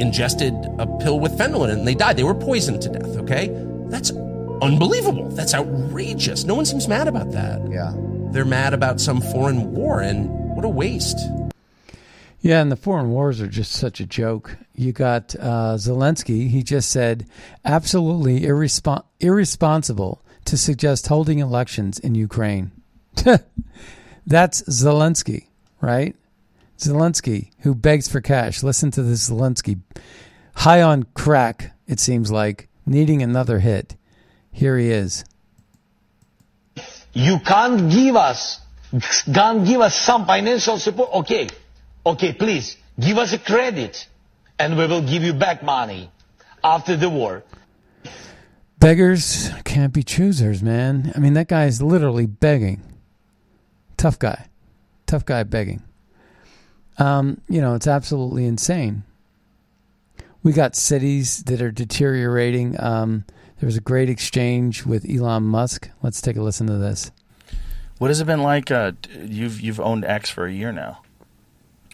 ingested 0.00 0.54
a 0.78 0.86
pill 0.98 1.20
with 1.20 1.32
fentanyl 1.38 1.64
in 1.64 1.70
it 1.70 1.78
and 1.78 1.86
they 1.86 1.94
died. 1.94 2.16
They 2.16 2.24
were 2.24 2.34
poisoned 2.34 2.82
to 2.82 2.88
death, 2.88 3.16
okay? 3.18 3.48
That's 3.88 4.10
unbelievable. 4.62 5.28
That's 5.30 5.54
outrageous. 5.54 6.44
No 6.44 6.54
one 6.54 6.64
seems 6.64 6.88
mad 6.88 7.08
about 7.08 7.32
that. 7.32 7.60
Yeah. 7.70 7.92
They're 8.32 8.44
mad 8.44 8.74
about 8.74 9.00
some 9.00 9.20
foreign 9.20 9.72
war 9.72 10.00
and 10.00 10.28
what 10.54 10.64
a 10.64 10.68
waste. 10.68 11.18
Yeah, 12.42 12.62
and 12.62 12.72
the 12.72 12.76
foreign 12.76 13.10
wars 13.10 13.40
are 13.40 13.46
just 13.46 13.72
such 13.72 14.00
a 14.00 14.06
joke. 14.06 14.56
You 14.74 14.92
got 14.92 15.34
uh, 15.38 15.74
Zelensky. 15.76 16.48
He 16.48 16.62
just 16.62 16.90
said 16.90 17.26
absolutely 17.64 18.40
irrespon- 18.40 19.04
irresponsible 19.18 20.22
to 20.46 20.56
suggest 20.56 21.08
holding 21.08 21.38
elections 21.38 21.98
in 21.98 22.14
Ukraine. 22.14 22.70
That's 24.26 24.62
Zelensky, 24.62 25.48
right? 25.82 26.16
Zelensky, 26.80 27.50
who 27.60 27.74
begs 27.74 28.08
for 28.08 28.20
cash. 28.20 28.62
Listen 28.62 28.90
to 28.92 29.02
this 29.02 29.30
Zelensky. 29.30 29.80
High 30.56 30.82
on 30.82 31.04
crack, 31.14 31.72
it 31.86 32.00
seems 32.00 32.30
like, 32.30 32.68
needing 32.86 33.22
another 33.22 33.60
hit. 33.60 33.96
Here 34.50 34.76
he 34.76 34.90
is. 34.90 35.24
You 37.12 37.38
can't 37.40 37.90
give 37.90 38.16
us, 38.16 38.60
can't 39.32 39.66
give 39.66 39.80
us 39.80 39.98
some 39.98 40.26
financial 40.26 40.78
support. 40.78 41.10
Okay, 41.12 41.48
okay, 42.04 42.32
please 42.32 42.76
give 42.98 43.18
us 43.18 43.32
a 43.32 43.38
credit, 43.38 44.06
and 44.58 44.76
we 44.76 44.86
will 44.86 45.02
give 45.02 45.22
you 45.22 45.32
back 45.32 45.62
money 45.62 46.10
after 46.62 46.96
the 46.96 47.08
war. 47.08 47.42
Beggars 48.78 49.50
can't 49.64 49.92
be 49.92 50.02
choosers, 50.02 50.62
man. 50.62 51.12
I 51.14 51.18
mean, 51.18 51.34
that 51.34 51.48
guy 51.48 51.66
is 51.66 51.82
literally 51.82 52.26
begging. 52.26 52.82
Tough 53.96 54.18
guy. 54.18 54.46
Tough 55.06 55.26
guy 55.26 55.42
begging. 55.42 55.82
Um, 56.98 57.40
you 57.48 57.60
know, 57.60 57.74
it's 57.74 57.86
absolutely 57.86 58.44
insane. 58.44 59.04
We 60.42 60.52
got 60.52 60.74
cities 60.74 61.42
that 61.44 61.60
are 61.60 61.70
deteriorating. 61.70 62.80
Um, 62.80 63.24
there 63.58 63.66
was 63.66 63.76
a 63.76 63.80
great 63.80 64.08
exchange 64.08 64.86
with 64.86 65.08
Elon 65.08 65.44
Musk. 65.44 65.90
Let's 66.02 66.20
take 66.20 66.36
a 66.36 66.42
listen 66.42 66.66
to 66.66 66.78
this. 66.78 67.10
What 67.98 68.08
has 68.08 68.20
it 68.20 68.26
been 68.26 68.42
like? 68.42 68.70
Uh, 68.70 68.92
you've 69.22 69.60
you've 69.60 69.80
owned 69.80 70.06
X 70.06 70.30
for 70.30 70.46
a 70.46 70.52
year 70.52 70.72
now. 70.72 71.02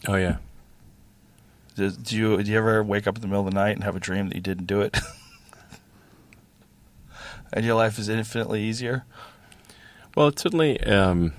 Oh 0.06 0.14
yeah. 0.14 0.36
Do, 1.74 1.90
do 1.90 2.16
you 2.16 2.42
do 2.42 2.52
you 2.52 2.56
ever 2.56 2.82
wake 2.84 3.08
up 3.08 3.16
in 3.16 3.20
the 3.20 3.26
middle 3.26 3.46
of 3.46 3.52
the 3.52 3.58
night 3.58 3.74
and 3.74 3.82
have 3.82 3.96
a 3.96 4.00
dream 4.00 4.28
that 4.28 4.36
you 4.36 4.40
didn't 4.40 4.66
do 4.66 4.80
it? 4.80 4.96
and 7.52 7.64
your 7.64 7.74
life 7.74 7.98
is 7.98 8.08
infinitely 8.08 8.62
easier. 8.62 9.04
Well, 10.14 10.28
it's 10.28 10.42
certainly 10.42 10.80
um, 10.84 11.32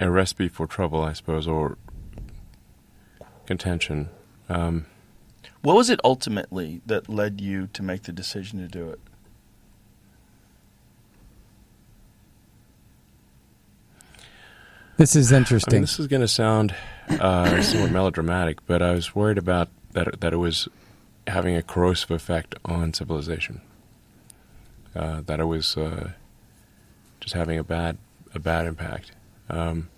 a 0.00 0.10
recipe 0.10 0.48
for 0.48 0.66
trouble, 0.66 1.02
I 1.02 1.12
suppose, 1.12 1.46
or 1.46 1.78
contention. 3.46 4.08
Um, 4.48 4.86
What 5.62 5.76
was 5.76 5.90
it 5.90 6.00
ultimately 6.04 6.80
that 6.86 7.08
led 7.08 7.40
you 7.40 7.68
to 7.68 7.82
make 7.82 8.02
the 8.02 8.12
decision 8.12 8.58
to 8.60 8.68
do 8.68 8.90
it? 8.90 9.00
This 14.96 15.16
is 15.16 15.32
I 15.32 15.38
interesting. 15.38 15.74
mean, 15.76 15.82
this 15.82 15.98
is 15.98 16.06
going 16.06 16.20
to 16.22 16.28
sound 16.28 16.74
uh, 17.08 17.60
somewhat 17.62 17.90
melodramatic, 17.90 18.64
but 18.66 18.80
I 18.80 18.92
was 18.92 19.14
worried 19.14 19.38
about 19.38 19.68
that 19.92 20.20
that 20.20 20.32
it 20.32 20.36
was 20.36 20.68
having 21.26 21.56
a 21.56 21.62
corrosive 21.62 22.10
effect 22.10 22.54
on 22.64 22.92
civilization. 22.92 23.60
Uh, 24.94 25.22
that 25.22 25.40
it 25.40 25.44
was 25.44 25.76
uh, 25.76 26.10
just 27.20 27.34
having 27.34 27.58
a 27.58 27.64
bad 27.64 27.98
a 28.34 28.38
bad 28.38 28.66
impact, 28.66 29.10
um, 29.50 29.88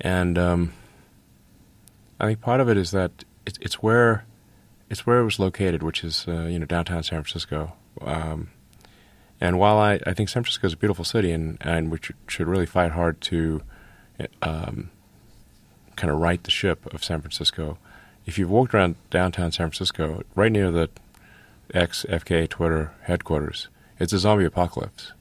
and 0.00 0.38
um, 0.38 0.72
I 2.20 2.26
think 2.26 2.40
part 2.40 2.60
of 2.60 2.68
it 2.68 2.76
is 2.76 2.90
that 2.90 3.24
it's, 3.46 3.58
it's 3.60 3.82
where 3.82 4.24
it's 4.90 5.06
where 5.06 5.20
it 5.20 5.24
was 5.24 5.38
located, 5.38 5.82
which 5.82 6.04
is 6.04 6.26
uh, 6.28 6.42
you 6.42 6.58
know 6.58 6.66
downtown 6.66 7.02
San 7.02 7.22
Francisco. 7.22 7.72
Um, 8.00 8.50
and 9.40 9.58
while 9.58 9.78
I, 9.78 10.00
I 10.06 10.12
think 10.12 10.28
San 10.28 10.42
Francisco 10.42 10.66
is 10.66 10.74
a 10.74 10.76
beautiful 10.76 11.04
city, 11.04 11.32
and 11.32 11.56
and 11.60 11.90
we 11.90 11.98
should, 12.02 12.16
should 12.28 12.46
really 12.46 12.66
fight 12.66 12.92
hard 12.92 13.20
to 13.22 13.62
um, 14.42 14.90
kind 15.96 16.12
of 16.12 16.18
right 16.18 16.42
the 16.44 16.50
ship 16.50 16.92
of 16.92 17.02
San 17.02 17.20
Francisco. 17.20 17.78
If 18.26 18.38
you've 18.38 18.50
walked 18.50 18.74
around 18.74 18.96
downtown 19.10 19.50
San 19.50 19.70
Francisco, 19.70 20.22
right 20.34 20.52
near 20.52 20.70
the 20.70 20.90
ex 21.72 22.04
FKA 22.08 22.48
Twitter 22.48 22.92
headquarters, 23.02 23.68
it's 23.98 24.12
a 24.12 24.18
zombie 24.18 24.44
apocalypse. 24.44 25.12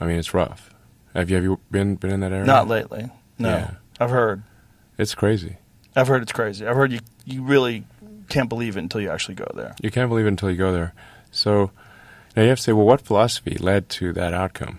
I 0.00 0.06
mean, 0.06 0.18
it's 0.18 0.32
rough. 0.32 0.70
Have 1.14 1.30
you 1.30 1.36
have 1.36 1.44
you 1.44 1.60
been 1.70 1.96
been 1.96 2.10
in 2.10 2.20
that 2.20 2.32
area? 2.32 2.44
Not 2.44 2.68
lately. 2.68 3.10
No, 3.38 3.48
Yeah. 3.48 3.70
I've 3.98 4.10
heard. 4.10 4.42
It's 4.98 5.14
crazy. 5.14 5.56
I've 5.94 6.08
heard 6.08 6.22
it's 6.22 6.32
crazy. 6.32 6.66
I've 6.66 6.76
heard 6.76 6.92
you 6.92 7.00
you 7.24 7.42
really 7.42 7.84
can't 8.28 8.48
believe 8.48 8.76
it 8.76 8.80
until 8.80 9.00
you 9.00 9.10
actually 9.10 9.34
go 9.34 9.50
there. 9.54 9.74
You 9.82 9.90
can't 9.90 10.08
believe 10.08 10.24
it 10.24 10.28
until 10.28 10.50
you 10.50 10.56
go 10.56 10.72
there. 10.72 10.94
So 11.30 11.70
now 12.36 12.42
you 12.42 12.48
have 12.48 12.58
to 12.58 12.62
say, 12.62 12.72
well, 12.72 12.86
what 12.86 13.00
philosophy 13.00 13.56
led 13.58 13.88
to 13.90 14.12
that 14.14 14.32
outcome? 14.32 14.78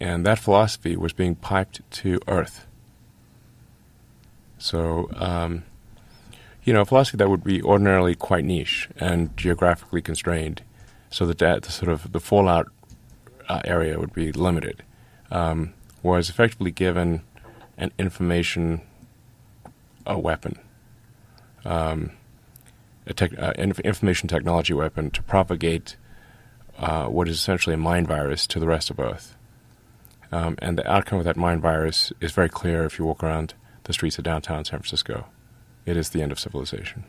And 0.00 0.26
that 0.26 0.38
philosophy 0.38 0.96
was 0.96 1.12
being 1.12 1.34
piped 1.34 1.88
to 2.02 2.18
Earth. 2.26 2.66
So, 4.58 5.10
um, 5.14 5.64
you 6.64 6.72
know, 6.72 6.80
a 6.80 6.84
philosophy 6.84 7.18
that 7.18 7.28
would 7.28 7.44
be 7.44 7.62
ordinarily 7.62 8.14
quite 8.14 8.44
niche 8.44 8.88
and 8.96 9.36
geographically 9.36 10.00
constrained, 10.00 10.62
so 11.10 11.26
that, 11.26 11.38
that 11.38 11.62
the 11.62 11.72
sort 11.72 11.90
of 11.90 12.12
the 12.12 12.20
fallout 12.20 12.68
uh, 13.48 13.60
area 13.64 13.98
would 13.98 14.12
be 14.12 14.32
limited, 14.32 14.82
um, 15.30 15.74
was 16.02 16.30
effectively 16.30 16.70
given 16.70 17.22
an 17.76 17.92
information 17.98 18.80
a 20.06 20.18
weapon. 20.18 20.58
Um, 21.64 22.12
a 23.06 23.14
tech, 23.14 23.38
uh, 23.38 23.52
inf- 23.58 23.80
information 23.80 24.28
technology 24.28 24.72
weapon 24.72 25.10
to 25.10 25.22
propagate 25.22 25.96
uh, 26.78 27.06
what 27.06 27.28
is 27.28 27.36
essentially 27.36 27.74
a 27.74 27.78
mind 27.78 28.08
virus 28.08 28.46
to 28.48 28.58
the 28.58 28.66
rest 28.66 28.90
of 28.90 28.98
Earth. 28.98 29.36
Um, 30.30 30.56
and 30.60 30.78
the 30.78 30.90
outcome 30.90 31.18
of 31.18 31.24
that 31.24 31.36
mind 31.36 31.60
virus 31.60 32.12
is 32.20 32.32
very 32.32 32.48
clear 32.48 32.84
if 32.84 32.98
you 32.98 33.04
walk 33.04 33.22
around 33.22 33.54
the 33.84 33.92
streets 33.92 34.18
of 34.18 34.24
downtown 34.24 34.64
San 34.64 34.78
Francisco. 34.78 35.26
It 35.84 35.96
is 35.96 36.10
the 36.10 36.22
end 36.22 36.32
of 36.32 36.40
civilization. 36.40 37.04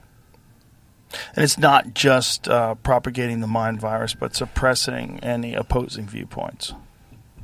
And 1.36 1.44
it's 1.44 1.58
not 1.58 1.94
just 1.94 2.48
uh, 2.48 2.76
propagating 2.76 3.40
the 3.40 3.48
mind 3.48 3.80
virus, 3.80 4.14
but 4.16 4.36
suppressing 4.36 5.20
any 5.22 5.54
opposing 5.54 6.08
viewpoints. 6.08 6.74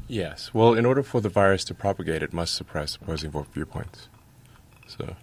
Yes. 0.08 0.54
Well, 0.54 0.74
in 0.74 0.86
order 0.86 1.04
for 1.04 1.22
the 1.22 1.30
virus 1.30 1.64
to 1.66 1.76
propagate, 1.76 2.24
it 2.24 2.34
must 2.34 2.56
suppress 2.56 2.96
opposing 2.96 3.32
viewpoints. 3.54 4.10
So, 4.88 5.16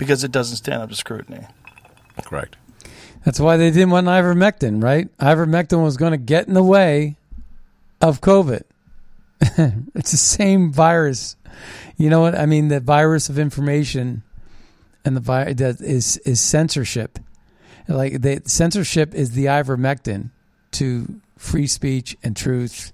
because 0.00 0.24
it 0.24 0.32
doesn't 0.32 0.56
stand 0.56 0.82
up 0.82 0.88
to 0.88 0.96
scrutiny. 0.96 1.46
correct. 2.24 2.56
That's 3.22 3.38
why 3.38 3.58
they 3.58 3.70
didn't 3.70 3.90
want 3.90 4.06
ivermectin, 4.06 4.82
right? 4.82 5.14
Ivermectin 5.18 5.84
was 5.84 5.98
going 5.98 6.12
to 6.12 6.16
get 6.16 6.48
in 6.48 6.54
the 6.54 6.62
way 6.62 7.16
of 8.00 8.22
COVID. 8.22 8.62
it's 9.42 10.10
the 10.10 10.16
same 10.16 10.72
virus. 10.72 11.36
You 11.98 12.08
know 12.08 12.22
what? 12.22 12.34
I 12.34 12.46
mean, 12.46 12.68
the 12.68 12.80
virus 12.80 13.28
of 13.28 13.38
information 13.38 14.22
and 15.04 15.14
the 15.14 15.20
vi- 15.20 15.52
that 15.52 15.82
is 15.82 16.16
is 16.18 16.40
censorship. 16.40 17.18
Like 17.86 18.22
the 18.22 18.40
censorship 18.46 19.14
is 19.14 19.32
the 19.32 19.46
ivermectin 19.46 20.30
to 20.72 21.20
free 21.36 21.66
speech 21.66 22.16
and 22.22 22.34
truth. 22.34 22.92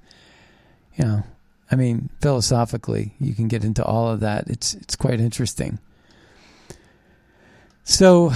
You 0.96 1.04
know, 1.04 1.22
I 1.70 1.76
mean, 1.76 2.11
philosophically, 2.20 3.14
you 3.20 3.32
can 3.34 3.46
get 3.46 3.64
into 3.64 3.84
all 3.84 4.09
of 4.09 4.18
that. 4.20 4.48
It's 4.48 4.74
it's 4.74 4.96
quite 4.96 5.20
interesting. 5.20 5.78
So, 7.89 8.32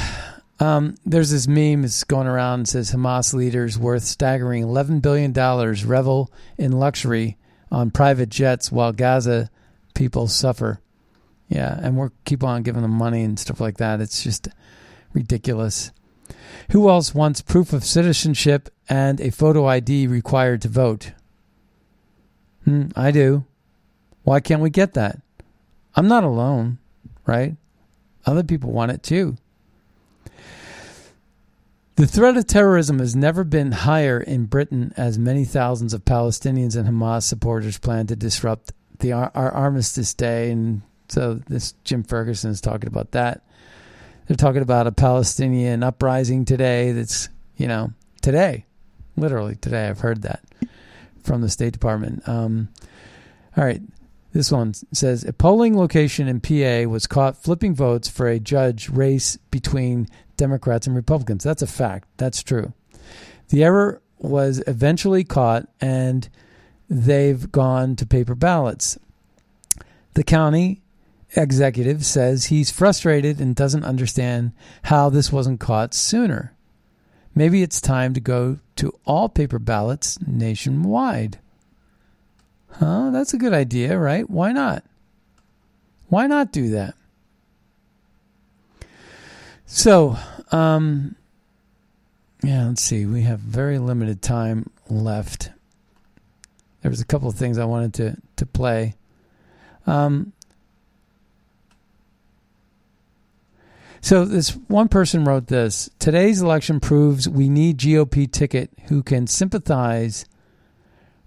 um, 0.61 0.95
there's 1.05 1.31
this 1.31 1.49
meme 1.49 1.83
that's 1.83 2.05
going 2.05 2.29
around 2.29 2.69
says 2.69 2.93
Hamas 2.93 3.35
leaders 3.35 3.77
worth 3.77 4.05
staggering 4.05 4.63
$11 4.63 5.03
billion 5.03 5.33
revel 5.33 6.31
in 6.57 6.71
luxury 6.71 7.37
on 7.69 7.91
private 7.91 8.29
jets 8.29 8.71
while 8.71 8.93
Gaza 8.93 9.51
people 9.93 10.29
suffer. 10.29 10.81
Yeah, 11.49 11.77
and 11.83 11.97
we're 11.97 12.13
keep 12.25 12.45
on 12.45 12.63
giving 12.63 12.83
them 12.83 12.93
money 12.93 13.25
and 13.25 13.41
stuff 13.41 13.61
like 13.61 13.79
that. 13.79 14.01
It's 14.01 14.23
just 14.23 14.47
ridiculous. 15.13 15.91
Who 16.71 16.89
else 16.89 17.13
wants 17.13 17.43
proof 17.43 17.73
of 17.73 17.85
citizenship 17.85 18.69
and 18.89 19.21
a 19.21 19.33
photo 19.33 19.67
ID 19.67 20.07
required 20.07 20.63
to 20.63 20.69
vote? 20.69 21.11
Hmm, 22.65 22.91
I 22.95 23.11
do. 23.11 23.47
Why 24.23 24.39
can't 24.39 24.63
we 24.63 24.71
get 24.71 24.95
that? 24.95 25.21
I'm 25.97 26.07
not 26.07 26.23
alone, 26.23 26.79
right? 27.27 27.57
Other 28.31 28.45
people 28.45 28.71
want 28.71 28.93
it 28.93 29.03
too. 29.03 29.37
The 31.97 32.07
threat 32.07 32.37
of 32.37 32.47
terrorism 32.47 32.99
has 33.01 33.15
never 33.15 33.45
been 33.45 33.73
higher 33.73 34.21
in 34.21 34.47
Britain 34.47 34.95
as 34.97 35.19
many 35.19 35.45
thousands 35.45 35.93
of 35.93 36.05
Palestinians 36.05 36.77
and 36.77 36.89
Hamas 36.89 37.25
supporters 37.25 37.77
plan 37.77 38.07
to 38.07 38.17
disrupt 38.17 38.73
the 39.01 39.13
our 39.13 39.51
Armistice 39.53 40.15
Day. 40.15 40.51
And 40.51 40.83
so 41.09 41.35
this 41.35 41.75
Jim 41.85 42.05
Ferguson 42.05 42.53
is 42.53 42.61
talking 42.61 42.87
about 42.87 43.11
that. 43.11 43.43
They're 44.27 44.37
talking 44.37 44.63
about 44.63 44.87
a 44.87 44.93
Palestinian 44.93 45.83
uprising 45.83 46.45
today 46.45 46.93
that's, 46.93 47.29
you 47.57 47.67
know, 47.67 47.93
today, 48.23 48.65
literally 49.17 49.57
today. 49.57 49.89
I've 49.89 50.01
heard 50.01 50.23
that 50.23 50.45
from 51.25 51.41
the 51.41 51.49
State 51.49 51.73
Department. 51.73 52.27
Um, 52.29 52.69
all 53.57 53.65
right. 53.65 53.83
This 54.33 54.53
one 54.53 54.75
says 54.93 55.25
a 55.25 55.33
polling 55.33 55.77
location 55.77 56.29
in 56.29 56.41
PA 56.41 56.89
was 56.89 57.07
caught 57.07 57.37
flipping 57.37 57.75
votes 57.75 58.09
for 58.09 58.29
a 58.29 58.39
judge 58.39 58.89
race 58.89 59.37
between 59.51 60.07
Democrats 60.37 60.87
and 60.87 60.95
Republicans. 60.95 61.43
That's 61.43 61.63
a 61.63 61.67
fact. 61.67 62.09
That's 62.17 62.43
true. 62.43 62.73
The 63.49 63.65
error 63.65 64.01
was 64.19 64.63
eventually 64.67 65.25
caught 65.25 65.69
and 65.81 66.29
they've 66.89 67.51
gone 67.51 67.97
to 67.97 68.07
paper 68.07 68.35
ballots. 68.35 68.99
The 70.15 70.25
county 70.25 70.83
executive 71.37 72.05
says 72.05 72.47
he's 72.47 72.71
frustrated 72.71 73.41
and 73.41 73.55
doesn't 73.55 73.85
understand 73.85 74.53
how 74.85 75.11
this 75.11 75.33
wasn't 75.33 75.61
caught 75.61 75.95
sooner. 75.95 76.55
Maybe 77.35 77.63
it's 77.63 77.81
time 77.81 78.15
to 78.15 78.21
go 78.21 78.59
to 78.77 78.93
all 79.05 79.29
paper 79.29 79.59
ballots 79.59 80.19
nationwide. 80.27 81.39
Huh? 82.73 83.11
That's 83.11 83.35
a 83.35 83.39
good 83.39 83.53
idea, 83.53 83.99
right? 83.99 84.29
Why 84.29 84.53
not? 84.53 84.85
Why 86.09 86.27
not 86.27 86.53
do 86.53 86.71
that? 86.71 86.95
So, 89.67 90.17
um, 90.51 91.15
yeah, 92.43 92.67
let's 92.67 92.83
see. 92.83 93.07
We 93.07 93.23
have 93.23 93.39
very 93.39 93.79
limited 93.79 94.21
time 94.23 94.71
left. 94.89 95.51
There 96.83 96.91
was 96.91 97.01
a 97.01 97.05
couple 97.05 97.29
of 97.29 97.37
things 97.37 97.59
I 97.59 97.65
wanted 97.67 97.95
to 97.95 98.17
to 98.37 98.47
play. 98.47 98.95
Um, 99.87 100.33
so 104.01 104.25
this 104.25 104.51
one 104.69 104.89
person 104.89 105.25
wrote 105.25 105.47
this: 105.47 105.91
Today's 105.99 106.41
election 106.41 106.81
proves 106.81 107.29
we 107.29 107.49
need 107.49 107.79
GOP 107.79 108.31
ticket 108.31 108.71
who 108.89 109.03
can 109.03 109.27
sympathize 109.27 110.25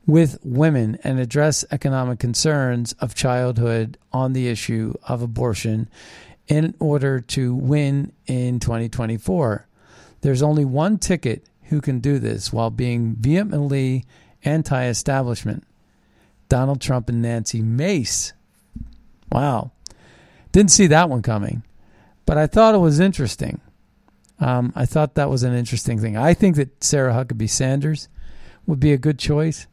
with 0.06 0.38
women 0.44 0.98
and 1.04 1.20
address 1.20 1.64
economic 1.72 2.20
concerns 2.20 2.94
of 2.94 3.16
childhood 3.16 3.98
on 4.12 4.34
the 4.34 4.48
issue 4.48 4.94
of 5.08 5.22
abortion 5.22 5.90
in 6.48 6.76
order 6.80 7.20
to 7.22 7.56
win 7.56 8.12
in 8.26 8.60
2024. 8.60 9.68
There's 10.22 10.42
only 10.42 10.66
one 10.66 10.98
ticket 10.98 11.46
who 11.64 11.82
can 11.82 12.00
do 12.00 12.20
this 12.20 12.52
while 12.52 12.70
being 12.70 13.16
vehemently 13.16 14.06
anti 14.44 14.86
establishment 14.88 15.64
Donald 16.50 16.82
Trump 16.82 17.10
and 17.10 17.22
Nancy 17.22 17.62
Mace. 17.62 18.34
Wow. 19.32 19.72
Didn't 20.52 20.72
see 20.72 20.88
that 20.88 21.10
one 21.10 21.22
coming, 21.22 21.64
but 22.26 22.38
I 22.38 22.46
thought 22.46 22.76
it 22.76 22.80
was 22.80 23.00
interesting. 23.00 23.60
Um, 24.40 24.74
I 24.76 24.86
thought 24.86 25.16
that 25.16 25.30
was 25.30 25.44
an 25.44 25.54
interesting 25.54 26.00
thing. 26.00 26.18
I 26.18 26.34
think 26.34 26.58
that 26.58 26.84
Sarah 26.84 27.14
Huckabee 27.14 27.50
Sanders 27.50 28.10
would 28.68 28.80
be 28.80 28.94
a 28.94 28.98
good 28.98 29.18
choice. 29.18 29.68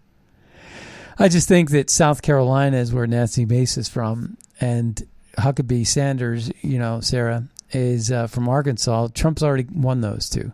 I 1.20 1.28
just 1.28 1.48
think 1.48 1.68
that 1.72 1.90
South 1.90 2.22
Carolina 2.22 2.78
is 2.78 2.94
where 2.94 3.06
Nancy 3.06 3.44
Mace 3.44 3.76
is 3.76 3.90
from, 3.90 4.38
and 4.58 5.06
Huckabee 5.36 5.86
Sanders, 5.86 6.50
you 6.62 6.78
know, 6.78 7.00
Sarah, 7.00 7.46
is 7.72 8.10
uh, 8.10 8.26
from 8.26 8.48
Arkansas. 8.48 9.08
Trump's 9.12 9.42
already 9.42 9.66
won 9.70 10.00
those 10.00 10.30
two. 10.30 10.52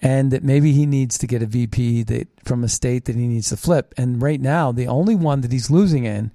And 0.00 0.30
that 0.30 0.44
maybe 0.44 0.72
he 0.72 0.86
needs 0.86 1.18
to 1.18 1.26
get 1.26 1.42
a 1.42 1.46
VP 1.46 2.04
that 2.04 2.28
from 2.44 2.62
a 2.62 2.68
state 2.68 3.06
that 3.06 3.16
he 3.16 3.26
needs 3.26 3.48
to 3.48 3.56
flip. 3.56 3.92
And 3.96 4.22
right 4.22 4.40
now, 4.40 4.70
the 4.70 4.86
only 4.86 5.16
one 5.16 5.40
that 5.40 5.50
he's 5.50 5.68
losing 5.68 6.04
in, 6.04 6.30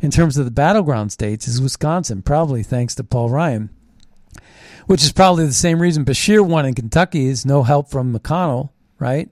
in 0.00 0.10
terms 0.10 0.38
of 0.38 0.46
the 0.46 0.50
battleground 0.50 1.12
states, 1.12 1.46
is 1.46 1.60
Wisconsin, 1.60 2.22
probably 2.22 2.62
thanks 2.62 2.94
to 2.94 3.04
Paul 3.04 3.28
Ryan, 3.28 3.68
which 4.86 5.04
is 5.04 5.12
probably 5.12 5.44
the 5.44 5.52
same 5.52 5.80
reason 5.80 6.06
Beshear 6.06 6.44
won 6.44 6.64
in 6.64 6.74
Kentucky 6.74 7.26
is 7.26 7.44
no 7.44 7.64
help 7.64 7.90
from 7.90 8.18
McConnell, 8.18 8.70
right? 8.98 9.28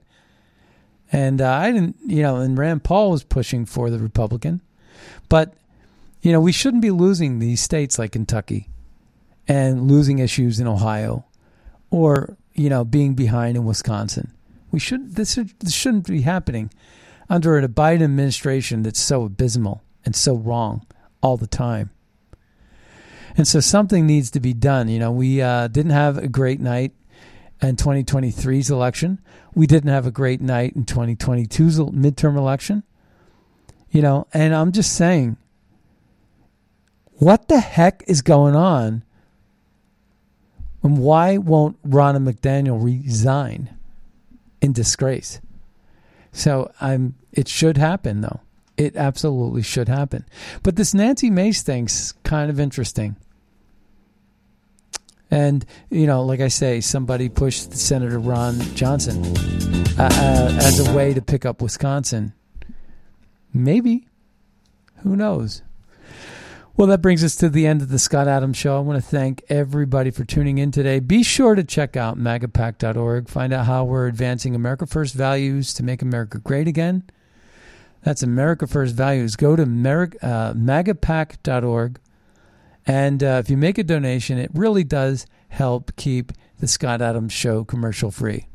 And 1.11 1.41
uh, 1.41 1.51
I 1.51 1.71
didn't, 1.71 1.97
you 2.05 2.21
know, 2.21 2.37
and 2.37 2.57
Rand 2.57 2.83
Paul 2.83 3.11
was 3.11 3.23
pushing 3.23 3.65
for 3.65 3.89
the 3.89 3.99
Republican. 3.99 4.61
But, 5.29 5.53
you 6.21 6.31
know, 6.31 6.39
we 6.41 6.51
shouldn't 6.51 6.81
be 6.81 6.91
losing 6.91 7.39
these 7.39 7.61
states 7.61 7.99
like 7.99 8.13
Kentucky 8.13 8.69
and 9.47 9.89
losing 9.89 10.19
issues 10.19 10.59
in 10.59 10.67
Ohio 10.67 11.25
or, 11.91 12.37
you 12.53 12.69
know, 12.69 12.83
being 12.83 13.13
behind 13.13 13.55
in 13.55 13.65
Wisconsin. 13.65 14.31
We 14.71 14.79
should, 14.79 15.15
this, 15.15 15.35
this 15.35 15.73
shouldn't 15.73 16.07
be 16.07 16.21
happening 16.21 16.71
under 17.29 17.57
a 17.57 17.67
Biden 17.67 18.03
administration 18.03 18.83
that's 18.83 18.99
so 18.99 19.23
abysmal 19.23 19.83
and 20.03 20.15
so 20.15 20.35
wrong 20.35 20.85
all 21.21 21.37
the 21.37 21.47
time. 21.47 21.91
And 23.37 23.47
so 23.47 23.59
something 23.59 24.05
needs 24.05 24.31
to 24.31 24.39
be 24.39 24.53
done. 24.53 24.87
You 24.87 24.99
know, 24.99 25.11
we 25.11 25.41
uh, 25.41 25.67
didn't 25.67 25.91
have 25.91 26.17
a 26.17 26.27
great 26.27 26.59
night 26.59 26.93
in 27.61 27.75
2023's 27.75 28.69
election. 28.69 29.19
We 29.53 29.67
didn't 29.67 29.89
have 29.89 30.05
a 30.05 30.11
great 30.11 30.41
night 30.41 30.75
in 30.75 30.85
2022's 30.85 31.79
midterm 31.79 32.37
election. 32.37 32.83
You 33.89 34.01
know, 34.01 34.27
and 34.33 34.53
I'm 34.53 34.71
just 34.71 34.93
saying, 34.93 35.37
what 37.13 37.47
the 37.47 37.59
heck 37.59 38.03
is 38.07 38.21
going 38.21 38.55
on? 38.55 39.03
And 40.83 40.97
why 40.97 41.37
won't 41.37 41.81
Ronna 41.89 42.17
McDaniel 42.17 42.83
resign 42.83 43.75
in 44.61 44.73
disgrace? 44.73 45.39
So 46.31 46.71
I'm. 46.81 47.15
It 47.31 47.47
should 47.47 47.77
happen, 47.77 48.21
though. 48.21 48.41
It 48.77 48.95
absolutely 48.95 49.61
should 49.61 49.87
happen. 49.87 50.25
But 50.61 50.75
this 50.75 50.93
Nancy 50.93 51.29
Mace 51.29 51.63
thing's 51.63 52.13
kind 52.23 52.49
of 52.49 52.59
interesting. 52.59 53.15
And, 55.35 55.65
you 55.89 56.07
know, 56.07 56.23
like 56.23 56.39
I 56.39 56.47
say, 56.47 56.79
somebody 56.79 57.27
pushed 57.27 57.73
Senator 57.73 58.19
Ron 58.19 58.57
Johnson 58.73 59.21
uh, 59.99 60.03
uh, 60.03 60.59
as 60.61 60.79
a 60.79 60.93
way 60.95 61.13
to 61.13 61.21
pick 61.21 61.45
up 61.45 61.61
Wisconsin. 61.61 62.31
Maybe. 63.53 64.07
Who 65.03 65.17
knows? 65.17 65.61
Well, 66.77 66.87
that 66.87 67.01
brings 67.01 67.21
us 67.21 67.35
to 67.35 67.49
the 67.49 67.67
end 67.67 67.81
of 67.81 67.89
the 67.89 67.99
Scott 67.99 68.29
Adams 68.29 68.55
Show. 68.55 68.77
I 68.77 68.79
want 68.79 69.03
to 69.03 69.09
thank 69.09 69.43
everybody 69.49 70.09
for 70.09 70.23
tuning 70.23 70.57
in 70.57 70.71
today. 70.71 71.01
Be 71.01 71.21
sure 71.21 71.53
to 71.53 71.65
check 71.65 71.97
out 71.97 72.17
magapack.org. 72.17 73.27
Find 73.27 73.51
out 73.51 73.65
how 73.65 73.83
we're 73.83 74.07
advancing 74.07 74.55
America 74.55 74.85
First 74.85 75.15
values 75.15 75.73
to 75.73 75.83
make 75.83 76.01
America 76.01 76.39
great 76.39 76.69
again. 76.69 77.03
That's 78.03 78.23
America 78.23 78.67
First 78.67 78.95
Values. 78.95 79.35
Go 79.35 79.57
to 79.57 79.63
uh, 79.63 79.65
magapack.org. 80.53 81.99
And 82.87 83.23
uh, 83.23 83.41
if 83.43 83.49
you 83.49 83.57
make 83.57 83.77
a 83.77 83.83
donation, 83.83 84.37
it 84.37 84.51
really 84.53 84.83
does 84.83 85.25
help 85.49 85.95
keep 85.95 86.31
the 86.59 86.67
Scott 86.67 87.01
Adams 87.01 87.33
Show 87.33 87.63
commercial 87.63 88.11
free. 88.11 88.47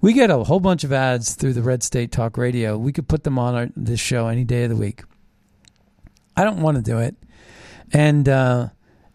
We 0.00 0.12
get 0.12 0.30
a 0.30 0.44
whole 0.44 0.60
bunch 0.60 0.84
of 0.84 0.92
ads 0.92 1.34
through 1.34 1.54
the 1.54 1.62
Red 1.62 1.82
State 1.82 2.12
Talk 2.12 2.36
Radio. 2.36 2.76
We 2.76 2.92
could 2.92 3.08
put 3.08 3.24
them 3.24 3.38
on 3.38 3.54
our, 3.54 3.68
this 3.76 4.00
show 4.00 4.28
any 4.28 4.44
day 4.44 4.64
of 4.64 4.70
the 4.70 4.76
week. 4.76 5.02
I 6.36 6.44
don't 6.44 6.60
want 6.60 6.76
to 6.76 6.82
do 6.82 6.98
it, 6.98 7.16
and 7.92 8.28
uh, 8.28 8.68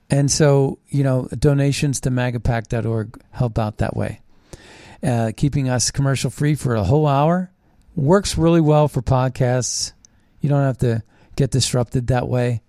and 0.10 0.32
so 0.32 0.80
you 0.88 1.04
know 1.04 1.28
donations 1.38 2.02
to 2.02 2.10
magapack.org 2.10 3.22
help 3.32 3.60
out 3.60 3.78
that 3.78 3.96
way. 3.96 4.22
Uh, 5.04 5.32
keeping 5.36 5.70
us 5.70 5.92
commercial 5.92 6.30
free 6.30 6.56
for 6.56 6.76
a 6.76 6.84
whole 6.84 7.08
hour 7.08 7.52
works 7.96 8.38
really 8.38 8.62
well 8.62 8.88
for 8.88 9.02
podcasts. 9.02 9.94
You 10.42 10.50
don't 10.50 10.64
have 10.64 10.78
to 10.80 11.04
get 11.36 11.52
disrupted 11.52 12.08
that 12.08 12.28
way. 12.28 12.62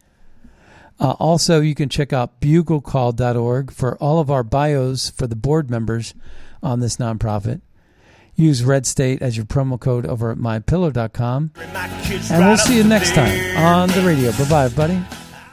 Uh, 1.01 1.13
also, 1.13 1.61
you 1.61 1.75
can 1.75 1.89
check 1.89 2.13
out 2.13 2.41
buglecall.org 2.41 3.71
for 3.73 3.97
all 3.97 4.21
of 4.21 4.31
our 4.31 4.43
bios 4.43 5.09
for 5.09 5.27
the 5.27 5.35
board 5.35 5.71
members 5.71 6.15
on 6.63 6.81
this 6.81 6.99
nonprofit. 6.99 7.63
Use 8.35 8.63
Red 8.63 8.87
State 8.87 9.23
as 9.23 9.37
your 9.37 9.47
promo 9.47 9.81
code 9.81 10.07
over 10.07 10.31
at 10.31 10.39
mypillow.com. 10.39 11.53
And 12.31 12.45
we'll 12.47 12.57
see 12.59 12.77
you 12.77 12.85
next 12.85 13.15
time 13.15 13.57
on 13.57 13.89
the 13.91 14.03
radio. 14.03 14.31
Bye 14.33 14.49
bye, 14.49 14.69
buddy. 14.69 15.30